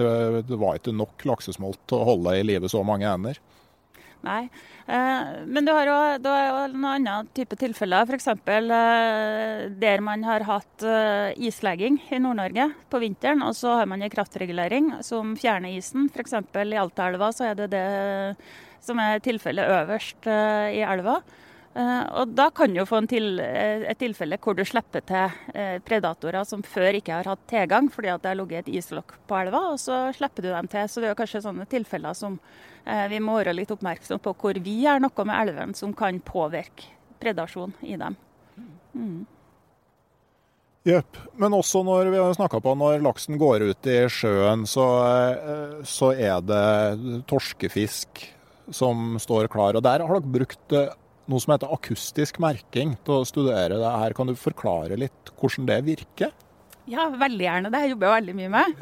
det 0.48 0.58
var 0.64 0.80
ikke 0.80 0.96
nok 0.96 1.26
laksesmolt 1.28 1.78
til 1.86 2.00
å 2.00 2.08
holde 2.08 2.34
i 2.40 2.46
live 2.48 2.72
så 2.72 2.80
mange 2.88 3.06
ender. 3.06 3.38
Nei. 4.22 4.46
Eh, 4.86 5.30
men 5.46 5.66
du 5.66 5.72
har 5.74 5.88
jo, 5.88 5.96
du 6.22 6.28
har 6.30 6.44
jo 6.46 6.58
en 6.68 6.86
annen 6.92 7.30
type 7.34 7.56
tilfeller, 7.58 8.06
f.eks. 8.06 8.28
Eh, 8.30 9.64
der 9.82 10.04
man 10.04 10.22
har 10.26 10.46
hatt 10.46 10.86
eh, 10.86 11.34
islegging 11.42 11.98
i 12.10 12.20
Nord-Norge 12.22 12.68
på 12.92 13.02
vinteren, 13.02 13.42
og 13.46 13.56
så 13.58 13.80
har 13.80 13.90
man 13.90 14.02
en 14.02 14.12
kraftregulering 14.12 14.92
som 15.06 15.34
fjerner 15.38 15.74
isen. 15.74 16.06
F.eks. 16.12 16.38
i 16.38 16.80
Altaelva 16.80 17.32
så 17.34 17.50
er 17.50 17.58
det 17.58 17.72
det 17.74 17.86
som 18.82 18.98
er 18.98 19.22
tilfellet 19.22 19.70
øverst 19.70 20.26
i 20.26 20.82
elva. 20.82 21.20
Og 21.72 22.34
Da 22.36 22.50
kan 22.52 22.74
du 22.74 22.82
få 22.84 22.98
til, 23.08 23.38
et 23.40 23.96
tilfelle 23.96 24.36
hvor 24.36 24.52
du 24.52 24.60
slipper 24.68 25.00
til 25.08 25.78
predatorer 25.86 26.44
som 26.44 26.60
før 26.60 26.98
ikke 26.98 27.14
har 27.16 27.30
hatt 27.30 27.46
tilgang 27.48 27.88
fordi 27.88 28.12
det 28.12 28.28
har 28.28 28.36
ligget 28.36 28.66
et 28.66 28.74
islokk 28.82 29.14
på 29.24 29.38
elva, 29.40 29.70
og 29.72 29.80
så 29.80 30.02
slipper 30.12 30.44
du 30.44 30.50
dem 30.50 30.68
til. 30.68 30.84
Så 30.84 31.00
det 31.00 31.08
er 31.08 31.16
kanskje 31.16 31.40
sånne 31.46 31.64
tilfeller 31.72 32.12
som 32.18 32.36
Eh, 32.84 33.04
vi 33.12 33.20
må 33.22 33.38
være 33.38 33.54
litt 33.54 33.70
oppmerksom 33.70 34.20
på 34.22 34.34
hvor 34.38 34.58
vi 34.62 34.80
gjør 34.82 35.04
noe 35.04 35.28
med 35.28 35.38
elven 35.38 35.76
som 35.78 35.94
kan 35.94 36.18
påvirke 36.26 36.90
predasjon 37.22 37.74
i 37.86 37.94
dem. 37.98 38.16
Mm. 38.92 39.22
Jepp. 40.82 41.18
Men 41.38 41.54
også 41.54 41.84
når 41.86 42.10
vi 42.10 42.18
har 42.18 42.34
snakka 42.34 42.58
på 42.64 42.74
når 42.74 43.04
laksen 43.04 43.38
går 43.38 43.68
ut 43.70 43.86
i 43.86 44.00
sjøen, 44.10 44.66
så, 44.66 44.86
eh, 45.06 45.76
så, 45.86 46.10
er 46.18 46.42
det 46.42 47.22
torskefisk 47.30 48.26
som 48.74 49.14
står 49.22 49.46
klar. 49.52 49.78
Og 49.78 49.86
der 49.86 50.02
har 50.02 50.18
dere 50.18 50.34
brukt 50.40 50.74
eh, 50.74 50.90
noe 51.32 51.42
som 51.42 51.54
heter 51.54 51.72
akustisk 51.74 52.38
merking 52.42 52.96
til 53.06 53.20
å 53.20 53.26
studere 53.28 53.80
det 53.80 53.92
her. 54.04 54.14
Kan 54.16 54.30
du 54.30 54.36
forklare 54.38 55.00
litt 55.00 55.34
hvordan 55.40 55.68
det 55.70 55.82
virker? 55.88 56.32
Ja, 56.90 57.04
veldig 57.14 57.44
gjerne. 57.44 57.70
Det 57.70 57.80
jobber 57.92 58.08
jeg 58.08 58.14
veldig 58.16 58.32
mye 58.40 58.48
med. 58.50 58.80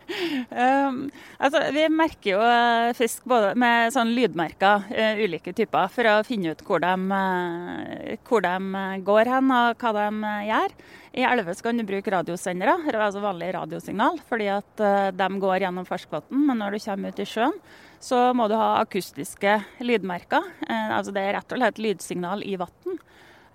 um, 0.64 0.96
altså, 1.38 1.60
vi 1.76 1.84
merker 1.94 2.30
jo 2.32 2.40
uh, 2.42 2.90
fisk 2.98 3.22
både 3.30 3.52
med 3.58 3.94
sånn 3.94 4.10
lydmerker, 4.16 4.88
uh, 4.90 5.20
ulike 5.22 5.54
typer, 5.54 5.86
for 5.94 6.10
å 6.10 6.16
finne 6.26 6.56
ut 6.56 6.64
hvor 6.66 6.82
de, 6.82 6.90
uh, 6.90 8.16
hvor 8.26 8.42
de 8.42 8.82
går 9.06 9.30
hen 9.30 9.54
og 9.54 9.78
hva 9.78 9.94
de 9.94 10.34
gjør. 10.48 10.76
I 11.16 11.24
elver 11.30 11.62
kan 11.64 11.78
du 11.78 11.86
bruke 11.86 12.12
radiosendere, 12.12 12.74
altså 12.92 13.22
vanlig 13.22 13.54
radiosignal, 13.54 14.18
fordi 14.28 14.50
at 14.52 14.82
de 15.16 15.28
går 15.40 15.62
gjennom 15.64 15.86
ferskvann. 15.88 16.26
Men 16.28 16.60
når 16.60 16.76
du 16.76 16.82
kommer 16.84 17.14
ut 17.14 17.22
i 17.22 17.28
sjøen, 17.30 17.56
så 18.00 18.20
må 18.36 18.48
du 18.48 18.54
ha 18.58 18.76
akustiske 18.80 19.58
lydmerker. 19.80 20.44
altså 20.68 21.14
Det 21.14 21.22
er 21.22 21.36
rett 21.38 21.52
og 21.52 21.60
slett 21.60 21.80
lydsignal 21.82 22.44
i 22.46 22.56
vann. 22.60 22.98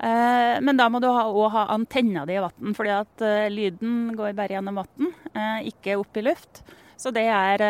Eh, 0.01 0.57
men 0.65 0.77
da 0.79 0.87
må 0.89 0.97
du 1.01 1.05
òg 1.11 1.51
ha 1.53 1.67
antenna 1.75 2.25
di 2.25 2.33
i 2.33 2.41
vann, 2.41 2.73
fordi 2.73 2.93
at 2.95 3.21
eh, 3.25 3.49
lyden 3.53 4.15
går 4.17 4.33
bare 4.37 4.55
gjennom 4.55 4.79
vann, 4.81 5.11
eh, 5.35 5.67
ikke 5.69 5.99
opp 6.01 6.17
i 6.17 6.23
luft. 6.25 6.63
Så 6.97 7.09
det 7.13 7.27
er, 7.33 7.61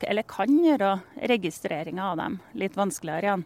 eller 0.00 0.24
kan 0.24 0.48
gjøre 0.48 0.94
registreringa 1.28 2.06
av 2.08 2.14
dem 2.16 2.38
litt 2.56 2.76
vanskeligere 2.76 3.26
igjen. 3.26 3.42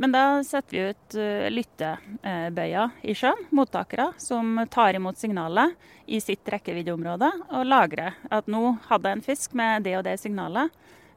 Men 0.00 0.14
da 0.14 0.22
setter 0.40 0.72
vi 0.72 0.84
ut 0.88 1.16
lyttebøyer 1.52 2.94
i 3.04 3.12
sjøen, 3.12 3.42
mottakere, 3.52 4.06
som 4.16 4.62
tar 4.72 4.96
imot 4.96 5.20
signalet 5.20 5.76
i 6.08 6.22
sitt 6.24 6.48
rekkeviddeområde 6.48 7.28
og 7.50 7.68
lagrer 7.68 8.16
at 8.32 8.48
nå 8.48 8.78
hadde 8.86 9.12
en 9.12 9.26
fisk 9.26 9.52
med 9.52 9.84
det 9.84 9.98
og 9.98 10.06
det 10.08 10.16
signalet 10.22 10.72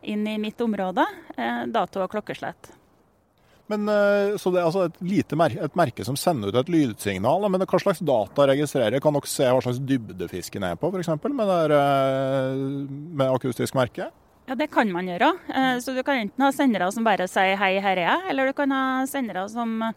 inn 0.05 0.27
i 0.27 0.37
mitt 0.41 0.61
område, 0.61 1.05
dato 1.73 2.03
og 2.03 2.11
klokkeslett. 2.13 2.73
Men, 3.67 3.87
eh, 3.89 4.35
så 4.37 4.51
det 4.53 4.61
er 4.61 4.67
altså 4.67 4.83
et 4.85 4.99
lite 5.01 5.37
merke, 5.39 5.63
et 5.65 5.77
merke 5.77 6.05
som 6.05 6.17
sender 6.19 6.51
ut 6.51 6.59
et 6.59 6.69
lydsignal. 6.69 7.47
Men 7.49 7.65
hva 7.65 7.79
slags 7.81 8.03
data 8.05 8.45
registrerer? 8.51 9.01
Kan 9.01 9.17
dere 9.17 9.31
se 9.31 9.47
hva 9.49 9.63
slags 9.65 9.81
dybde 9.81 10.29
fisken 10.29 10.67
er 10.67 10.77
på, 10.77 10.91
f.eks. 10.93 11.09
Med, 11.25 11.73
eh, 11.73 12.61
med 13.17 13.25
akustisk 13.31 13.77
merke? 13.77 14.11
Ja, 14.45 14.53
Det 14.53 14.69
kan 14.69 14.91
man 14.93 15.09
gjøre. 15.09 15.31
Eh, 15.49 15.79
så 15.81 15.95
Du 15.95 16.03
kan 16.03 16.21
enten 16.21 16.45
ha 16.45 16.51
sendere 16.51 16.91
som 16.93 17.03
bare 17.03 17.27
sier 17.27 17.57
'hei, 17.57 17.81
her 17.81 17.97
er 17.97 18.05
jeg', 18.05 18.29
eller 18.29 18.45
du 18.45 18.53
kan 18.53 18.69
ha 18.71 19.05
sendere 19.05 19.49
som 19.49 19.93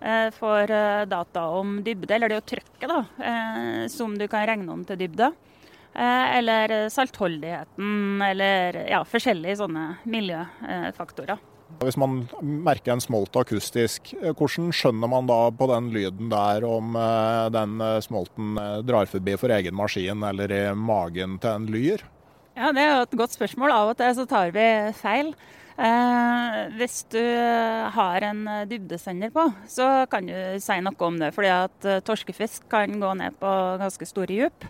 får 0.00 1.06
data 1.06 1.40
om 1.60 1.82
dybde, 1.84 2.10
eller 2.10 2.28
det 2.28 2.32
er 2.32 2.40
jo 2.40 2.56
trykket 2.56 2.88
da, 2.88 3.86
som 3.86 4.16
du 4.16 4.26
kan 4.28 4.48
regne 4.48 4.72
om 4.72 4.82
til 4.82 4.96
dybde. 4.96 5.30
Eller 5.94 6.88
saltholdigheten, 6.92 8.22
eller 8.22 8.76
ja, 8.86 9.00
forskjellige 9.02 9.56
sånne 9.58 9.86
miljøfaktorer. 10.06 11.40
Hvis 11.80 11.96
man 11.98 12.24
merker 12.42 12.94
en 12.94 13.02
smolt 13.02 13.36
akustisk, 13.38 14.12
eh, 14.20 14.32
hvordan 14.34 14.72
skjønner 14.74 15.10
man 15.10 15.28
da 15.30 15.38
på 15.54 15.68
den 15.70 15.90
lyden 15.94 16.30
der 16.32 16.66
om 16.66 16.96
eh, 16.98 17.46
den 17.54 17.80
eh, 17.84 18.00
smolten 18.04 18.58
drar 18.86 19.10
forbi 19.10 19.36
for 19.40 19.54
egen 19.54 19.76
maskin 19.78 20.26
eller 20.30 20.50
i 20.54 20.64
magen 20.74 21.38
til 21.42 21.50
en 21.54 21.70
lyr? 21.70 22.04
Ja, 22.58 22.72
Det 22.72 22.82
er 22.82 22.92
jo 22.94 23.06
et 23.06 23.18
godt 23.22 23.38
spørsmål. 23.38 23.72
Av 23.72 23.92
og 23.92 23.98
til 23.98 24.14
så 24.18 24.26
tar 24.28 24.52
vi 24.54 24.66
feil. 24.98 25.34
Eh, 25.80 26.56
hvis 26.76 27.04
du 27.08 27.22
har 27.94 28.26
en 28.26 28.42
dybdesender 28.68 29.30
på, 29.32 29.46
så 29.70 30.04
kan 30.12 30.26
du 30.28 30.34
si 30.60 30.80
noe 30.84 31.06
om 31.06 31.18
det. 31.22 31.32
fordi 31.32 31.52
at 31.54 31.86
eh, 31.88 32.02
torskefisk 32.04 32.68
kan 32.68 33.00
gå 33.00 33.14
ned 33.16 33.38
på 33.40 33.52
ganske 33.80 34.06
store 34.06 34.26
dyp. 34.50 34.66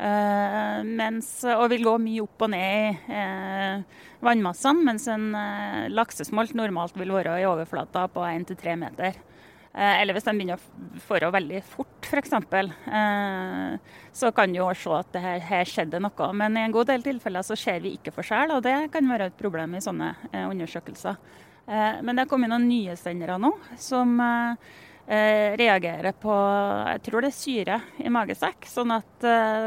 Eh, 0.00 0.82
mens, 0.86 1.28
og 1.44 1.66
vil 1.74 1.84
gå 1.84 1.92
mye 2.00 2.22
opp 2.24 2.46
og 2.46 2.52
ned 2.54 3.00
i 3.10 3.16
eh, 3.20 4.04
vannmassene, 4.24 4.84
mens 4.86 5.04
en 5.12 5.26
eh, 5.36 5.90
laksesmolt 5.92 6.54
normalt 6.56 6.96
vil 6.96 7.12
være 7.12 7.34
i 7.42 7.48
overflata 7.48 8.06
på 8.14 8.24
1-3 8.24 8.78
meter. 8.80 9.18
Eh, 9.70 10.00
eller 10.00 10.16
hvis 10.16 10.24
de 10.24 10.32
begynner 10.38 10.56
å 10.56 11.00
fare 11.04 11.28
veldig 11.36 11.60
fort, 11.68 12.08
f.eks., 12.08 12.32
eh, 12.32 13.76
så 14.16 14.32
kan 14.34 14.56
du 14.56 14.62
se 14.74 14.96
at 14.96 15.12
det 15.12 15.24
her, 15.26 15.44
her, 15.50 15.68
skjedde 15.68 16.00
noe. 16.00 16.32
Men 16.32 16.56
i 16.56 16.64
en 16.64 16.74
god 16.74 16.88
del 16.94 17.04
tilfeller 17.04 17.44
så 17.44 17.58
ser 17.58 17.84
vi 17.84 17.98
ikke 17.98 18.14
forskjell, 18.16 18.56
og 18.56 18.64
det 18.64 18.78
kan 18.94 19.12
være 19.12 19.28
et 19.28 19.38
problem 19.38 19.76
i 19.76 19.84
sånne 19.84 20.14
eh, 20.32 20.46
undersøkelser. 20.48 21.20
Men 21.70 22.16
det 22.16 22.24
har 22.24 22.26
kommet 22.26 22.50
noen 22.50 22.64
nye 22.66 22.96
sendere 22.98 23.36
nå 23.38 23.52
som 23.78 24.16
reagerer 25.08 26.14
på 26.22 26.34
jeg 26.86 27.00
tror 27.06 27.24
det 27.24 27.30
er 27.32 27.34
syre 27.34 27.78
i 27.98 28.12
magesekk. 28.12 28.68
Sånn 28.70 28.92
at 28.94 29.24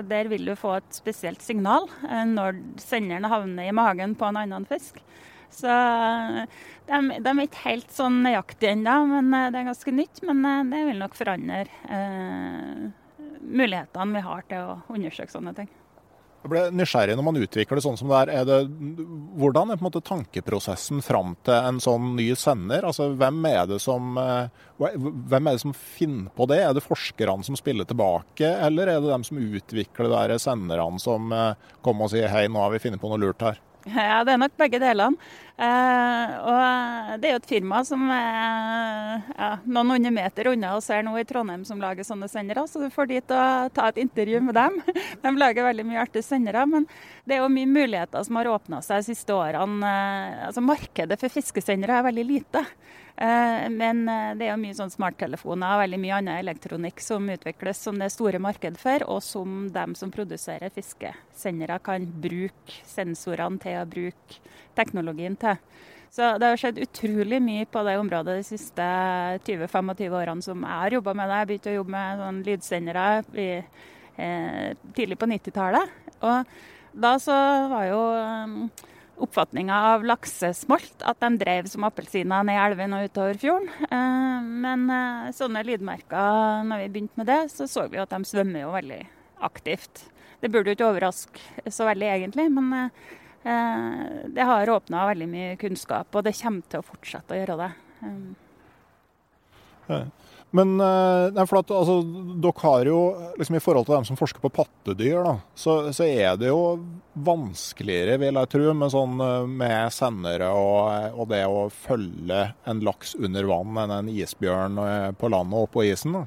der 0.07 0.29
vil 0.31 0.45
du 0.47 0.53
få 0.55 0.77
et 0.77 0.95
spesielt 0.95 1.43
signal 1.43 1.89
når 2.29 2.61
senderen 2.79 3.27
havner 3.27 3.67
i 3.67 3.75
magen 3.75 4.15
på 4.15 4.29
en 4.29 4.39
annen 4.39 4.67
fisk. 4.69 5.01
Så 5.53 5.69
de, 6.87 6.99
de, 7.19 7.29
er 7.29 7.45
ikke 7.45 7.67
helt 7.67 7.93
sånn 7.93 8.21
nøyaktige 8.25 8.73
ennå, 8.75 8.95
men 9.11 9.29
eh, 9.37 9.49
det 9.53 9.61
er 9.61 9.69
ganske 9.69 9.95
nytt. 9.95 10.23
Men 10.27 10.43
eh, 10.49 10.65
det 10.71 10.81
vil 10.89 10.99
nok 11.01 11.15
forandre 11.17 11.63
eh, 11.67 12.83
mulighetene 13.43 14.17
vi 14.17 14.25
har 14.25 14.45
til 14.49 14.73
å 14.73 14.77
undersøke 14.95 15.33
sånne 15.33 15.55
ting. 15.57 15.71
Jeg 16.43 16.51
ble 16.51 16.61
nysgjerrig 16.75 17.15
når 17.15 17.23
man 17.23 17.39
utvikler 17.39 17.79
det 17.79 17.83
sånn 17.85 17.97
som 17.99 18.09
det 18.11 18.17
er. 18.19 18.31
er 18.41 18.47
det, 18.49 18.57
hvordan 19.39 19.71
er 19.71 19.83
måte 19.83 20.01
tankeprosessen 20.03 20.99
fram 21.05 21.37
til 21.47 21.55
en 21.55 21.79
sånn 21.83 22.09
ny 22.17 22.25
sender? 22.35 22.83
Altså, 22.89 23.13
hvem, 23.15 23.39
er 23.47 23.69
det 23.69 23.79
som, 23.79 24.17
eh, 24.19 24.51
hvem 24.77 25.47
er 25.47 25.55
det 25.55 25.63
som 25.63 25.73
finner 25.73 26.33
på 26.35 26.49
det? 26.51 26.59
Er 26.59 26.75
det 26.75 26.83
forskerne 26.83 27.47
som 27.47 27.55
spiller 27.55 27.87
tilbake, 27.87 28.49
eller 28.67 28.91
er 28.91 28.99
det 28.99 29.13
dem 29.13 29.23
som 29.23 29.39
utvikler 29.39 30.11
de 30.11 30.39
senderne 30.43 30.99
som 30.99 31.31
kommer 31.81 32.09
og 32.09 32.11
sier 32.11 32.27
hei, 32.27 32.49
nå 32.51 32.59
har 32.59 32.75
vi 32.75 32.83
funnet 32.83 32.99
på 32.99 33.11
noe 33.13 33.23
lurt 33.23 33.47
her? 33.47 33.63
Ja, 33.93 34.23
det 34.23 34.33
er 34.33 34.39
nok 34.39 34.53
begge 34.59 34.79
delene. 34.79 35.17
Eh, 35.53 36.31
og 36.49 37.19
det 37.21 37.27
er 37.29 37.33
jo 37.35 37.39
et 37.41 37.49
firma 37.49 37.83
som 37.85 38.07
er 38.09 39.19
ja, 39.35 39.49
noen 39.67 39.91
hundre 39.93 40.11
meter 40.15 40.49
unna 40.49 40.71
oss 40.79 40.87
her 40.89 41.03
nå 41.05 41.13
i 41.19 41.25
Trondheim 41.29 41.61
som 41.67 41.81
lager 41.83 42.07
sånne 42.07 42.29
sendere, 42.31 42.63
så 42.69 42.81
du 42.81 42.87
får 42.93 43.11
dit 43.11 43.35
og 43.35 43.69
ta 43.75 43.89
et 43.91 44.01
intervju 44.01 44.41
med 44.47 44.57
dem. 44.57 44.79
De 45.23 45.35
lager 45.37 45.67
veldig 45.67 45.85
mye 45.91 46.01
artige 46.05 46.25
sendere, 46.25 46.65
men 46.69 46.87
det 47.27 47.37
er 47.37 47.43
jo 47.43 47.51
mye 47.53 47.69
muligheter 47.69 48.25
som 48.25 48.39
har 48.39 48.49
åpna 48.55 48.81
seg 48.85 49.03
de 49.03 49.11
siste 49.11 49.35
årene. 49.35 49.93
Eh, 49.93 50.41
altså 50.49 50.63
Markedet 50.65 51.19
for 51.21 51.37
fiskesendere 51.37 51.99
er 51.99 52.09
veldig 52.09 52.27
lite. 52.31 52.65
Eh, 53.15 53.69
men 53.69 54.07
eh, 54.09 54.31
det 54.37 54.47
er 54.47 54.55
jo 54.55 54.61
mye 54.63 54.77
sånn 54.77 54.91
smarttelefoner 54.93 55.75
og 55.75 55.83
veldig 55.83 55.99
mye 56.01 56.15
annen 56.17 56.39
elektronikk 56.41 57.01
som 57.03 57.27
utvikles 57.29 57.83
som 57.85 57.99
det 57.99 58.07
er 58.07 58.15
store 58.15 58.41
marked 58.41 58.79
for, 58.81 59.05
og 59.05 59.21
som 59.21 59.67
de 59.73 59.85
som 59.99 60.13
produserer 60.13 60.73
fiskesendere 60.73 61.77
kan 61.85 62.07
bruke 62.25 62.79
sensorene 62.89 63.61
til 63.61 63.77
å 63.77 63.89
bruke 63.89 64.41
teknologien 64.73 65.37
til. 65.37 65.61
Så 66.13 66.35
det 66.37 66.49
har 66.49 66.59
skjedd 66.61 66.81
utrolig 66.81 67.39
mye 67.41 67.65
på 67.69 67.81
det 67.85 67.95
området 67.97 68.35
de 68.37 68.45
siste 68.45 68.85
20-25 69.45 70.13
årene 70.13 70.45
som 70.45 70.61
jeg 70.61 70.81
har 70.81 70.97
jobba 70.97 71.15
med 71.17 71.29
det. 71.29 71.39
Jeg 71.39 71.49
begynte 71.49 71.71
å 71.71 71.77
jobbe 71.79 71.93
med 71.95 72.21
sånn 72.21 72.41
lydsendere 72.45 73.05
eh, 73.33 74.73
tidlig 74.93 75.17
på 75.17 75.29
90-tallet. 75.29 75.95
Og 76.21 77.01
da 77.05 77.15
så 77.21 77.37
var 77.71 77.87
jo 77.89 78.01
eh, 78.19 78.83
oppfatninga 79.23 79.75
av 79.93 80.05
laksesmolt, 80.07 81.03
at 81.07 81.19
de 81.23 81.29
drev 81.39 81.67
som 81.71 81.85
appelsiner 81.87 82.45
ned 82.47 82.59
elven 82.59 82.95
og 82.97 83.07
utover 83.07 83.39
fjorden. 83.39 83.69
Eh, 83.87 84.47
men 84.65 84.85
eh, 84.91 85.31
sånne 85.35 85.63
lydmerker, 85.67 86.63
når 86.67 86.83
vi 86.83 86.89
begynte 86.95 87.21
med 87.21 87.29
det, 87.31 87.41
så 87.53 87.67
så 87.69 87.87
vi 87.91 88.01
at 88.03 88.13
de 88.13 88.21
svømmer 88.27 88.65
jo 88.65 88.73
veldig 88.75 89.01
aktivt. 89.47 90.05
Det 90.43 90.51
burde 90.51 90.71
jo 90.71 90.77
ikke 90.77 90.89
overraske 90.89 91.71
så 91.71 91.87
veldig 91.87 92.09
egentlig, 92.15 92.49
men 92.51 92.73
eh, 92.79 94.27
det 94.33 94.49
har 94.49 94.73
åpna 94.75 95.07
veldig 95.13 95.29
mye 95.31 95.55
kunnskap, 95.61 96.11
og 96.11 96.27
det 96.27 96.35
kommer 96.41 96.67
til 96.67 96.83
å 96.83 96.89
fortsette 96.89 97.35
å 97.35 97.39
gjøre 97.39 97.59
det. 97.63 97.71
Men 100.53 100.75
eh, 100.77 101.31
nei, 101.33 101.45
for 101.49 101.63
at, 101.63 101.71
altså, 101.73 101.95
dere 102.43 102.61
har 102.61 102.85
jo, 102.85 102.97
liksom 103.39 103.55
I 103.57 103.61
forhold 103.63 103.87
til 103.87 103.95
dem 103.95 104.03
som 104.05 104.17
forsker 104.19 104.43
på 104.43 104.51
pattedyr, 104.53 105.23
da, 105.25 105.31
så, 105.57 105.77
så, 105.89 106.05
er 106.05 106.37
det 106.37 106.51
jo 106.51 106.75
vanskeligere, 107.25 108.19
vil 108.21 108.37
jeg 108.37 108.51
tro, 108.53 108.67
med, 108.77 108.93
sånn, 108.93 109.15
eh, 109.25 109.47
med 109.49 109.95
sendere 109.95 110.51
og, 110.53 111.17
og, 111.17 111.25
det 111.31 111.41
å 111.49 111.65
følge 111.73 112.43
en 112.69 112.83
laks 112.85 113.15
under 113.17 113.49
vann 113.49 113.81
enn 113.81 113.95
en 113.97 114.11
isbjørn 114.13 114.77
eh, 114.85 115.09
på 115.17 115.33
landet 115.33 115.65
og 115.65 115.73
på 115.73 115.87
isen. 115.89 116.19
Da. 116.19 116.23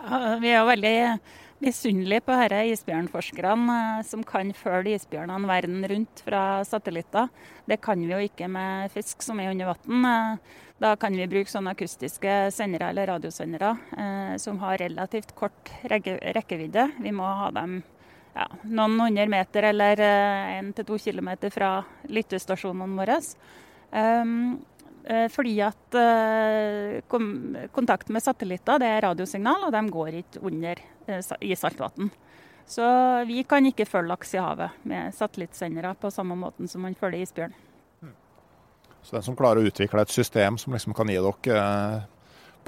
Ja, 0.00 0.20
vi 0.42 0.50
er 0.50 0.58
jo 0.58 0.66
veldig 0.72 0.96
misunnelige 1.60 2.24
på 2.24 2.36
disse 2.40 2.60
isbjørnforskerne 2.74 3.78
som 4.08 4.24
kan 4.26 4.52
følge 4.56 4.96
isbjørnene 4.96 5.48
verden 5.48 5.84
rundt 5.92 6.22
fra 6.24 6.64
satellitter. 6.64 7.28
Det 7.68 7.80
kan 7.84 8.00
vi 8.00 8.12
jo 8.14 8.20
ikke 8.24 8.48
med 8.48 8.90
fisk 8.94 9.22
som 9.24 9.40
er 9.40 9.52
under 9.52 9.74
vann. 9.74 10.38
Da 10.80 10.94
kan 10.96 11.12
vi 11.12 11.28
bruke 11.28 11.52
sånne 11.52 11.74
akustiske 11.76 12.34
sendere 12.56 12.88
eller 12.88 13.10
radiosendere 13.12 13.74
eh, 13.92 14.34
som 14.40 14.58
har 14.62 14.80
relativt 14.80 15.34
kort 15.36 15.68
rekkevidde. 15.84 16.86
Vi 17.04 17.12
må 17.12 17.28
ha 17.28 17.50
dem 17.52 17.82
ja, 18.32 18.46
noen 18.64 18.96
hundre 19.02 19.26
meter 19.28 19.68
eller 19.74 20.00
én 20.00 20.70
eh, 20.70 20.74
til 20.78 20.88
to 20.88 20.96
kilometer 21.02 21.52
fra 21.52 21.74
lyttestasjonene 22.08 22.96
våre. 22.96 23.20
Um, 23.90 24.60
fordi 25.32 25.54
at 25.64 25.96
kontakt 27.10 28.10
med 28.12 28.22
satellitter 28.22 28.78
det 28.78 28.90
er 28.92 29.00
radiosignal, 29.06 29.64
og 29.66 29.72
de 29.72 29.80
går 29.96 30.18
ikke 30.20 30.42
under 30.44 30.82
i 31.40 31.56
saltvann. 31.56 32.10
Så 32.70 32.86
vi 33.26 33.42
kan 33.48 33.66
ikke 33.66 33.88
følge 33.88 34.12
laks 34.12 34.36
i 34.36 34.42
havet 34.42 34.84
med 34.86 35.14
satellittsendere 35.16 35.96
på 35.98 36.12
samme 36.14 36.36
måte 36.38 36.68
som 36.70 36.84
man 36.86 36.94
følger 36.94 37.24
isbjørn. 37.24 37.56
Så 39.02 39.16
den 39.16 39.24
som 39.24 39.36
klarer 39.36 39.62
å 39.62 39.68
utvikle 39.70 40.04
et 40.04 40.12
system 40.12 40.58
som 40.60 40.74
liksom 40.76 40.94
kan 40.96 41.08
gi 41.08 41.16
dere 41.18 41.60
eh, 41.60 42.08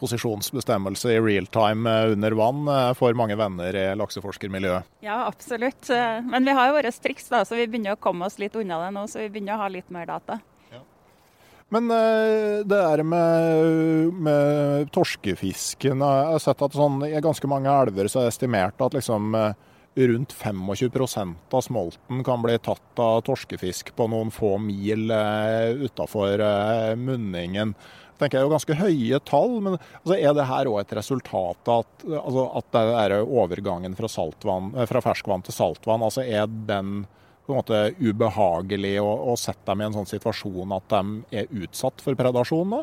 posisjonsbestemmelse 0.01 1.13
i 1.13 1.21
real 1.21 1.47
time 1.53 1.91
eh, 1.91 2.13
under 2.15 2.37
vann, 2.39 2.63
eh, 2.73 2.93
får 2.97 3.19
mange 3.19 3.37
venner 3.37 3.77
i 3.77 3.85
lakseforskermiljøet? 4.01 4.89
Ja, 5.05 5.21
absolutt. 5.27 5.91
Men 6.25 6.49
vi 6.49 6.57
har 6.57 6.71
jo 6.71 6.79
våre 6.79 6.93
triks, 7.05 7.29
da, 7.33 7.45
så 7.45 7.59
vi 7.59 7.69
begynner 7.69 7.99
å 7.99 8.01
komme 8.01 8.27
oss 8.29 8.41
litt 8.41 8.57
unna 8.57 8.81
det 8.87 8.95
nå. 8.97 9.05
Så 9.13 9.21
vi 9.21 9.29
begynner 9.35 9.59
å 9.59 9.67
ha 9.67 9.69
litt 9.73 9.93
mer 9.93 10.09
data. 10.09 10.41
Men 11.73 11.89
det 11.89 12.69
der 12.69 13.01
med, 13.01 14.13
med 14.13 14.91
torskefisken 14.93 16.03
Jeg 16.05 16.27
har 16.35 16.43
sett 16.45 16.61
at 16.67 16.77
sånn, 16.77 16.99
i 17.09 17.17
ganske 17.25 17.49
mange 17.49 17.73
elver 17.73 18.11
så 18.13 18.21
er 18.21 18.29
det 18.29 18.35
estimert 18.35 18.85
at 18.85 18.97
liksom 18.99 19.33
rundt 19.95 20.33
25% 20.33 21.35
av 21.51 21.61
smolten 21.61 22.25
kan 22.25 22.43
bli 22.43 22.59
tatt 22.59 22.99
av 22.99 23.21
torskefisk 23.27 23.93
på 23.97 24.07
noen 24.09 24.31
få 24.33 24.57
mil 24.59 25.11
eh, 25.13 25.85
utafor 25.85 26.41
eh, 26.41 26.95
munningen. 26.97 27.75
Det 28.19 28.31
er 28.31 28.45
jo 28.45 28.53
ganske 28.53 28.77
høye 28.79 29.19
tall, 29.27 29.57
men 29.65 29.77
altså, 29.77 30.15
er 30.15 30.37
det 30.37 30.47
her 30.47 30.71
òg 30.71 30.79
et 30.81 30.95
resultat 30.97 31.69
av 31.69 31.83
at, 31.83 32.05
altså, 32.07 32.45
at 32.61 32.69
det 32.77 32.85
er 33.03 33.17
overgangen 33.25 33.97
fra, 33.99 34.09
saltvann, 34.09 34.71
fra, 34.89 35.03
ferskvann 35.05 35.45
til 35.45 35.57
saltvann, 35.57 36.05
altså 36.07 36.23
er 36.23 36.47
den 36.47 37.03
på 37.47 37.53
en 37.53 37.59
måte 37.59 37.83
ubehagelig 37.99 38.97
å, 39.03 39.11
å 39.33 39.37
sette 39.41 39.67
dem 39.69 39.83
i 39.83 39.87
en 39.89 39.97
sånn 39.97 40.11
situasjon 40.11 40.75
at 40.77 40.93
de 40.93 41.39
er 41.43 41.63
utsatt 41.65 42.05
for 42.05 42.19
predasjon? 42.19 42.77
da? 42.79 42.83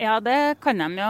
Ja, 0.00 0.14
det 0.24 0.56
kan 0.64 0.78
de 0.80 0.86
jo 0.96 1.08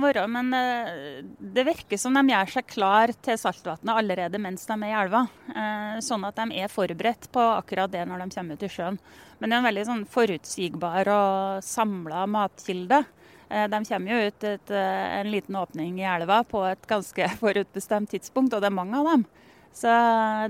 være. 0.00 0.22
Men 0.32 0.54
eh, 0.56 1.20
det 1.38 1.66
virker 1.66 1.98
som 2.00 2.14
de 2.16 2.22
gjør 2.32 2.52
seg 2.54 2.68
klar 2.72 3.12
til 3.20 3.36
saltvannet 3.36 3.92
allerede 3.92 4.40
mens 4.40 4.64
de 4.64 4.76
er 4.78 4.86
i 4.88 4.96
elva. 4.96 5.26
Eh, 5.52 5.98
sånn 6.04 6.24
at 6.24 6.38
de 6.38 6.62
er 6.62 6.72
forberedt 6.72 7.28
på 7.34 7.42
akkurat 7.58 7.92
det 7.92 8.06
når 8.08 8.24
de 8.24 8.36
kommer 8.38 8.56
ut 8.56 8.64
i 8.64 8.70
sjøen. 8.72 8.96
Men 9.40 9.50
det 9.50 9.56
er 9.56 9.60
en 9.60 9.68
veldig 9.68 9.86
sånn 9.90 10.06
forutsigbar 10.08 11.10
og 11.12 11.66
samla 11.68 12.24
matkilde. 12.32 13.02
Eh, 13.50 13.66
de 13.74 13.82
kommer 13.90 14.14
jo 14.14 14.30
ut 14.30 14.48
et, 14.54 14.72
en 14.78 15.32
liten 15.34 15.60
åpning 15.60 16.00
i 16.00 16.08
elva 16.08 16.40
på 16.48 16.64
et 16.70 16.88
ganske 16.88 17.28
forutbestemt 17.42 18.14
tidspunkt, 18.14 18.56
og 18.56 18.64
det 18.64 18.70
er 18.70 18.78
mange 18.80 19.02
av 19.02 19.12
dem. 19.12 19.28
Så 19.74 19.90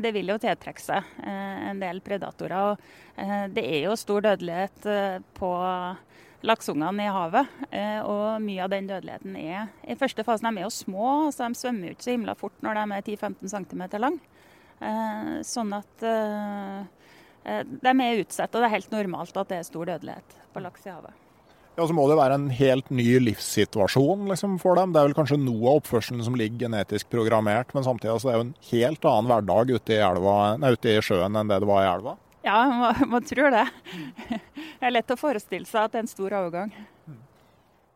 det 0.01 0.15
vil 0.17 0.33
jo 0.33 0.39
tiltrekke 0.41 0.81
seg 0.81 1.09
en 1.23 1.81
del 1.83 2.01
predatorer. 2.01 2.73
Og 2.73 3.53
det 3.53 3.63
er 3.63 3.85
jo 3.85 3.99
stor 4.01 4.25
dødelighet 4.25 4.87
på 5.37 5.51
laksungene 6.47 7.05
i 7.05 7.13
havet. 7.13 7.57
Eh, 7.71 8.01
og 8.01 8.41
mye 8.45 8.65
av 8.65 8.73
den 8.73 8.89
dødeligheten 8.89 9.37
er 9.41 9.71
i 9.85 9.97
første 9.99 10.25
fase 10.27 10.45
De 10.47 10.53
er 10.57 10.67
jo 10.67 10.73
små, 10.73 11.09
så 11.35 11.49
de 11.49 11.59
svømmer 11.59 11.91
jo 11.91 11.97
ikke 11.97 12.07
så 12.07 12.15
himla 12.17 12.37
fort 12.39 12.65
når 12.65 12.81
de 12.81 12.87
er 12.97 13.09
10-15 13.17 13.55
cm 13.55 13.85
lang. 14.01 14.21
Eh, 14.81 15.33
sånn 15.47 15.75
at 15.77 16.07
eh, 16.09 17.65
de 17.71 17.97
er 18.07 18.23
utsatt, 18.25 18.55
og 18.55 18.61
det 18.61 18.69
er 18.69 18.77
helt 18.79 18.95
normalt 18.95 19.37
at 19.37 19.53
det 19.53 19.61
er 19.61 19.69
stor 19.69 19.93
dødelighet 19.93 20.39
på 20.55 20.65
laks 20.65 20.87
i 20.87 20.95
havet. 20.95 21.20
Ja, 21.81 21.87
Så 21.89 21.95
må 21.97 22.03
det 22.11 22.19
være 22.19 22.37
en 22.37 22.51
helt 22.53 22.91
ny 22.93 23.07
livssituasjon 23.25 24.27
liksom, 24.29 24.59
for 24.61 24.77
dem. 24.77 24.91
Det 24.93 25.01
er 25.01 25.07
vel 25.09 25.15
kanskje 25.17 25.39
noe 25.41 25.63
av 25.71 25.79
oppførselen 25.81 26.21
som 26.27 26.35
ligger 26.37 26.67
genetisk 26.67 27.09
programmert, 27.09 27.73
men 27.73 27.87
samtidig 27.87 28.13
er 28.13 28.19
det 28.21 28.33
er 28.35 28.37
jo 28.37 28.45
en 28.45 28.57
helt 28.69 29.07
annen 29.09 29.31
hverdag 29.31 29.73
ute 29.79 29.95
i, 29.95 30.03
elva, 30.05 30.35
nei, 30.61 30.75
ute 30.77 30.93
i 30.93 31.01
sjøen 31.01 31.39
enn 31.41 31.49
det 31.49 31.57
det 31.63 31.69
var 31.71 31.87
i 31.87 31.89
elva? 31.95 32.19
Ja, 32.45 32.59
man, 32.83 33.01
man 33.15 33.25
tror 33.25 33.49
det. 33.55 33.65
Det 34.29 34.89
er 34.89 34.93
lett 34.93 35.13
å 35.13 35.17
forestille 35.21 35.69
seg 35.69 35.87
at 35.87 35.95
det 35.95 36.03
er 36.03 36.05
en 36.05 36.13
stor 36.13 36.37
overgang. 36.43 36.75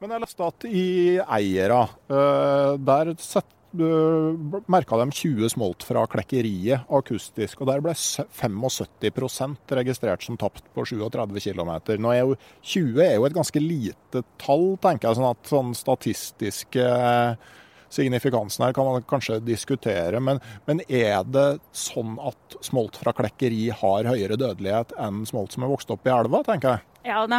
Men 0.01 0.17
jeg 0.17 0.25
leste 0.25 0.49
at 0.49 0.67
i 0.69 0.87
Eira, 1.21 1.83
uh, 2.13 2.81
der 2.89 3.13
sett, 3.21 3.53
uh, 3.81 4.61
merka 4.71 4.99
de 5.01 5.07
20 5.11 5.53
smolt 5.55 5.87
fra 5.87 6.05
klekkeriet 6.11 6.87
akustisk. 6.93 7.61
Og 7.61 7.71
der 7.71 7.83
ble 7.85 7.95
75% 7.97 9.75
registrert 9.81 10.25
som 10.27 10.39
tapt 10.41 10.67
på 10.75 10.87
37 10.87 11.41
km. 11.49 11.75
Nå 12.01 12.15
er 12.15 12.23
jo 12.23 12.39
20 12.63 13.05
er 13.07 13.19
jo 13.19 13.29
et 13.29 13.37
ganske 13.37 13.63
lite 13.63 14.25
tall, 14.43 14.75
tenker 14.83 15.11
jeg. 15.11 15.21
sånn 15.21 15.31
at 15.33 15.53
sånn 15.53 15.77
statistiske 15.79 16.89
uh, 16.89 17.61
signifikansen 17.95 18.67
her 18.67 18.75
kan 18.75 18.89
man 18.89 19.05
kanskje 19.09 19.41
diskutere, 19.45 20.21
men, 20.21 20.41
men, 20.67 20.83
er 20.89 21.23
det 21.27 21.61
sånn 21.77 22.17
at 22.23 22.59
smolt 22.65 22.99
fra 23.01 23.15
klekkeri 23.17 23.69
har 23.75 24.11
høyere 24.11 24.39
dødelighet 24.41 24.97
enn 25.01 25.23
smolt 25.29 25.55
som 25.55 25.67
er 25.67 25.73
vokst 25.73 25.93
opp 25.95 26.09
i 26.09 26.15
elva, 26.15 26.43
tenker 26.47 26.77
jeg? 26.77 26.94
Ja, 27.05 27.27
de, 27.29 27.39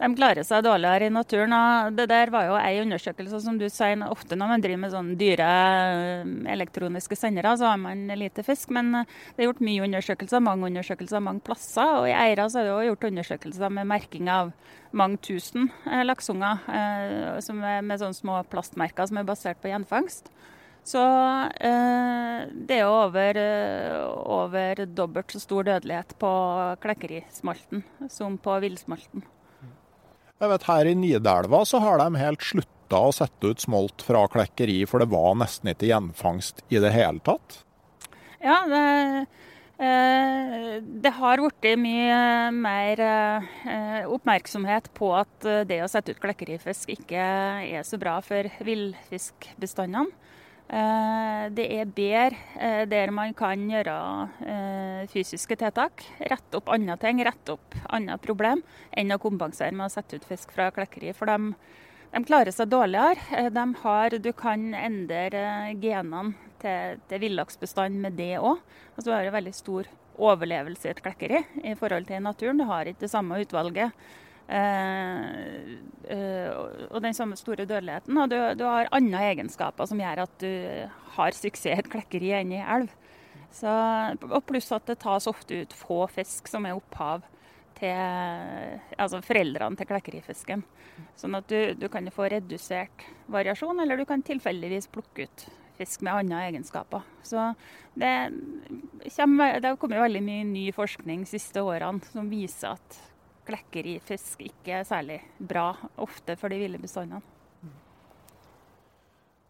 de 0.00 0.08
klarer 0.16 0.46
seg 0.46 0.62
dårligere 0.64 1.10
i 1.10 1.12
naturen. 1.12 1.52
og 1.52 1.96
Det 1.98 2.06
der 2.08 2.30
var 2.32 2.46
jo 2.48 2.54
ei 2.56 2.80
undersøkelse, 2.80 3.42
som 3.44 3.58
du 3.60 3.66
sier. 3.68 4.00
Ofte 4.08 4.38
når 4.40 4.54
man 4.54 4.64
driver 4.64 4.80
med 4.80 4.94
sånne 4.94 5.16
dyre 5.20 5.48
eh, 5.50 6.30
elektroniske 6.54 7.18
sendere, 7.18 7.52
så 7.60 7.68
har 7.68 7.80
man 7.82 8.06
lite 8.16 8.44
fisk. 8.46 8.72
Men 8.72 9.02
eh, 9.02 9.12
det 9.36 9.44
er 9.44 9.50
gjort 9.50 9.60
mye 9.68 9.84
undersøkelser, 9.84 10.40
mange 10.46 10.70
undersøkelser 10.70 11.20
mange 11.26 11.44
plasser. 11.44 11.92
Og 12.00 12.08
i 12.08 12.16
Eira 12.16 12.48
så 12.48 12.62
er 12.62 12.70
det 12.70 12.74
også 12.78 12.88
gjort 12.88 13.08
undersøkelser 13.10 13.76
med 13.76 13.90
merking 13.92 14.32
av 14.32 14.54
mange 14.96 15.20
tusen 15.28 15.68
eh, 15.84 16.00
lakseunger 16.08 16.64
med 16.64 18.00
sånne 18.00 18.16
små 18.16 18.40
plastmerker 18.50 19.12
som 19.12 19.20
er 19.20 19.28
basert 19.28 19.60
på 19.60 19.74
gjenfangst. 19.74 20.32
Så 20.86 21.02
eh, 21.60 22.48
det 22.50 22.80
er 22.80 22.88
over, 22.88 23.36
eh, 23.36 24.00
over, 24.08 24.84
dobbelt 24.86 25.34
så 25.34 25.42
stor 25.42 25.68
dødelighet 25.68 26.16
på 26.20 26.30
klekkerismalten 26.82 27.84
som 28.08 28.38
på 28.40 28.56
villsmalten. 28.64 29.24
Jeg 30.40 30.52
vet 30.54 30.68
Her 30.70 30.88
i 30.88 30.94
Nidelva 30.96 31.64
så 31.68 31.82
har 31.84 32.00
de 32.00 32.16
helt 32.16 32.44
slutta 32.44 33.02
å 33.04 33.12
sette 33.12 33.52
ut 33.52 33.60
smolt 33.60 34.02
fra 34.02 34.24
klekkeri, 34.32 34.80
for 34.88 35.04
det 35.04 35.10
var 35.12 35.36
nesten 35.38 35.74
ikke 35.74 35.90
gjenfangst 35.92 36.64
i 36.72 36.80
det 36.80 36.94
hele 36.96 37.20
tatt? 37.28 37.60
Ja, 38.40 38.62
det, 38.64 39.26
eh, 39.84 40.80
det 40.80 41.12
har 41.20 41.44
blitt 41.44 41.68
mye 41.76 42.48
mer 42.56 43.04
oppmerksomhet 44.08 44.88
på 44.96 45.12
at 45.18 45.44
det 45.68 45.82
å 45.84 45.92
sette 45.92 46.16
ut 46.16 46.24
klekkerifisk 46.24 46.96
ikke 46.96 47.20
er 47.20 47.84
så 47.84 48.00
bra 48.00 48.16
for 48.24 48.48
villfiskbestandene. 48.64 50.08
Eh, 50.70 51.44
det 51.50 51.64
er 51.74 51.88
bedre 51.90 52.36
eh, 52.54 52.84
der 52.86 53.10
man 53.10 53.32
kan 53.34 53.64
gjøre 53.72 53.94
eh, 54.46 55.00
fysiske 55.10 55.56
tiltak, 55.58 56.04
rette 56.30 56.60
opp 56.60 56.70
andre 56.70 56.94
ting, 57.02 57.18
rette 57.26 57.56
opp 57.56 57.74
andre 57.90 58.14
problem, 58.22 58.62
enn 58.94 59.10
å 59.10 59.18
kompensere 59.18 59.74
med 59.74 59.88
å 59.88 59.94
sette 59.96 60.20
ut 60.20 60.28
fisk 60.28 60.54
fra 60.54 60.68
klekkeri. 60.74 61.10
For 61.16 61.26
de, 61.26 61.56
de 62.14 62.22
klarer 62.28 62.54
seg 62.54 62.70
dårligere. 62.70 63.48
De 63.50 63.66
har, 63.82 64.18
du 64.22 64.30
kan 64.38 64.70
endre 64.78 65.74
genene 65.82 66.36
til, 66.62 67.02
til 67.10 67.24
villaksbestanden 67.26 68.06
med 68.06 68.18
det 68.20 68.36
òg. 68.38 68.62
Altså, 68.94 69.08
du 69.08 69.14
har 69.16 69.26
en 69.26 69.38
veldig 69.40 69.56
stor 69.56 69.90
overlevelse 70.20 70.86
i 70.86 70.94
et 70.94 71.02
klekkeri 71.02 71.42
i 71.66 71.74
forhold 71.78 72.06
til 72.06 72.22
naturen. 72.22 72.62
Du 72.62 72.68
har 72.70 72.86
ikke 72.86 73.08
det 73.08 73.10
samme 73.10 73.42
utvalget 73.42 73.90
Eh, 74.50 75.76
eh, 76.10 76.48
og 76.90 76.98
den 77.04 77.14
samme 77.14 77.38
store 77.38 77.66
dødeligheten. 77.70 78.16
Og 78.18 78.30
du, 78.32 78.38
du, 78.58 78.64
har 78.66 78.90
andre 78.94 79.22
egenskaper 79.30 79.86
som 79.86 80.00
gjør 80.02 80.24
at 80.24 80.32
du 80.42 80.50
har 81.16 81.36
suksess 81.36 81.70
i 81.70 81.76
et 81.78 81.90
klekkeri 81.90 82.32
enn 82.40 82.56
i 82.56 82.64
elv. 82.64 82.90
Så, 83.54 83.70
og 84.26 84.42
pluss 84.46 84.70
at 84.74 84.86
det 84.90 85.00
tas 85.02 85.26
ofte 85.30 85.62
ut 85.62 85.74
få 85.74 86.04
fisk 86.10 86.50
som 86.50 86.66
er 86.66 86.78
opphav 86.78 87.24
til 87.78 87.94
altså 89.00 89.22
foreldrene 89.24 89.78
til 89.78 89.88
klekkerifisken. 89.88 90.62
Sånn 91.18 91.38
at 91.38 91.48
du, 91.50 91.72
du 91.78 91.86
kan 91.90 92.06
få 92.14 92.28
redusert 92.30 93.06
variasjon, 93.30 93.80
eller 93.82 93.98
du 93.98 94.06
kan 94.06 94.22
tilfeldigvis 94.26 94.90
plukke 94.92 95.26
ut 95.26 95.46
fisk 95.80 96.02
med 96.04 96.12
andre 96.12 96.42
egenskaper. 96.50 97.06
Så 97.24 97.52
det, 97.98 98.12
kommer, 99.16 99.60
det 99.62 99.70
har 99.70 99.78
kommet 99.80 100.02
veldig 100.02 100.22
mye 100.26 100.48
ny 100.50 100.66
forskning 100.76 101.24
de 101.24 101.30
siste 101.30 101.62
årene 101.64 102.04
som 102.12 102.28
viser 102.30 102.76
at 102.76 102.98
klekkerifisk 103.50 104.46
ikke 104.46 104.84
særlig 104.88 105.20
bra, 105.38 105.74
ofte 106.00 106.38
for 106.38 106.52
de 106.52 106.62
ville 106.62 106.80
bestandene. 106.80 107.22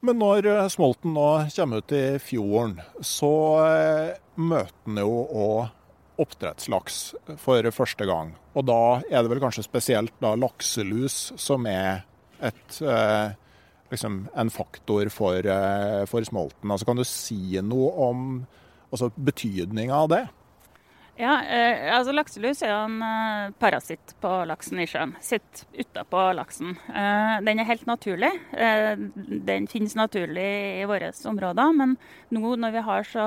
Men 0.01 0.17
når 0.17 0.47
eh, 0.49 0.69
smolten 0.73 1.13
nå 1.13 1.27
kommer 1.53 1.83
ut 1.83 1.93
i 1.93 2.05
fjorden, 2.25 2.79
så 3.05 3.33
eh, 3.67 4.15
møter 4.41 4.73
den 4.87 5.03
jo 5.03 5.27
òg 5.29 6.21
oppdrettslaks 6.21 6.97
for 7.41 7.69
første 7.73 8.07
gang. 8.09 8.33
Og 8.57 8.65
da 8.69 8.81
er 9.09 9.21
det 9.21 9.33
vel 9.33 9.43
kanskje 9.43 9.65
spesielt 9.65 10.17
da 10.21 10.35
lakselus 10.41 11.31
som 11.41 11.69
er 11.69 12.07
et, 12.41 12.81
eh, 12.81 13.37
liksom 13.93 14.23
en 14.41 14.53
faktor 14.53 15.13
for, 15.13 15.49
for 16.09 16.29
smolten. 16.29 16.73
Altså, 16.73 16.89
kan 16.89 17.01
du 17.01 17.05
si 17.09 17.61
noe 17.65 17.93
om 18.09 18.27
altså, 18.91 19.11
betydninga 19.17 19.97
av 19.97 20.13
det? 20.13 20.25
Ja, 21.21 21.35
eh, 21.45 21.91
altså 21.93 22.15
Lakselus 22.17 22.63
er 22.65 22.71
en 22.73 23.03
eh, 23.05 23.51
parasitt 23.61 24.15
på 24.23 24.29
laksen 24.49 24.79
i 24.81 24.87
sjøen. 24.89 25.11
Sitter 25.21 25.67
utapå 25.83 26.23
laksen. 26.33 26.71
Eh, 26.89 27.35
den 27.45 27.61
er 27.61 27.69
helt 27.69 27.85
naturlig. 27.85 28.31
Eh, 28.57 28.95
den 29.51 29.67
finnes 29.69 29.99
naturlig 29.99 30.47
i 30.81 30.87
våre 30.89 31.11
områder. 31.29 31.75
Men 31.77 31.99
nå 32.33 32.55
når 32.63 32.73
vi 32.73 32.85
har 32.89 33.05
så 33.11 33.27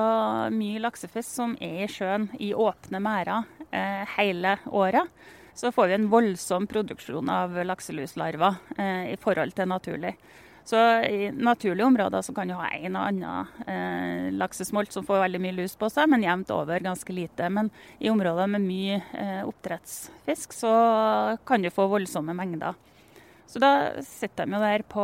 mye 0.56 0.82
laksefisk 0.82 1.30
som 1.30 1.54
er 1.62 1.84
i 1.86 1.91
sjøen 1.91 2.32
i 2.41 2.50
åpne 2.58 3.04
merder 3.04 3.46
eh, 3.70 4.10
hele 4.18 4.56
året, 4.74 5.14
så 5.54 5.70
får 5.70 5.91
vi 5.91 6.00
en 6.00 6.10
voldsom 6.10 6.66
produksjon 6.66 7.30
av 7.30 7.60
lakseluslarver 7.62 8.58
eh, 8.74 9.12
i 9.14 9.20
forhold 9.22 9.54
til 9.54 9.70
naturlig. 9.70 10.16
Så 10.64 10.80
i 11.03 11.32
naturlige 11.32 11.86
områder 11.86 12.22
så 12.22 12.34
kan 12.34 12.47
du 12.47 12.55
ha 12.55 12.70
en 12.72 12.95
og 12.95 13.07
annen 13.09 13.66
eh, 13.68 14.30
laksesmolt 14.32 14.95
som 14.95 15.03
får 15.03 15.26
veldig 15.26 15.41
mye 15.43 15.57
lus 15.57 15.76
på 15.76 15.89
seg, 15.91 16.07
men 16.11 16.24
jevnt 16.24 16.53
over 16.55 16.80
ganske 16.86 17.16
lite. 17.16 17.49
Men 17.51 17.72
i 17.99 18.11
områder 18.11 18.47
med 18.53 18.64
mye 18.64 19.01
eh, 19.11 19.41
oppdrettsfisk 19.43 20.55
så 20.55 20.74
kan 21.45 21.66
du 21.66 21.72
få 21.74 21.89
voldsomme 21.91 22.36
mengder. 22.38 22.80
Så 23.45 23.59
da 23.59 23.74
sitter 24.07 24.47
de 24.47 24.55
jo 24.55 24.64
der 24.64 24.86
på 24.88 25.03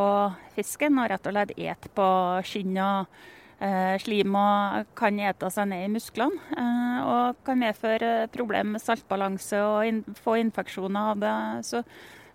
fisken 0.55 0.95
og 1.01 1.11
rett 1.11 1.27
og 1.27 1.35
slett 1.35 1.51
et 1.59 1.91
på 1.93 2.07
skinn 2.47 2.79
og 2.79 3.11
eh, 3.59 3.99
slim 4.01 4.35
og 4.39 4.89
kan 4.97 5.19
ete 5.19 5.51
seg 5.53 5.69
ned 5.73 5.89
i 5.89 5.91
musklene. 5.91 6.39
Eh, 6.55 6.99
og 7.03 7.43
kan 7.45 7.59
medføre 7.59 8.29
problemer 8.33 8.77
med 8.77 8.83
saltbalanse 8.83 9.59
og 9.59 10.15
få 10.23 10.39
infeksjoner 10.45 11.13
av 11.13 11.23
det. 11.23 11.35
Så 11.67 11.83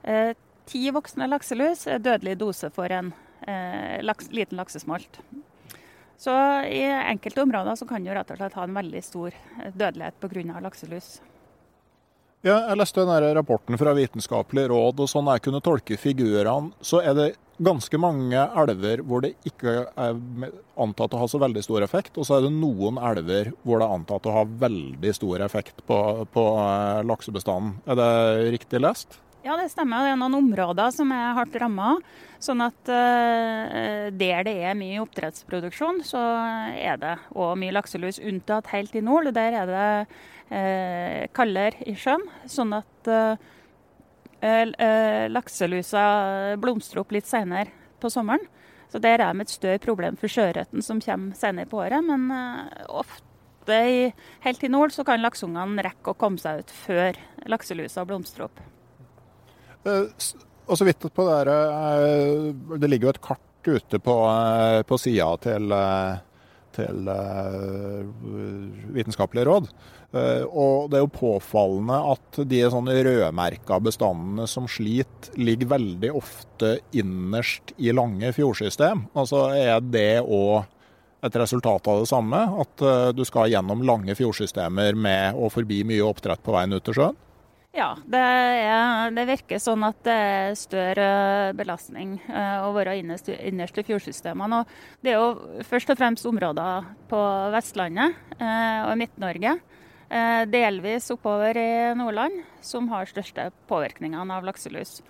eh, 0.04 0.36
Ti 0.70 0.88
voksne 0.96 1.28
lakselus 1.28 1.86
er 1.90 2.00
dødelig 2.00 2.38
dose 2.40 2.70
for 2.72 2.92
en 2.92 3.12
eh, 3.46 4.00
laks, 4.04 4.30
liten 4.32 4.60
laksesmolt. 4.60 5.20
Så 6.16 6.32
i 6.70 6.82
enkelte 6.86 7.42
områder 7.42 7.76
så 7.76 7.86
kan 7.88 8.04
du 8.04 8.12
rett 8.14 8.30
og 8.30 8.38
slett 8.40 8.56
ha 8.56 8.64
en 8.64 8.76
veldig 8.76 9.02
stor 9.04 9.34
dødelighet 9.74 10.20
pga. 10.22 10.60
lakselus. 10.62 11.18
Ja, 12.44 12.58
jeg 12.68 12.76
leste 12.76 13.06
den 13.08 13.34
rapporten 13.38 13.78
fra 13.80 13.94
Vitenskapelig 13.96 14.66
råd, 14.68 14.98
og 15.00 15.08
sånn 15.08 15.30
jeg 15.32 15.40
kunne 15.46 15.62
tolke 15.64 15.96
figurene, 15.96 16.74
så 16.84 17.00
er 17.00 17.14
det 17.16 17.28
ganske 17.64 17.96
mange 17.96 18.36
elver 18.36 19.00
hvor 19.06 19.22
det 19.24 19.30
ikke 19.48 19.72
er 19.88 20.18
antatt 20.76 21.14
å 21.16 21.22
ha 21.22 21.28
så 21.30 21.40
veldig 21.40 21.62
stor 21.64 21.86
effekt, 21.86 22.18
og 22.18 22.28
så 22.28 22.36
er 22.36 22.44
det 22.44 22.52
noen 22.52 23.00
elver 23.00 23.54
hvor 23.62 23.80
det 23.80 23.88
er 23.88 23.96
antatt 23.96 24.28
å 24.28 24.34
ha 24.36 24.44
veldig 24.44 25.14
stor 25.16 25.44
effekt 25.46 25.80
på, 25.88 25.98
på 26.36 26.46
eh, 26.66 27.00
laksebestanden. 27.08 27.78
Er 27.88 28.00
det 28.02 28.10
riktig 28.58 28.82
lest? 28.84 29.20
Ja, 29.44 29.58
det 29.60 29.66
stemmer. 29.74 30.00
Det 30.00 30.14
er 30.14 30.16
noen 30.16 30.38
områder 30.38 30.92
som 30.94 31.10
er 31.12 31.34
hardt 31.36 31.56
ramma. 31.60 31.98
Sånn 32.40 32.64
at 32.64 32.88
uh, 32.88 34.06
der 34.16 34.46
det 34.46 34.54
er 34.70 34.78
mye 34.78 35.02
oppdrettsproduksjon, 35.02 36.00
så 36.08 36.22
er 36.72 36.96
det 37.02 37.10
òg 37.36 37.52
mye 37.60 37.74
lakselus, 37.76 38.22
unntatt 38.24 38.72
helt 38.72 38.96
i 38.96 39.02
nord. 39.04 39.28
Der 39.36 39.58
er 39.60 39.68
det 39.68 39.90
uh, 40.48 41.20
kaldere 41.36 41.84
i 41.84 41.92
sjøen. 41.92 42.24
Sånn 42.48 42.72
at 42.78 43.12
uh, 43.12 43.36
lakselusa 45.28 46.06
blomstrer 46.60 47.04
opp 47.04 47.12
litt 47.12 47.28
senere 47.28 47.68
på 48.00 48.08
sommeren. 48.12 48.48
Så 48.88 48.96
der 48.96 49.20
er 49.20 49.36
det 49.36 49.44
et 49.44 49.56
større 49.58 49.84
problem 49.84 50.16
for 50.20 50.32
sjøørreten 50.32 50.84
som 50.84 51.04
kommer 51.04 51.36
senere 51.36 51.68
på 51.68 51.84
året. 51.84 52.00
Men 52.00 52.30
ofte 52.88 53.76
i, 53.92 54.04
helt 54.44 54.64
i 54.64 54.72
nord 54.72 54.96
så 54.96 55.04
kan 55.04 55.20
lakseungene 55.24 55.84
rekke 55.84 56.12
å 56.12 56.16
komme 56.16 56.40
seg 56.40 56.64
ut 56.64 56.78
før 56.84 57.20
lakselusa 57.44 58.08
blomstrer 58.08 58.48
opp. 58.48 58.70
Eh, 59.84 60.04
og 60.64 60.78
så 60.80 60.86
vidt 60.88 61.04
på 61.12 61.26
det 61.28 61.40
her, 61.40 61.50
eh, 61.52 62.78
Det 62.80 62.88
ligger 62.88 63.10
jo 63.10 63.14
et 63.14 63.20
kart 63.20 63.40
ute 63.64 63.98
på, 63.98 64.14
eh, 64.28 64.82
på 64.82 64.98
sida 65.00 65.36
til, 65.40 65.72
til 66.72 67.08
Vitenskapelig 68.92 69.44
råd. 69.46 69.68
Og 70.14 70.90
det 70.90 70.98
er 70.98 71.02
jo 71.02 71.10
påfallende 71.10 71.96
at 72.12 72.38
de 72.46 72.60
sånne 72.70 72.94
rødmerka 73.02 73.80
bestandene 73.82 74.46
som 74.46 74.68
sliter, 74.68 75.32
ligger 75.34 75.72
veldig 75.72 76.10
ofte 76.14 76.78
innerst 76.92 77.72
i 77.78 77.90
lange 77.90 78.30
fjordsystem. 78.32 79.08
Altså 79.16 79.48
er 79.56 79.80
det 79.80 80.22
òg 80.22 80.66
et 81.24 81.34
resultat 81.34 81.88
av 81.88 82.04
det 82.04 82.08
samme? 82.12 82.44
At 82.62 83.16
du 83.16 83.24
skal 83.24 83.50
gjennom 83.50 83.82
lange 83.82 84.14
fjordsystemer 84.14 84.94
med 84.94 85.34
og 85.34 85.50
forbi 85.56 85.82
mye 85.82 86.04
oppdrett 86.04 86.44
på 86.44 86.54
veien 86.54 86.76
ut 86.76 86.84
til 86.84 86.94
sjøen? 86.94 87.18
Ja, 87.74 87.96
det, 88.06 88.18
er, 88.22 89.10
det, 89.10 89.24
virker 89.26 89.58
sånn 89.58 89.82
at 89.82 89.96
det 90.06 90.14
er 90.14 90.52
større 90.54 91.06
belastning 91.58 92.20
eh, 92.30 92.62
å 92.62 92.68
være 92.76 92.92
innerst, 93.00 93.26
innerst 93.34 93.80
i 93.80 93.82
fjordsystemene. 93.88 94.60
Det 95.02 95.10
er 95.10 95.18
jo 95.18 95.62
først 95.66 95.90
og 95.90 95.98
fremst 95.98 96.28
områder 96.30 96.86
på 97.10 97.22
Vestlandet 97.50 98.14
eh, 98.38 98.78
og 98.86 98.94
Midt-Norge, 99.00 99.56
eh, 100.06 100.42
delvis 100.52 101.10
oppover 101.16 101.58
i 101.58 101.72
Nordland, 101.98 102.44
som 102.62 102.86
har 102.92 103.10
største 103.10 103.48
påvirkningene 103.66 104.38
av 104.38 104.46
lakselus. 104.46 105.00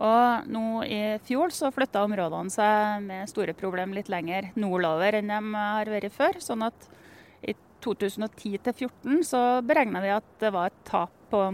Og 0.00 0.48
nå 0.48 0.64
i 0.88 1.02
fjor 1.28 1.52
så 1.52 1.68
flytta 1.76 2.06
områdene 2.08 2.56
seg 2.56 3.04
med 3.04 3.28
store 3.28 3.52
problemer 3.52 4.00
litt 4.00 4.08
lenger 4.08 4.48
nordover 4.56 5.20
enn 5.20 5.28
de 5.28 5.42
har 5.58 5.92
vært 5.92 6.16
før. 6.16 6.40
sånn 6.40 6.64
at 6.70 6.88
i 7.44 7.52
2010 7.84 8.64
2014 8.64 9.22
så 9.28 9.44
beregna 9.60 10.00
vi 10.00 10.16
at 10.16 10.34
det 10.40 10.56
var 10.56 10.72
et 10.72 10.82
tap 10.88 11.12
på 11.28 11.44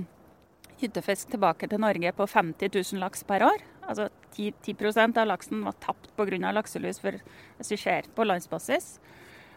hyttefisk 0.80 1.30
tilbake 1.32 1.68
til 1.70 1.80
Norge 1.82 2.12
på 2.16 2.26
50 2.26 2.72
000 2.74 3.02
laks 3.02 3.24
per 3.28 3.44
år. 3.46 3.64
Altså 3.90 4.08
10, 4.36 4.52
10% 4.66 5.18
av 5.20 5.28
laksen 5.28 5.64
var 5.66 5.78
tapt 5.82 6.10
pga. 6.16 6.52
lakselus 6.52 7.00
for, 7.02 7.16
hvis 7.58 7.72
vi 7.74 7.76
ser 7.76 8.10
på 8.14 8.24
landsbasis. 8.24 8.98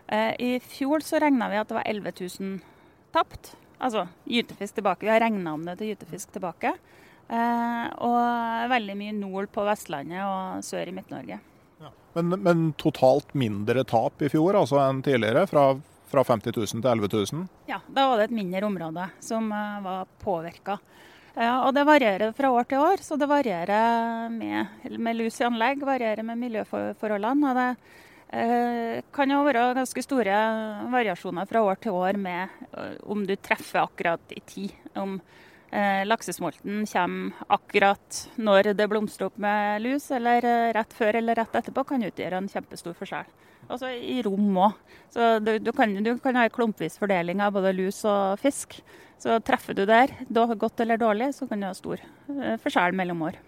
Eh, 0.08 0.34
I 0.40 0.60
fjor 0.60 1.06
så 1.06 1.20
regna 1.22 1.50
vi 1.50 1.60
at 1.62 1.70
det 1.70 1.78
var 1.78 1.88
11 1.88 2.14
000 2.40 2.60
tapt. 3.14 3.56
Altså 3.80 4.08
gytefisk 4.26 4.76
tilbake. 4.76 5.06
Vi 5.06 5.12
har 5.12 5.22
regna 5.24 5.54
om 5.54 5.66
det 5.66 5.78
til 5.80 5.94
gytefisk 5.94 6.32
tilbake. 6.34 6.74
Eh, 7.28 7.86
og 8.04 8.70
veldig 8.72 8.96
mye 9.00 9.16
nord 9.16 9.50
på 9.54 9.64
Vestlandet 9.68 10.24
og 10.26 10.64
sør 10.66 10.90
i 10.90 10.96
Midt-Norge. 10.96 11.40
Ja. 11.84 11.92
Men, 12.18 12.36
men, 12.44 12.68
totalt 12.80 13.34
mindre 13.38 13.86
tap 13.88 14.22
i 14.22 14.30
fjor 14.32 14.60
altså 14.60 14.82
enn 14.84 15.02
tidligere? 15.06 15.46
Fra, 15.50 15.72
fra 16.12 16.26
50 16.28 16.56
000 16.58 16.84
til 16.84 16.92
11 16.92 17.14
000? 17.34 17.48
Ja, 17.72 17.80
da 17.88 18.10
var 18.12 18.20
det 18.20 18.30
et 18.30 18.38
mindre 18.38 18.66
område 18.68 19.08
som 19.24 19.50
uh, 19.52 19.80
var 19.86 20.12
påvirka. 20.24 20.78
Ja, 21.34 21.64
og 21.66 21.74
Det 21.74 21.82
varierer 21.88 22.34
fra 22.38 22.52
år 22.54 22.68
til 22.70 22.78
år, 22.78 23.02
så 23.02 23.18
det 23.18 23.26
varierer 23.26 24.30
med, 24.30 24.68
med 25.02 25.18
lus 25.18 25.40
i 25.42 25.48
anlegg, 25.48 25.82
varierer 25.82 26.22
med 26.22 26.38
miljøforholdene. 26.38 27.50
og 27.50 27.56
Det 27.58 27.70
eh, 28.38 29.00
kan 29.12 29.34
jo 29.34 29.40
være 29.48 29.72
ganske 29.80 30.04
store 30.06 30.36
variasjoner 30.94 31.50
fra 31.50 31.64
år 31.66 31.82
til 31.82 31.98
år 31.98 32.20
med 32.22 32.54
eh, 32.70 33.00
om 33.10 33.26
du 33.26 33.34
treffer 33.36 33.82
akkurat 33.82 34.36
i 34.38 34.44
tid. 34.46 34.76
Om 34.94 35.16
eh, 35.72 36.06
laksesmolten 36.06 36.86
kommer 36.86 37.50
akkurat 37.58 38.20
når 38.38 38.76
det 38.78 38.88
blomstrer 38.92 39.32
opp 39.32 39.42
med 39.42 39.82
lus, 39.82 40.12
eller 40.14 40.46
eh, 40.46 40.70
rett 40.78 40.94
før 40.94 41.18
eller 41.18 41.42
rett 41.42 41.58
etterpå, 41.64 41.88
kan 41.96 42.06
utgjøre 42.12 42.44
en 42.44 42.52
kjempestor 42.52 42.94
forskjell. 43.00 43.34
Altså 43.74 43.90
i 43.90 44.20
rom 44.22 44.54
òg. 44.68 44.78
Så 45.10 45.40
du, 45.42 45.56
du, 45.58 45.74
kan, 45.74 45.98
du 45.98 46.14
kan 46.22 46.38
ha 46.38 46.46
en 46.46 46.54
klumpvis 46.54 47.00
fordeling 47.02 47.42
av 47.42 47.58
både 47.58 47.74
lus 47.74 48.04
og 48.06 48.38
fisk. 48.44 48.84
Så 49.22 49.40
treffer 49.46 49.78
du 49.78 49.86
der, 49.88 50.12
godt 50.60 50.80
eller 50.84 51.00
dårlig, 51.00 51.34
så 51.36 51.48
kan 51.48 51.62
du 51.62 51.70
ha 51.70 51.74
stor 51.78 52.02
eh, 52.02 52.56
forskjell 52.62 52.96
mellom 52.98 53.22
år. 53.30 53.40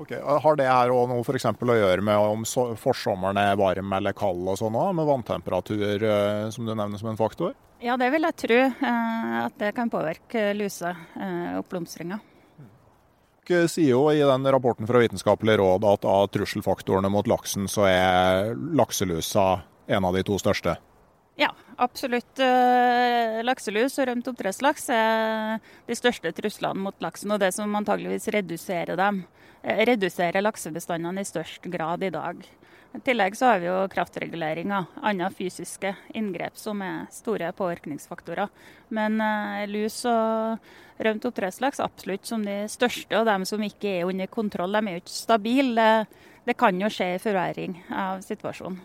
Okay. 0.00 0.20
Har 0.24 0.56
det 0.56 0.64
her 0.64 0.92
òg 0.94 1.10
noe 1.10 1.24
for 1.26 1.36
å 1.36 1.76
gjøre 1.76 2.00
med 2.00 2.16
om 2.16 2.44
forsommeren 2.80 3.36
er 3.36 3.58
varm 3.60 3.92
eller 3.92 4.14
kald 4.16 4.48
og 4.48 4.56
sånn 4.56 4.78
med 4.96 5.08
vanntemperatur 5.08 6.06
eh, 6.08 6.46
som 6.54 6.64
du 6.64 6.72
nevner 6.72 6.96
som 6.96 7.10
en 7.10 7.20
faktor? 7.20 7.52
Ja, 7.84 7.98
det 8.00 8.08
vil 8.14 8.24
jeg 8.24 8.38
tro. 8.40 8.60
Eh, 8.64 9.36
at 9.44 9.58
det 9.60 9.74
kan 9.76 9.92
påvirke 9.92 10.50
luseoppblomstringa. 10.56 12.20
Dere 13.50 13.66
sier 13.66 13.96
jo 13.96 14.04
i 14.14 14.20
den 14.22 14.46
rapporten 14.54 14.86
fra 14.86 15.00
Vitenskapelig 15.02 15.56
råd 15.58 15.84
at 15.90 16.04
av 16.06 16.28
trusselfaktorene 16.30 17.10
mot 17.10 17.26
laksen, 17.26 17.66
så 17.68 17.88
er 17.90 18.52
lakselusa 18.54 19.46
en 19.90 20.06
av 20.06 20.14
de 20.14 20.22
to 20.24 20.38
største. 20.38 20.76
Ja, 21.38 21.50
absolutt. 21.76 22.38
Eh, 22.42 23.40
lakselus 23.46 23.98
og 24.00 24.08
rømt 24.10 24.26
oppdrettslaks 24.28 24.88
er 24.92 25.60
de 25.88 25.96
største 25.96 26.32
truslene 26.36 26.82
mot 26.84 26.96
laksen, 27.00 27.32
og 27.32 27.40
det 27.40 27.52
som 27.56 27.76
antageligvis 27.78 28.28
reduserer 28.34 28.98
dem. 29.00 29.22
Eh, 29.62 29.84
reduserer 29.88 30.42
laksebestandene 30.42 31.22
i 31.22 31.28
størst 31.28 31.70
grad 31.72 32.04
i 32.04 32.12
dag. 32.12 32.42
I 32.90 32.98
tillegg 33.06 33.36
så 33.38 33.52
har 33.52 33.60
vi 33.62 33.68
jo 33.68 33.86
kraftreguleringer, 33.92 34.88
andre 35.06 35.28
fysiske 35.30 35.92
inngrep 36.18 36.56
som 36.58 36.80
er 36.82 37.04
store 37.14 37.52
påvirkningsfaktorer. 37.54 38.50
Men 38.90 39.20
uh, 39.22 39.62
lus 39.70 40.00
og 40.10 40.58
rømt 40.98 41.28
oppdrettslaks 41.28 41.78
absolutt 41.84 42.26
som 42.26 42.42
de 42.42 42.64
største, 42.66 43.14
og 43.14 43.28
de 43.30 43.46
som 43.46 43.62
ikke 43.62 44.00
er 44.00 44.10
under 44.10 44.26
kontroll. 44.26 44.74
De 44.74 44.90
er 44.90 44.98
jo 44.98 45.04
ikke 45.04 45.14
stabile. 45.14 45.86
Det 46.42 46.56
kan 46.58 46.82
jo 46.82 46.90
skje 46.90 47.12
forverring 47.22 47.78
av 47.94 48.24
situasjonen. 48.26 48.82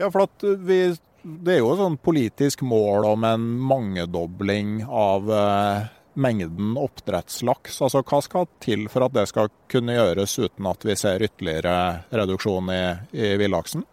Ja, 0.00 0.10
for 0.10 0.26
at 0.26 0.44
vi 0.68 0.82
det 1.22 1.54
er 1.54 1.60
jo 1.60 1.72
et 1.74 1.80
sånn 1.80 1.98
politisk 2.00 2.62
mål 2.66 3.06
om 3.10 3.24
en 3.28 3.46
mangedobling 3.70 4.80
av 4.86 5.30
eh, 5.34 5.88
mengden 6.20 6.74
oppdrettslaks. 6.80 7.80
Altså, 7.84 8.02
hva 8.06 8.20
skal 8.24 8.48
til 8.62 8.86
for 8.92 9.06
at 9.06 9.14
det 9.16 9.26
skal 9.30 9.50
kunne 9.70 9.96
gjøres 9.96 10.38
uten 10.40 10.68
at 10.70 10.84
vi 10.86 10.96
ser 10.98 11.24
ytterligere 11.26 11.76
reduksjon 12.14 12.72
i, 12.74 12.82
i 13.12 13.32
villaksen? 13.40 13.84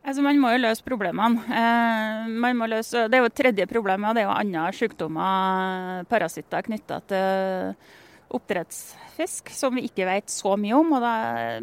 Altså, 0.00 0.24
man 0.24 0.38
må 0.40 0.54
jo 0.54 0.62
løse 0.62 0.84
problemene. 0.86 1.42
Eh, 1.44 2.68
løse, 2.72 3.06
det 3.08 3.18
er 3.18 3.24
jo 3.24 3.30
et 3.30 3.40
tredje 3.42 3.66
problem, 3.70 4.08
og 4.08 4.16
det 4.16 4.24
er 4.24 4.30
jo 4.30 4.36
andre 4.36 4.68
sykdommer, 4.76 6.06
parasitter 6.10 6.64
knytta 6.66 7.02
til 7.10 7.74
oppdrettsfisk 8.36 9.50
som 9.54 9.74
vi 9.76 9.84
ikke 9.88 10.06
vet 10.08 10.30
så 10.32 10.54
mye 10.60 10.76
om, 10.78 10.94
da, 11.02 11.14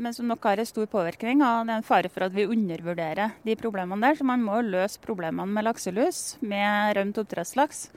men 0.02 0.16
som 0.16 0.28
nok 0.30 0.44
har 0.50 0.62
en 0.62 0.68
stor 0.68 0.90
påvirkning. 0.92 1.42
og 1.42 1.68
Det 1.68 1.76
er 1.76 1.82
en 1.82 1.88
fare 1.88 2.12
for 2.12 2.28
at 2.28 2.36
vi 2.36 2.48
undervurderer 2.48 3.38
de 3.46 3.56
problemene 3.60 4.10
der. 4.10 4.20
Så 4.20 4.28
man 4.28 4.44
må 4.44 4.60
løse 4.66 5.02
problemene 5.04 5.48
med 5.54 5.68
lakselus, 5.68 6.38
med 6.42 6.96
rømt 6.98 7.20
oppdrettslaks 7.24 7.88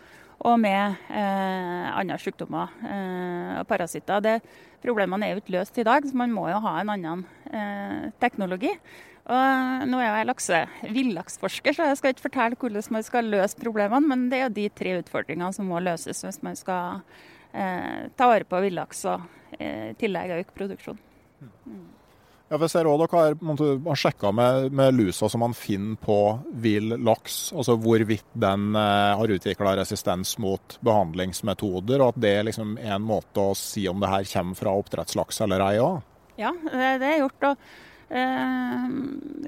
og 0.41 0.57
med 0.61 0.97
eh, 1.13 1.87
andre 1.93 2.17
sykdommer 2.21 2.73
eh, 2.81 3.61
og 3.61 3.67
parasitter. 3.69 4.23
Det, 4.25 4.39
problemene 4.81 5.27
er 5.27 5.35
jo 5.35 5.43
ikke 5.43 5.59
løst 5.59 5.79
i 5.79 5.85
dag, 5.85 6.07
så 6.07 6.17
man 6.17 6.33
må 6.33 6.47
jo 6.49 6.61
ha 6.65 6.79
en 6.81 6.93
annen 6.95 7.25
eh, 7.53 8.09
teknologi. 8.23 8.73
Og 9.31 9.85
nå 9.87 10.01
er 10.01 10.09
jeg 10.09 10.27
lakse, 10.27 10.61
villaksforsker, 10.91 11.77
så 11.77 11.91
jeg 11.91 11.99
skal 12.01 12.15
ikke 12.15 12.25
fortelle 12.25 12.59
hvordan 12.59 12.97
man 12.97 13.05
skal 13.07 13.29
løse 13.31 13.61
problemene, 13.61 14.09
men 14.09 14.25
det 14.31 14.41
er 14.41 14.49
jo 14.49 14.57
de 14.57 14.65
tre 14.81 14.97
utfordringene 15.03 15.53
som 15.55 15.69
må 15.71 15.83
løses 15.85 16.25
hvis 16.25 16.41
man 16.43 16.57
skal 16.59 17.05
ta 18.17 18.29
vare 18.31 18.47
på 18.49 18.61
villaks 18.63 19.07
og 19.11 19.25
eh, 19.59 19.91
i 19.91 19.97
tillegg 19.99 20.37
øke 20.39 20.57
produksjonen. 20.57 21.03
Mm. 21.67 21.89
Ja, 22.51 22.59
jeg 22.59 22.73
ser 22.73 22.89
også 22.91 23.07
dere 23.07 23.51
har 23.87 23.99
sjekka 24.01 24.33
med, 24.35 24.73
med, 24.75 24.97
lusa 24.99 25.29
som 25.31 25.45
man 25.45 25.53
finner 25.55 25.95
på 26.03 26.17
vill 26.59 26.97
laks, 26.99 27.53
altså 27.55 27.77
hvorvidt 27.79 28.27
den 28.43 28.75
eh, 28.75 29.13
har 29.21 29.35
utvikla 29.37 29.77
resistens 29.79 30.35
mot 30.43 30.75
behandlingsmetoder, 30.83 32.03
og 32.03 32.17
at 32.17 32.19
det 32.25 32.35
liksom 32.51 32.75
er 32.83 32.97
en 32.97 33.07
måte 33.07 33.45
å 33.53 33.55
si 33.59 33.87
om 33.87 34.03
det 34.03 34.11
her 34.11 34.27
kommer 34.33 34.59
fra 34.59 34.75
oppdrettslaks 34.83 35.39
eller 35.47 35.63
ei 35.69 35.79
òg? 35.79 36.03
Ja, 36.41 36.51
det, 36.65 36.91
det 37.05 37.13
er 37.13 37.23
gjort. 37.23 37.49
og 37.53 37.63
Eh, 38.11 38.87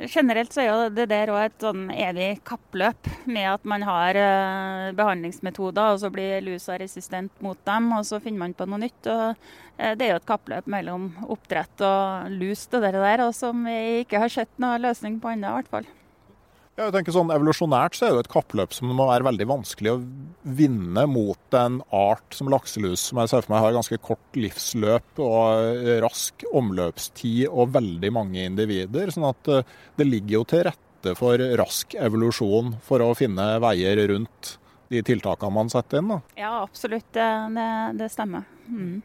generelt 0.06 0.52
så 0.54 0.60
er 0.62 0.68
jo 0.68 0.90
det 0.94 1.08
der 1.10 1.32
òg 1.34 1.48
et 1.48 1.64
sånn 1.64 1.88
evig 1.90 2.28
kappløp 2.46 3.08
med 3.26 3.48
at 3.56 3.64
man 3.66 3.82
har 3.82 4.18
eh, 4.18 4.92
behandlingsmetoder, 4.94 5.96
og 5.96 5.98
så 6.02 6.12
blir 6.14 6.44
lusa 6.46 6.78
resistent 6.78 7.42
mot 7.42 7.58
dem, 7.66 7.90
og 7.96 8.06
så 8.06 8.20
finner 8.22 8.44
man 8.44 8.54
på 8.54 8.68
noe 8.70 8.84
nytt. 8.84 9.10
og 9.10 9.34
eh, 9.78 9.96
Det 9.98 10.06
er 10.06 10.14
jo 10.14 10.20
et 10.20 10.30
kappløp 10.30 10.70
mellom 10.70 11.10
oppdrett 11.26 11.82
og 11.88 12.30
lus, 12.38 12.68
det 12.70 12.84
der, 12.86 13.26
og 13.26 13.34
som 13.34 13.66
vi 13.66 14.04
ikke 14.04 14.22
har 14.22 14.30
sett 14.30 14.62
noen 14.62 14.86
løsning 14.86 15.18
på 15.18 15.34
ennå, 15.34 15.50
i 15.50 15.58
hvert 15.58 15.74
fall. 15.74 15.90
Jeg 16.73 16.93
tenker 16.95 17.12
sånn 17.12 17.31
Evolusjonært 17.35 17.99
så 17.99 18.07
er 18.07 18.14
det 18.16 18.23
et 18.25 18.33
kappløp 18.33 18.73
som 18.73 18.89
det 18.89 18.95
må 18.97 19.05
være 19.11 19.27
veldig 19.27 19.47
vanskelig 19.51 19.91
å 19.93 19.99
vinne 20.57 21.05
mot 21.11 21.57
en 21.59 21.83
art 21.93 22.33
som 22.33 22.49
lakselus, 22.53 23.11
som 23.11 23.20
jeg 23.20 23.29
ser 23.29 23.45
for 23.45 23.53
meg 23.53 23.64
har 23.66 23.77
ganske 23.77 23.99
kort 24.01 24.39
livsløp 24.41 25.20
og 25.20 25.85
rask 26.05 26.47
omløpstid 26.49 27.45
og 27.51 27.75
veldig 27.77 28.12
mange 28.16 28.47
individer. 28.49 29.12
sånn 29.12 29.29
at 29.29 29.53
eh, 29.53 29.68
det 30.01 30.09
ligger 30.09 30.39
jo 30.39 30.43
til 30.49 30.64
rette 30.70 31.14
for 31.18 31.45
rask 31.61 31.93
evolusjon 31.99 32.77
for 32.87 33.05
å 33.05 33.12
finne 33.18 33.51
veier 33.61 34.01
rundt 34.09 34.57
de 34.93 35.05
tiltakene 35.05 35.53
man 35.53 35.73
setter 35.73 36.01
inn. 36.01 36.09
da. 36.14 36.20
Ja, 36.41 36.55
absolutt. 36.62 37.12
Det, 37.12 37.68
det 38.01 38.09
stemmer. 38.12 38.49
Mm. 38.68 39.01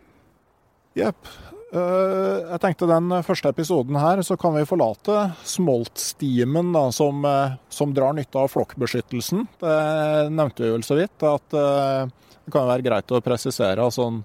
Jepp. 0.98 1.28
Eh, 1.68 2.38
jeg 2.48 2.62
tenkte 2.64 2.88
den 2.88 3.12
første 3.28 3.52
episoden 3.52 3.98
her, 4.00 4.22
så 4.24 4.38
kan 4.40 4.56
vi 4.56 4.68
forlate 4.68 5.34
smoltstimen 5.48 6.72
da, 6.72 6.86
som, 6.96 7.26
eh, 7.28 7.58
som, 7.70 7.94
drar 7.94 8.16
nytte 8.16 8.40
av 8.40 8.54
flokkbeskyttelsen. 8.54 9.48
Det 9.60 10.32
nevnte 10.32 10.64
vi 10.64 10.72
vel 10.72 10.84
så 10.88 10.96
vidt. 10.96 11.18
At 11.28 11.54
eh, 11.54 12.08
det 12.46 12.54
kan 12.54 12.70
være 12.70 12.86
greit 12.86 13.12
å 13.12 13.24
presisere 13.24 13.90
sånn, 13.92 14.24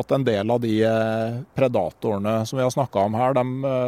at 0.00 0.14
en 0.16 0.24
del 0.24 0.50
av 0.50 0.62
de 0.62 0.78
predatorene 1.52 2.46
som 2.48 2.56
vi 2.56 2.64
har 2.64 2.72
snakka 2.72 3.02
om 3.04 3.18
her, 3.20 3.34
de, 3.36 3.42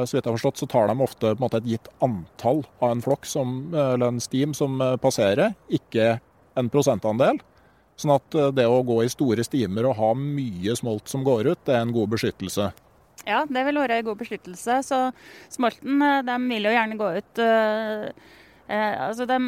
så 0.04 0.12
vidt 0.12 0.26
jeg 0.26 0.28
har 0.28 0.36
forstått, 0.36 0.60
så 0.60 0.68
tar 0.68 0.90
de 0.90 0.96
ofte 1.00 1.30
måte, 1.40 1.62
et 1.62 1.70
gitt 1.72 1.88
antall 2.04 2.60
av 2.82 2.90
en 2.92 3.00
flokk 3.00 3.24
eller 3.32 4.04
en 4.10 4.20
stim 4.20 4.52
som 4.52 4.76
passerer, 5.00 5.54
ikke 5.72 6.18
en 6.60 6.68
prosentandel. 6.68 7.40
Sånn 7.96 8.12
at 8.18 8.38
det 8.52 8.68
å 8.68 8.82
gå 8.84 9.00
i 9.06 9.08
store 9.08 9.46
stimer 9.46 9.88
og 9.88 9.96
ha 9.96 10.12
mye 10.12 10.76
smolt 10.76 11.08
som 11.08 11.24
går 11.24 11.54
ut, 11.54 11.64
det 11.64 11.78
er 11.78 11.86
en 11.86 11.96
god 11.96 12.12
beskyttelse. 12.12 12.68
Ja, 13.26 13.44
det 13.46 13.64
vil 13.68 13.78
være 13.78 14.00
en 14.00 14.06
god 14.06 14.20
beskyttelse. 14.22 14.80
Så 14.86 15.00
smolten 15.52 16.02
eh, 16.02 16.22
de 16.26 16.38
vil 16.48 16.68
jo 16.68 16.76
gjerne 16.76 17.00
gå 17.00 17.10
ut 17.18 17.42
eh, 17.42 18.06
eh, 18.66 18.94
altså 19.08 19.26
de, 19.30 19.40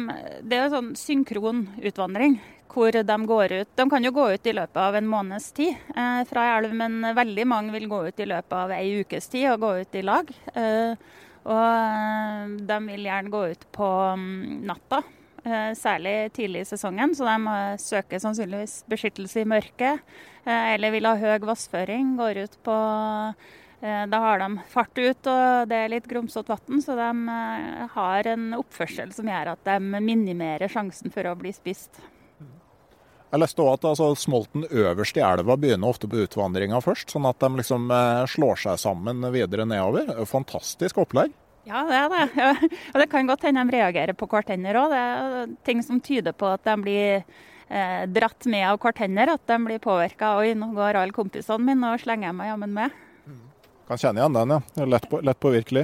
Det 0.43 0.57
er 0.57 0.67
jo 0.67 0.75
sånn 0.77 0.93
synkron 0.99 1.65
utvandring 1.83 2.39
hvor 2.75 2.91
de 2.91 3.17
går 3.29 3.53
ut. 3.61 3.69
De 3.75 3.85
kan 3.89 4.03
jo 4.03 4.11
gå 4.11 4.25
ut 4.35 4.47
i 4.47 4.53
løpet 4.55 4.79
av 4.81 4.95
en 4.97 5.07
måneds 5.07 5.51
tid 5.55 5.75
eh, 5.95 6.21
fra 6.27 6.47
elv, 6.57 6.73
men 6.75 6.99
veldig 7.15 7.45
mange 7.47 7.75
vil 7.75 7.87
gå 7.91 8.01
ut 8.09 8.19
i 8.19 8.27
løpet 8.27 8.57
av 8.57 8.73
ei 8.75 8.99
ukes 9.01 9.29
tid 9.31 9.47
og 9.53 9.61
gå 9.63 9.71
ut 9.83 9.95
i 9.95 10.03
lag. 10.03 10.31
Eh, 10.53 11.05
og 11.45 11.61
eh, 11.61 12.55
de 12.71 12.79
vil 12.89 13.07
gjerne 13.07 13.31
gå 13.33 13.43
ut 13.53 13.67
på 13.75 13.91
um, 14.17 14.25
natta, 14.67 15.03
særlig 15.77 16.15
tidlig 16.35 16.63
i 16.63 16.69
sesongen. 16.71 17.13
Så 17.17 17.27
de 17.27 17.57
søker 17.81 18.21
sannsynligvis 18.23 18.79
beskyttelse 18.91 19.43
i 19.43 19.49
mørket, 19.49 20.01
eller 20.45 20.93
vil 20.95 21.09
ha 21.09 21.13
høy 21.21 21.45
vassføring. 21.45 22.15
Går 22.17 22.41
ut 22.45 22.57
på 22.65 22.79
da 23.85 24.17
har 24.23 24.39
de 24.41 24.47
fart 24.71 24.97
ut, 24.97 25.27
og 25.29 25.67
det 25.69 25.77
er 25.77 25.91
litt 25.91 26.07
grumsete 26.09 26.49
vann, 26.49 26.81
så 26.81 26.95
de 26.97 27.89
har 27.93 28.29
en 28.31 28.47
oppførsel 28.57 29.11
som 29.13 29.29
gjør 29.29 29.51
at 29.51 29.67
de 29.67 30.01
minimerer 30.01 30.71
sjansen 30.71 31.13
for 31.13 31.27
å 31.29 31.35
bli 31.37 31.51
spist. 31.53 31.99
Jeg 33.35 33.41
leste 33.41 33.63
også 33.63 33.73
at 33.75 33.85
altså, 33.89 34.05
Smolten 34.15 34.63
øverst 34.69 35.17
i 35.19 35.23
elva 35.25 35.57
begynner 35.59 35.91
ofte 35.91 36.07
på 36.07 36.21
utvandringa 36.23 36.79
først, 36.83 37.11
sånn 37.11 37.25
at 37.27 37.41
de 37.43 37.49
liksom 37.59 37.89
eh, 37.91 38.21
slår 38.31 38.61
seg 38.61 38.79
sammen 38.79 39.25
videre 39.33 39.65
nedover. 39.67 40.21
Fantastisk 40.29 41.01
opplegg. 41.03 41.33
Ja, 41.65 41.81
det 41.89 41.97
er 41.97 42.11
det. 42.13 42.23
Ja, 42.43 42.51
og 42.93 43.01
det 43.01 43.09
kan 43.11 43.29
godt 43.29 43.45
hende 43.47 43.65
de 43.65 43.77
reagerer 43.77 44.17
på 44.17 44.29
hverandre 44.29 44.77
òg. 44.83 44.93
Det 44.93 45.01
er 45.01 45.55
ting 45.67 45.81
som 45.85 46.01
tyder 46.03 46.35
på 46.37 46.51
at 46.53 46.65
de 46.67 46.75
blir 46.83 47.23
eh, 47.23 48.03
dratt 48.11 48.45
med 48.51 48.67
av 48.69 48.79
hverandre. 48.83 49.39
At 49.39 49.49
de 49.49 49.57
blir 49.65 49.81
påvirka. 49.83 50.35
Oi, 50.41 50.53
nå 50.57 50.71
går 50.77 51.01
alle 51.01 51.15
kompisene 51.15 51.65
mine 51.65 51.95
og 51.95 52.05
slenger 52.05 52.35
meg 52.37 52.53
jammen 52.53 52.77
med. 52.77 53.01
Kan 53.85 53.99
kjenne 54.01 54.17
igjen 54.17 54.33
den, 54.33 54.49
ja. 54.49 54.85
Lett, 54.89 55.03
på, 55.09 55.19
lett 55.21 55.39
påvirkelig. 55.41 55.83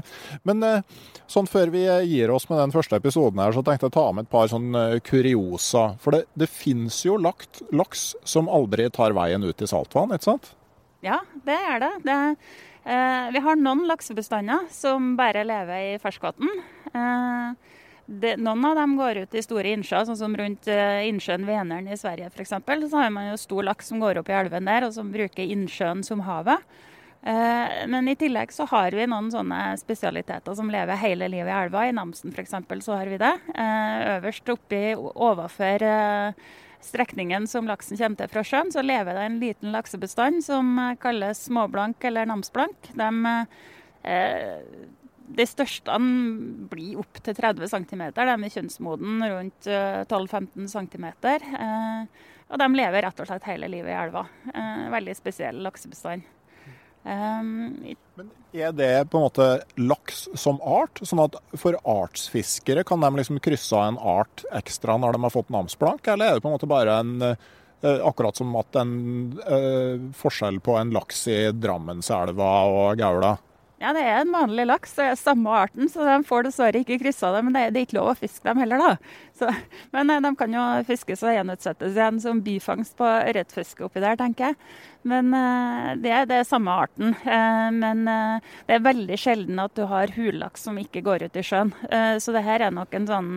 Men 0.49 0.63
eh, 0.65 1.01
sånn 1.29 1.49
før 1.49 1.69
vi 1.73 1.83
gir 1.85 2.33
oss 2.33 2.47
med 2.49 2.57
den 2.57 2.73
første 2.73 2.97
episoden 2.97 3.41
her, 3.43 3.53
så 3.53 3.61
tenkte 3.65 3.87
jeg 3.87 3.93
å 3.93 3.97
ta 3.99 4.05
med 4.17 4.25
et 4.25 4.31
par 4.33 4.49
sånn 4.49 4.73
eh, 4.77 4.95
kuriosa. 5.05 5.91
For 6.01 6.17
det, 6.17 6.23
det 6.33 6.49
finnes 6.49 6.97
jo 7.05 7.19
lagt 7.21 7.61
laks 7.69 8.11
som 8.25 8.49
aldri 8.49 8.89
tar 8.93 9.13
veien 9.17 9.45
ut 9.45 9.61
i 9.61 9.69
saltvann, 9.69 10.15
ikke 10.17 10.31
sant? 10.31 10.53
Ja, 11.01 11.19
det 11.45 11.57
er 11.57 11.81
det. 11.81 11.91
det 12.05 12.17
eh, 12.85 13.29
vi 13.33 13.41
har 13.41 13.57
noen 13.57 13.87
laksebestander 13.89 14.67
som 14.73 15.15
bare 15.17 15.43
lever 15.47 15.95
i 15.95 15.99
ferskvann. 16.01 16.51
Eh, 16.93 17.71
noen 18.37 18.65
av 18.67 18.75
dem 18.77 18.93
går 18.99 19.23
ut 19.23 19.35
i 19.35 19.41
store 19.41 19.73
innsjøer, 19.73 20.05
sånn 20.05 20.19
som 20.19 20.37
rundt 20.37 20.69
eh, 20.69 21.07
innsjøen 21.09 21.47
Veneren 21.47 21.89
i 21.89 21.97
Sverige 21.97 22.29
f.eks. 22.29 22.53
Så 22.53 23.01
har 23.01 23.09
man 23.13 23.31
jo 23.31 23.41
stor 23.41 23.65
laks 23.65 23.89
som 23.89 24.01
går 24.03 24.21
opp 24.21 24.29
i 24.29 24.37
elven 24.37 24.69
der, 24.69 24.85
og 24.85 24.93
som 24.93 25.09
bruker 25.13 25.55
innsjøen 25.55 26.05
som 26.05 26.21
havet. 26.27 26.61
Eh, 27.21 27.81
men 27.89 28.09
i 28.09 28.17
tillegg 28.17 28.53
så 28.53 28.65
har 28.69 28.93
vi 28.97 29.05
noen 29.09 29.29
sånne 29.33 29.75
spesialiteter 29.77 30.57
som 30.57 30.69
lever 30.73 31.01
hele 31.01 31.29
livet 31.29 31.53
i 31.53 31.57
elva. 31.65 31.85
I 31.85 31.97
Namsen 31.97 32.33
f.eks. 32.33 32.57
så 32.85 32.97
har 32.97 33.09
vi 33.09 33.21
det. 33.21 33.35
Eh, 33.53 34.17
øverst 34.17 34.53
oppi 34.53 34.83
overfor 34.97 35.85
eh, 35.85 36.49
strekningen 36.85 37.47
som 37.49 37.67
laksen 37.69 37.99
kommer 37.99 38.19
til 38.19 38.31
fra 38.31 38.43
sjøen, 38.47 38.71
så 38.73 38.83
lever 38.85 39.17
det 39.17 39.25
en 39.27 39.39
liten 39.41 39.75
laksebestand 39.75 40.43
som 40.45 40.73
kalles 41.01 41.45
småblank 41.47 42.03
eller 42.09 42.29
namsblank. 42.29 42.91
De, 42.97 43.35
de 45.31 45.47
største 45.47 45.97
blir 46.71 46.99
opp 47.01 47.21
til 47.23 47.37
30 47.37 47.71
cm. 47.71 48.03
De 48.17 48.27
er 48.27 48.53
kjønnsmoden 48.57 49.23
rundt 49.31 49.69
12-15 49.69 50.67
cm. 50.73 51.07
Og 52.51 52.59
de 52.59 52.69
lever 52.75 53.05
rett 53.07 53.23
og 53.23 53.29
slett 53.29 53.47
hele 53.47 53.69
livet 53.71 53.93
i 53.93 53.99
elva. 54.01 54.25
Veldig 54.97 55.15
spesiell 55.21 55.61
laksebestand. 55.63 56.25
Um, 57.03 57.95
Men 58.13 58.29
Er 58.53 58.71
det 58.71 59.09
på 59.09 59.17
en 59.17 59.25
måte 59.25 59.47
laks 59.79 60.27
som 60.37 60.59
art? 60.61 60.99
Sånn 61.01 61.23
at 61.23 61.37
for 61.57 61.77
artsfiskere 61.87 62.83
kan 62.85 63.01
de 63.01 63.09
liksom 63.17 63.39
krysse 63.41 63.73
av 63.77 63.87
en 63.87 63.97
art 63.97 64.43
ekstra 64.53 64.99
når 65.01 65.15
de 65.15 65.23
har 65.25 65.33
fått 65.33 65.53
namsblank, 65.53 66.05
eller 66.11 66.29
er 66.29 66.37
det 66.37 66.43
på 66.45 66.51
en 66.51 66.57
måte 66.59 66.69
bare 66.69 66.99
en 67.01 67.15
uh, 67.23 68.01
akkurat 68.05 68.37
som 68.37 68.53
at 68.59 68.77
en 68.77 68.93
uh, 69.39 70.11
forskjell 70.19 70.59
på 70.61 70.75
en 70.77 70.93
laks 70.93 71.23
i 71.31 71.39
Drammenselva 71.55 72.51
og 72.69 73.01
Gaula? 73.01 73.37
Ja, 73.81 73.95
det 73.97 74.01
er 74.05 74.19
en 74.21 74.29
vanlig 74.29 74.67
laks. 74.69 74.91
Det 74.93 75.05
er 75.09 75.15
samme 75.17 75.49
arten, 75.57 75.87
så 75.89 76.05
de 76.05 76.19
får 76.27 76.45
dessverre 76.45 76.83
ikke 76.83 76.99
kryssa 77.01 77.31
det. 77.33 77.39
Men 77.47 77.55
det 77.55 77.63
er, 77.63 77.79
ikke 77.81 77.97
lov 77.97 78.11
å 78.11 78.19
fiske 78.19 78.45
dem 78.45 78.61
heller, 78.61 78.83
da. 78.83 79.15
Så, 79.39 79.49
men 79.95 80.13
eh, 80.13 80.21
de 80.21 80.31
kan 80.37 80.53
jo 80.53 80.65
fiskes 80.85 81.23
og 81.25 81.33
gjenutsettes 81.33 81.97
igjen 81.97 82.19
som 82.21 82.43
bifangst 82.45 82.93
på 82.99 83.07
ørretfiske 83.09 83.87
oppi 83.87 84.03
der, 84.03 84.19
tenker 84.21 84.51
jeg. 84.51 84.59
Men 85.09 85.33
eh, 85.33 85.87
det, 86.03 86.13
er, 86.13 86.29
det 86.29 86.37
er 86.37 86.49
samme 86.51 86.75
arten. 86.83 87.15
Eh, 87.25 87.69
men 87.73 88.05
det 88.05 88.77
er 88.77 88.85
veldig 88.85 89.17
sjelden 89.17 89.63
at 89.65 89.73
du 89.79 89.87
har 89.89 90.13
hullaks 90.13 90.67
som 90.69 90.77
ikke 90.77 91.01
går 91.07 91.25
ut 91.25 91.41
i 91.41 91.45
sjøen. 91.45 91.73
Så 92.21 92.35
det 92.35 92.45
her 92.45 92.67
er 92.67 92.75
nok 92.75 92.93
en 92.93 93.09
sånn 93.09 93.31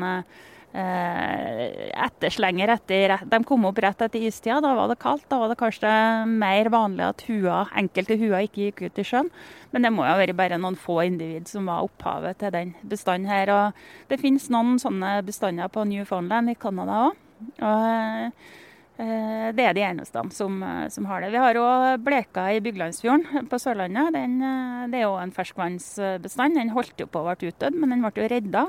etterslenger 0.75 2.73
etter 2.75 3.13
De 3.31 3.39
kom 3.47 3.63
opp 3.69 3.79
rett 3.79 4.01
etter 4.03 4.25
istida. 4.27 4.61
Da 4.63 4.73
var 4.75 4.89
det 4.91 4.99
kaldt. 5.03 5.27
Da 5.31 5.39
var 5.39 5.53
det 5.53 5.59
kanskje 5.61 5.91
mer 6.27 6.71
vanlig 6.73 7.07
at 7.07 7.23
hua, 7.29 7.61
enkelte 7.79 8.17
huer 8.19 8.43
ikke 8.47 8.69
gikk 8.69 8.83
ut 8.89 8.99
i 8.99 9.07
sjøen. 9.07 9.31
Men 9.71 9.87
det 9.87 9.93
må 9.95 10.05
jo 10.05 10.11
ha 10.13 10.19
vært 10.19 10.39
bare 10.39 10.59
noen 10.59 10.79
få 10.79 11.01
individ 11.07 11.47
som 11.51 11.71
var 11.71 11.87
opphavet 11.87 12.41
til 12.43 12.53
den 12.55 12.75
bestanden 12.83 13.31
her. 13.31 13.53
Og 13.55 14.11
det 14.11 14.21
finnes 14.23 14.51
noen 14.51 14.79
sånne 14.83 15.17
bestander 15.27 15.71
på 15.71 15.87
Newfoundland 15.87 16.51
i 16.51 16.59
Canada 16.59 17.09
òg. 17.09 17.23
Og 17.61 19.03
eh, 19.03 19.49
det 19.55 19.65
er 19.67 19.75
de 19.77 19.83
eneste 19.85 20.23
som, 20.35 20.63
som 20.91 21.07
har 21.11 21.23
det. 21.23 21.33
Vi 21.35 21.43
har 21.43 21.59
òg 21.61 22.03
bleka 22.07 22.49
i 22.55 22.63
Byglandsfjorden 22.65 23.51
på 23.51 23.61
Sørlandet. 23.63 24.15
Den, 24.17 24.41
eh, 24.43 24.87
det 24.91 25.03
er 25.03 25.11
òg 25.11 25.21
en 25.23 25.35
ferskvannsbestand. 25.35 26.59
Den 26.59 26.75
holdt 26.75 26.99
jo 26.99 27.11
på 27.11 27.23
å 27.23 27.35
bli 27.35 27.51
utdødd, 27.53 27.79
men 27.79 27.95
den 27.95 28.03
ble 28.07 28.27
jo 28.27 28.31
redda. 28.35 28.69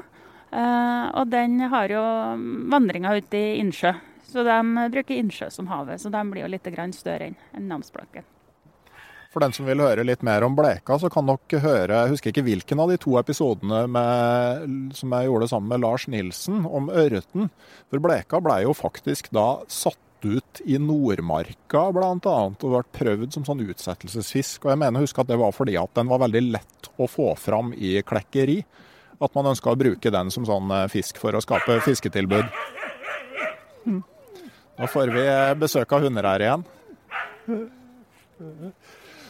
Uh, 0.52 1.10
og 1.20 1.32
den 1.32 1.60
har 1.72 1.92
jo 1.92 2.04
vandringer 2.72 3.22
ut 3.22 3.38
i 3.38 3.46
innsjø. 3.62 3.96
Så 4.26 4.44
de 4.44 4.88
bruker 4.92 5.18
innsjø 5.18 5.50
som 5.54 5.68
havet. 5.72 6.02
Så 6.02 6.12
de 6.14 6.22
blir 6.32 6.46
jo 6.46 6.52
litt 6.52 6.70
større 6.96 7.30
enn 7.30 7.38
en 7.56 7.70
Namsblanken. 7.70 8.26
For 9.36 9.44
den 9.44 9.52
som 9.52 9.68
vil 9.68 9.84
høre 9.84 10.06
litt 10.08 10.22
mer 10.24 10.46
om 10.48 10.54
Bleka, 10.56 10.96
så 10.96 11.10
kan 11.12 11.28
dere 11.28 11.60
høre 11.60 11.98
Jeg 12.06 12.12
husker 12.14 12.32
ikke 12.32 12.46
hvilken 12.46 12.80
av 12.80 12.88
de 12.88 12.96
to 13.04 13.18
episodene 13.20 13.82
med, 13.92 14.94
som 14.96 15.12
jeg 15.12 15.28
gjorde 15.28 15.50
sammen 15.52 15.74
med 15.74 15.84
Lars 15.84 16.06
Nilsen 16.08 16.64
om 16.64 16.88
ørreten. 16.88 17.50
For 17.92 18.00
Bleka 18.00 18.40
ble 18.40 18.62
jo 18.64 18.72
faktisk 18.72 19.28
da 19.36 19.60
satt 19.68 20.00
ut 20.24 20.62
i 20.64 20.80
Nordmarka 20.80 21.84
bl.a. 21.94 22.16
og 22.16 22.64
ble 22.64 22.82
prøvd 22.96 23.36
som 23.36 23.44
sånn 23.44 23.66
utsettelsesfisk. 23.68 24.64
Og 24.64 24.72
jeg 24.72 24.82
mener 24.86 25.04
husk 25.04 25.20
at 25.20 25.28
det 25.28 25.40
var 25.42 25.52
fordi 25.56 25.76
at 25.84 25.92
den 26.00 26.08
var 26.10 26.24
veldig 26.24 26.44
lett 26.56 26.90
å 26.96 27.10
få 27.12 27.34
fram 27.36 27.76
i 27.76 27.98
klekkeri 28.08 28.62
at 29.20 29.36
man 29.36 29.52
ønska 29.52 29.72
å 29.72 29.80
bruke 29.80 30.12
den 30.12 30.32
som 30.34 30.46
sånn 30.48 30.72
eh, 30.76 30.88
fisk 30.92 31.20
for 31.22 31.36
å 31.36 31.44
skape 31.44 31.80
fisketilbud. 31.86 32.52
Mm. 33.86 34.02
Nå 34.76 34.92
får 34.92 35.14
vi 35.16 35.26
eh, 35.30 35.56
besøk 35.60 35.96
av 35.96 36.06
hunder 36.06 36.28
her 36.28 36.46
igjen. 36.46 36.66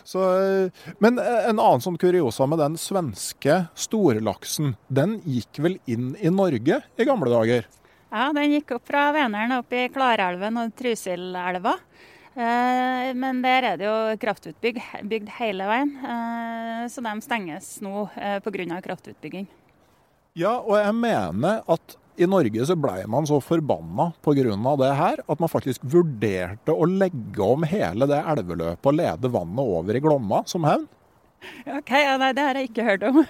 Så, 0.05 0.21
eh, 0.21 0.91
men 1.03 1.19
en 1.19 1.59
annen 1.59 1.83
sånn 1.83 1.99
kuriosa 2.01 2.47
med 2.49 2.61
den 2.61 2.77
svenske 2.81 3.65
storlaksen, 3.77 4.75
den 4.87 5.19
gikk 5.25 5.61
vel 5.65 5.79
inn 5.89 6.13
i 6.21 6.33
Norge 6.33 6.81
i 6.95 7.07
gamle 7.07 7.33
dager? 7.33 7.67
Ja, 8.15 8.29
den 8.35 8.53
gikk 8.55 8.77
opp 8.77 8.85
fra 8.87 9.09
Vänern 9.15 9.57
opp 9.57 9.73
i 9.75 9.87
Klarelven 9.91 10.61
og 10.61 10.75
Trysilelva. 10.77 11.73
Men 12.35 13.37
der 13.43 13.63
er 13.63 13.77
det 13.79 13.85
jo 13.87 13.97
kraftutbygd 14.19 15.29
hele 15.37 15.67
veien, 15.69 15.93
så 16.91 17.03
de 17.03 17.13
stenges 17.23 17.69
nå 17.83 18.09
pga. 18.43 18.81
kraftutbygging. 18.83 19.47
Ja, 20.35 20.57
og 20.59 20.75
jeg 20.75 20.91
mener 20.99 21.61
at 21.71 21.95
i 22.19 22.27
Norge 22.27 22.65
så 22.67 22.75
blei 22.79 23.01
man 23.11 23.27
så 23.27 23.37
forbanna 23.43 24.09
pga. 24.23 24.75
det 24.79 24.91
her 24.99 25.21
at 25.27 25.39
man 25.39 25.51
faktisk 25.51 25.83
vurderte 25.83 26.71
å 26.75 26.87
legge 26.87 27.43
om 27.43 27.63
hele 27.63 28.07
det 28.07 28.19
elveløpet 28.19 28.89
og 28.91 28.97
lede 28.99 29.31
vannet 29.31 29.63
over 29.63 29.95
i 29.95 30.03
Glomma 30.03 30.43
som 30.47 30.67
hevn. 30.67 30.87
OK, 31.67 31.91
ja, 31.91 32.17
nei, 32.19 32.33
det 32.35 32.43
har 32.43 32.59
jeg 32.59 32.69
ikke 32.71 32.87
hørt 32.87 33.03
om. 33.07 33.23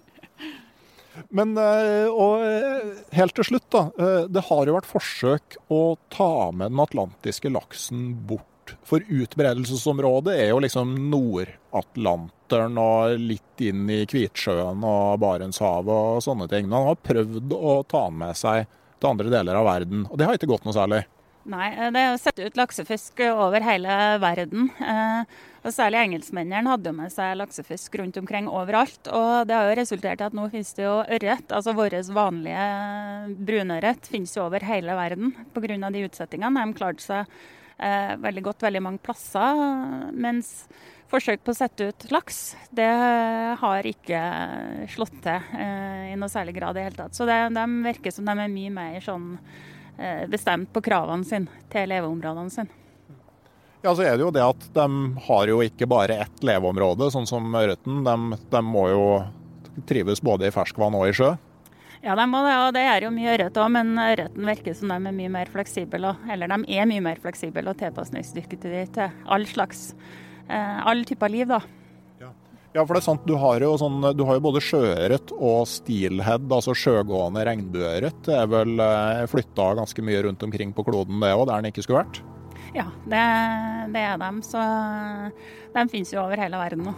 Men 1.36 1.54
eh, 1.60 2.08
og 2.08 2.42
eh, 2.46 3.02
helt 3.14 3.34
til 3.36 3.46
slutt, 3.50 3.66
da. 3.70 3.82
Eh, 3.94 4.22
det 4.32 4.46
har 4.48 4.66
jo 4.66 4.74
vært 4.74 4.90
forsøk 4.90 5.58
å 5.70 5.82
ta 6.10 6.50
med 6.50 6.72
den 6.72 6.82
atlantiske 6.82 7.52
laksen 7.52 8.14
bort 8.26 8.74
for 8.86 9.02
utbredelsesområdet 9.06 10.36
er 10.38 10.52
jo 10.52 10.60
liksom 10.62 10.94
Nord-Atlanteren 12.50 12.78
og 12.78 13.18
litt 13.18 13.62
inn 13.62 13.88
i 13.90 14.04
Kvitsjøen 14.06 14.82
og 14.82 15.20
Barentshavet 15.20 16.16
og 16.16 16.22
sånne 16.24 16.48
ting. 16.50 16.70
Han 16.70 16.90
har 16.90 16.98
prøvd 16.98 17.54
å 17.54 17.82
ta 17.86 18.08
den 18.08 18.18
med 18.18 18.36
seg 18.36 18.66
til 19.00 19.10
andre 19.10 19.30
deler 19.30 19.56
av 19.56 19.66
verden, 19.66 20.06
og 20.10 20.18
det 20.18 20.26
har 20.26 20.36
ikke 20.36 20.50
gått 20.50 20.66
noe 20.66 20.74
særlig. 20.76 21.04
Nei, 21.50 21.70
det 21.72 22.00
er 22.00 22.12
å 22.12 22.18
sette 22.20 22.44
ut 22.44 22.58
laksefisk 22.58 23.22
over 23.32 23.64
hele 23.64 23.94
verden. 24.20 24.68
Eh, 24.76 25.22
og 25.64 25.72
Særlig 25.72 26.02
engelskmennene 26.02 26.68
hadde 26.68 26.92
jo 26.92 26.98
med 26.98 27.12
seg 27.14 27.38
laksefisk 27.40 27.96
rundt 27.96 28.18
omkring 28.20 28.48
overalt. 28.48 29.08
Og 29.08 29.48
det 29.48 29.56
har 29.56 29.70
jo 29.70 29.78
resultert 29.78 30.20
i 30.20 30.26
at 30.28 30.36
nå 30.36 30.44
finnes 30.52 30.74
det 30.76 30.84
jo 30.84 30.98
ørret, 31.00 31.48
altså 31.48 31.74
vår 31.76 31.96
vanlige 32.12 32.66
brunørret, 33.48 34.12
finnes 34.12 34.36
jo 34.36 34.44
over 34.44 34.68
hele 34.68 34.98
verden 34.98 35.32
pga. 35.56 35.80
de 35.88 36.04
utsettingene. 36.10 36.66
De 36.68 36.76
klarte 36.76 37.06
seg 37.08 37.34
eh, 37.80 38.14
veldig 38.20 38.44
godt 38.50 38.68
veldig 38.68 38.84
mange 38.84 39.04
plasser. 39.08 39.64
Mens 40.12 40.68
forsøk 41.10 41.42
på 41.44 41.52
å 41.52 41.58
sette 41.58 41.90
ut 41.90 42.06
laks, 42.14 42.40
det 42.74 42.88
har 43.60 43.86
ikke 43.86 44.20
slått 44.92 45.18
til 45.24 45.56
eh, 45.58 46.12
i 46.12 46.18
noe 46.18 46.30
særlig 46.30 46.56
grad 46.58 46.76
i 46.76 46.80
det 46.80 46.86
hele 46.88 47.00
tatt. 47.02 47.16
Så 47.16 47.26
det, 47.28 47.38
de 47.56 47.66
virker 47.86 48.14
som 48.14 48.28
de 48.28 48.36
er 48.36 48.52
mye 48.52 48.74
mer 48.74 49.00
sånn 49.04 49.32
eh, 49.98 50.26
bestemt 50.30 50.72
på 50.74 50.82
kravene 50.86 51.26
sine 51.26 51.62
til 51.72 51.90
leveområdene 51.90 52.54
sine. 52.54 52.80
Ja, 53.80 53.94
så 53.96 54.04
er 54.04 54.16
det 54.16 54.26
jo 54.26 54.32
det 54.34 54.42
at 54.44 54.64
de 54.76 54.86
har 55.26 55.48
jo 55.48 55.60
ikke 55.64 55.88
bare 55.88 56.18
ett 56.26 56.42
leveområde, 56.44 57.08
sånn 57.12 57.28
som 57.28 57.46
ørreten. 57.56 58.02
De, 58.04 58.40
de 58.52 58.60
må 58.64 58.90
jo 58.92 59.04
trives 59.88 60.20
både 60.20 60.50
i 60.50 60.52
ferskvann 60.52 60.98
og 60.98 61.08
i 61.08 61.14
sjø. 61.16 61.30
Ja, 62.00 62.14
de 62.16 62.24
må 62.28 62.40
det, 62.44 62.52
og 62.56 62.74
det 62.76 62.82
er 62.88 63.04
jo 63.04 63.12
mye 63.12 63.32
ørret 63.34 63.56
òg, 63.60 63.70
men 63.72 63.92
ørreten 64.00 64.46
virker 64.48 64.76
som 64.76 64.92
de 64.92 64.96
er 64.96 65.16
mye 65.16 65.32
mer 65.32 65.50
fleksible. 65.52 66.14
Eller 66.32 66.52
de 66.52 66.76
er 66.76 66.88
mye 66.88 67.04
mer 67.04 67.20
fleksible 67.20 67.64
og 67.68 67.80
tilpasningsdyktige 67.80 68.86
til 68.96 69.24
all 69.28 69.44
slags, 69.48 69.90
eh, 70.50 70.80
all 70.90 71.06
typer 71.08 71.32
liv, 71.32 71.48
da. 71.50 71.62
Ja, 72.70 72.84
for 72.84 72.94
det 72.94 73.00
er 73.00 73.06
sant, 73.08 73.24
du 73.26 73.34
har 73.34 73.58
jo, 73.64 73.72
sånn, 73.80 73.98
du 74.14 74.20
har 74.28 74.36
jo 74.36 74.42
både 74.44 74.60
sjøørret 74.62 75.32
og 75.34 75.64
steelhead, 75.66 76.44
altså 76.54 76.74
sjøgående 76.78 77.42
regnbueørret. 77.48 78.20
Det 78.28 78.36
er 78.38 78.46
vel 78.50 78.78
eh, 78.84 79.24
flytta 79.30 79.72
ganske 79.80 80.04
mye 80.06 80.20
rundt 80.28 80.44
omkring 80.46 80.74
på 80.76 80.84
kloden 80.86 81.18
det 81.18 81.32
òg, 81.34 81.48
der 81.48 81.64
den 81.64 81.72
ikke 81.72 81.82
skulle 81.82 82.04
vært? 82.04 82.20
Ja, 82.76 82.86
det, 83.10 83.24
det 83.90 84.04
er 84.06 84.22
dem. 84.22 84.38
Så 84.46 84.62
de 85.74 85.86
finnes 85.90 86.14
jo 86.14 86.22
over 86.22 86.38
hele 86.38 86.62
verden 86.62 86.86
nå. 86.86 86.94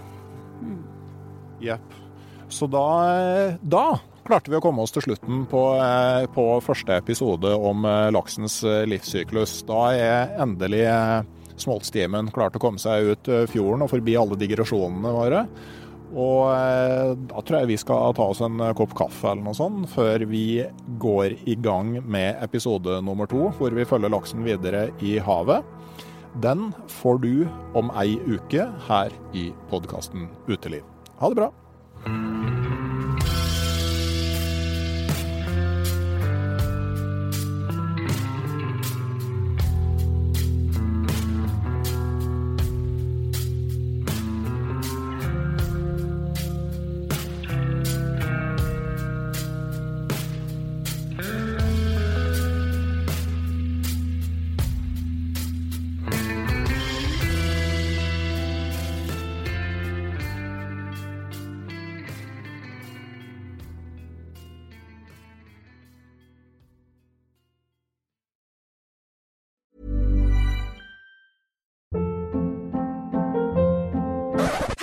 Jepp. 1.65 1.97
Så 2.53 2.69
da, 2.69 2.85
da 3.65 3.87
klarte 4.29 4.53
vi 4.53 4.59
å 4.59 4.63
komme 4.63 4.85
oss 4.85 4.93
til 4.93 5.07
slutten 5.07 5.47
på, 5.49 5.63
eh, 5.81 6.29
på 6.37 6.51
første 6.69 7.01
episode 7.01 7.57
om 7.57 7.89
laksens 8.13 8.61
livssyklus. 8.93 9.63
Da 9.73 9.87
er 9.97 10.37
endelig 10.45 10.85
smoltstimen 11.61 12.31
klarte 12.35 12.61
å 12.61 12.63
komme 12.63 12.83
seg 12.83 13.13
ut 13.13 13.31
fjorden 13.53 13.85
og 13.85 13.93
forbi 13.93 14.17
alle 14.19 14.39
digresjonene 14.41 15.15
våre. 15.15 15.47
Og 16.13 17.17
da 17.31 17.41
tror 17.41 17.63
jeg 17.63 17.71
vi 17.71 17.79
skal 17.81 18.13
ta 18.17 18.27
oss 18.29 18.43
en 18.45 18.61
kopp 18.77 18.93
kaffe 18.99 19.31
eller 19.31 19.47
noe 19.47 19.57
sånt 19.57 19.89
før 19.95 20.27
vi 20.29 20.61
går 21.01 21.39
i 21.49 21.57
gang 21.57 21.95
med 22.05 22.37
episode 22.45 22.99
nummer 23.07 23.31
to, 23.31 23.47
hvor 23.57 23.73
vi 23.73 23.89
følger 23.89 24.13
laksen 24.13 24.45
videre 24.45 24.91
i 25.01 25.17
havet. 25.25 25.65
Den 26.45 26.71
får 27.01 27.23
du 27.25 27.35
om 27.77 27.93
ei 28.01 28.17
uke 28.29 28.69
her 28.89 29.13
i 29.37 29.51
podkasten 29.73 30.29
Uteliv. 30.49 30.85
Ha 31.21 31.33
det 31.33 31.41
bra. 31.41 32.62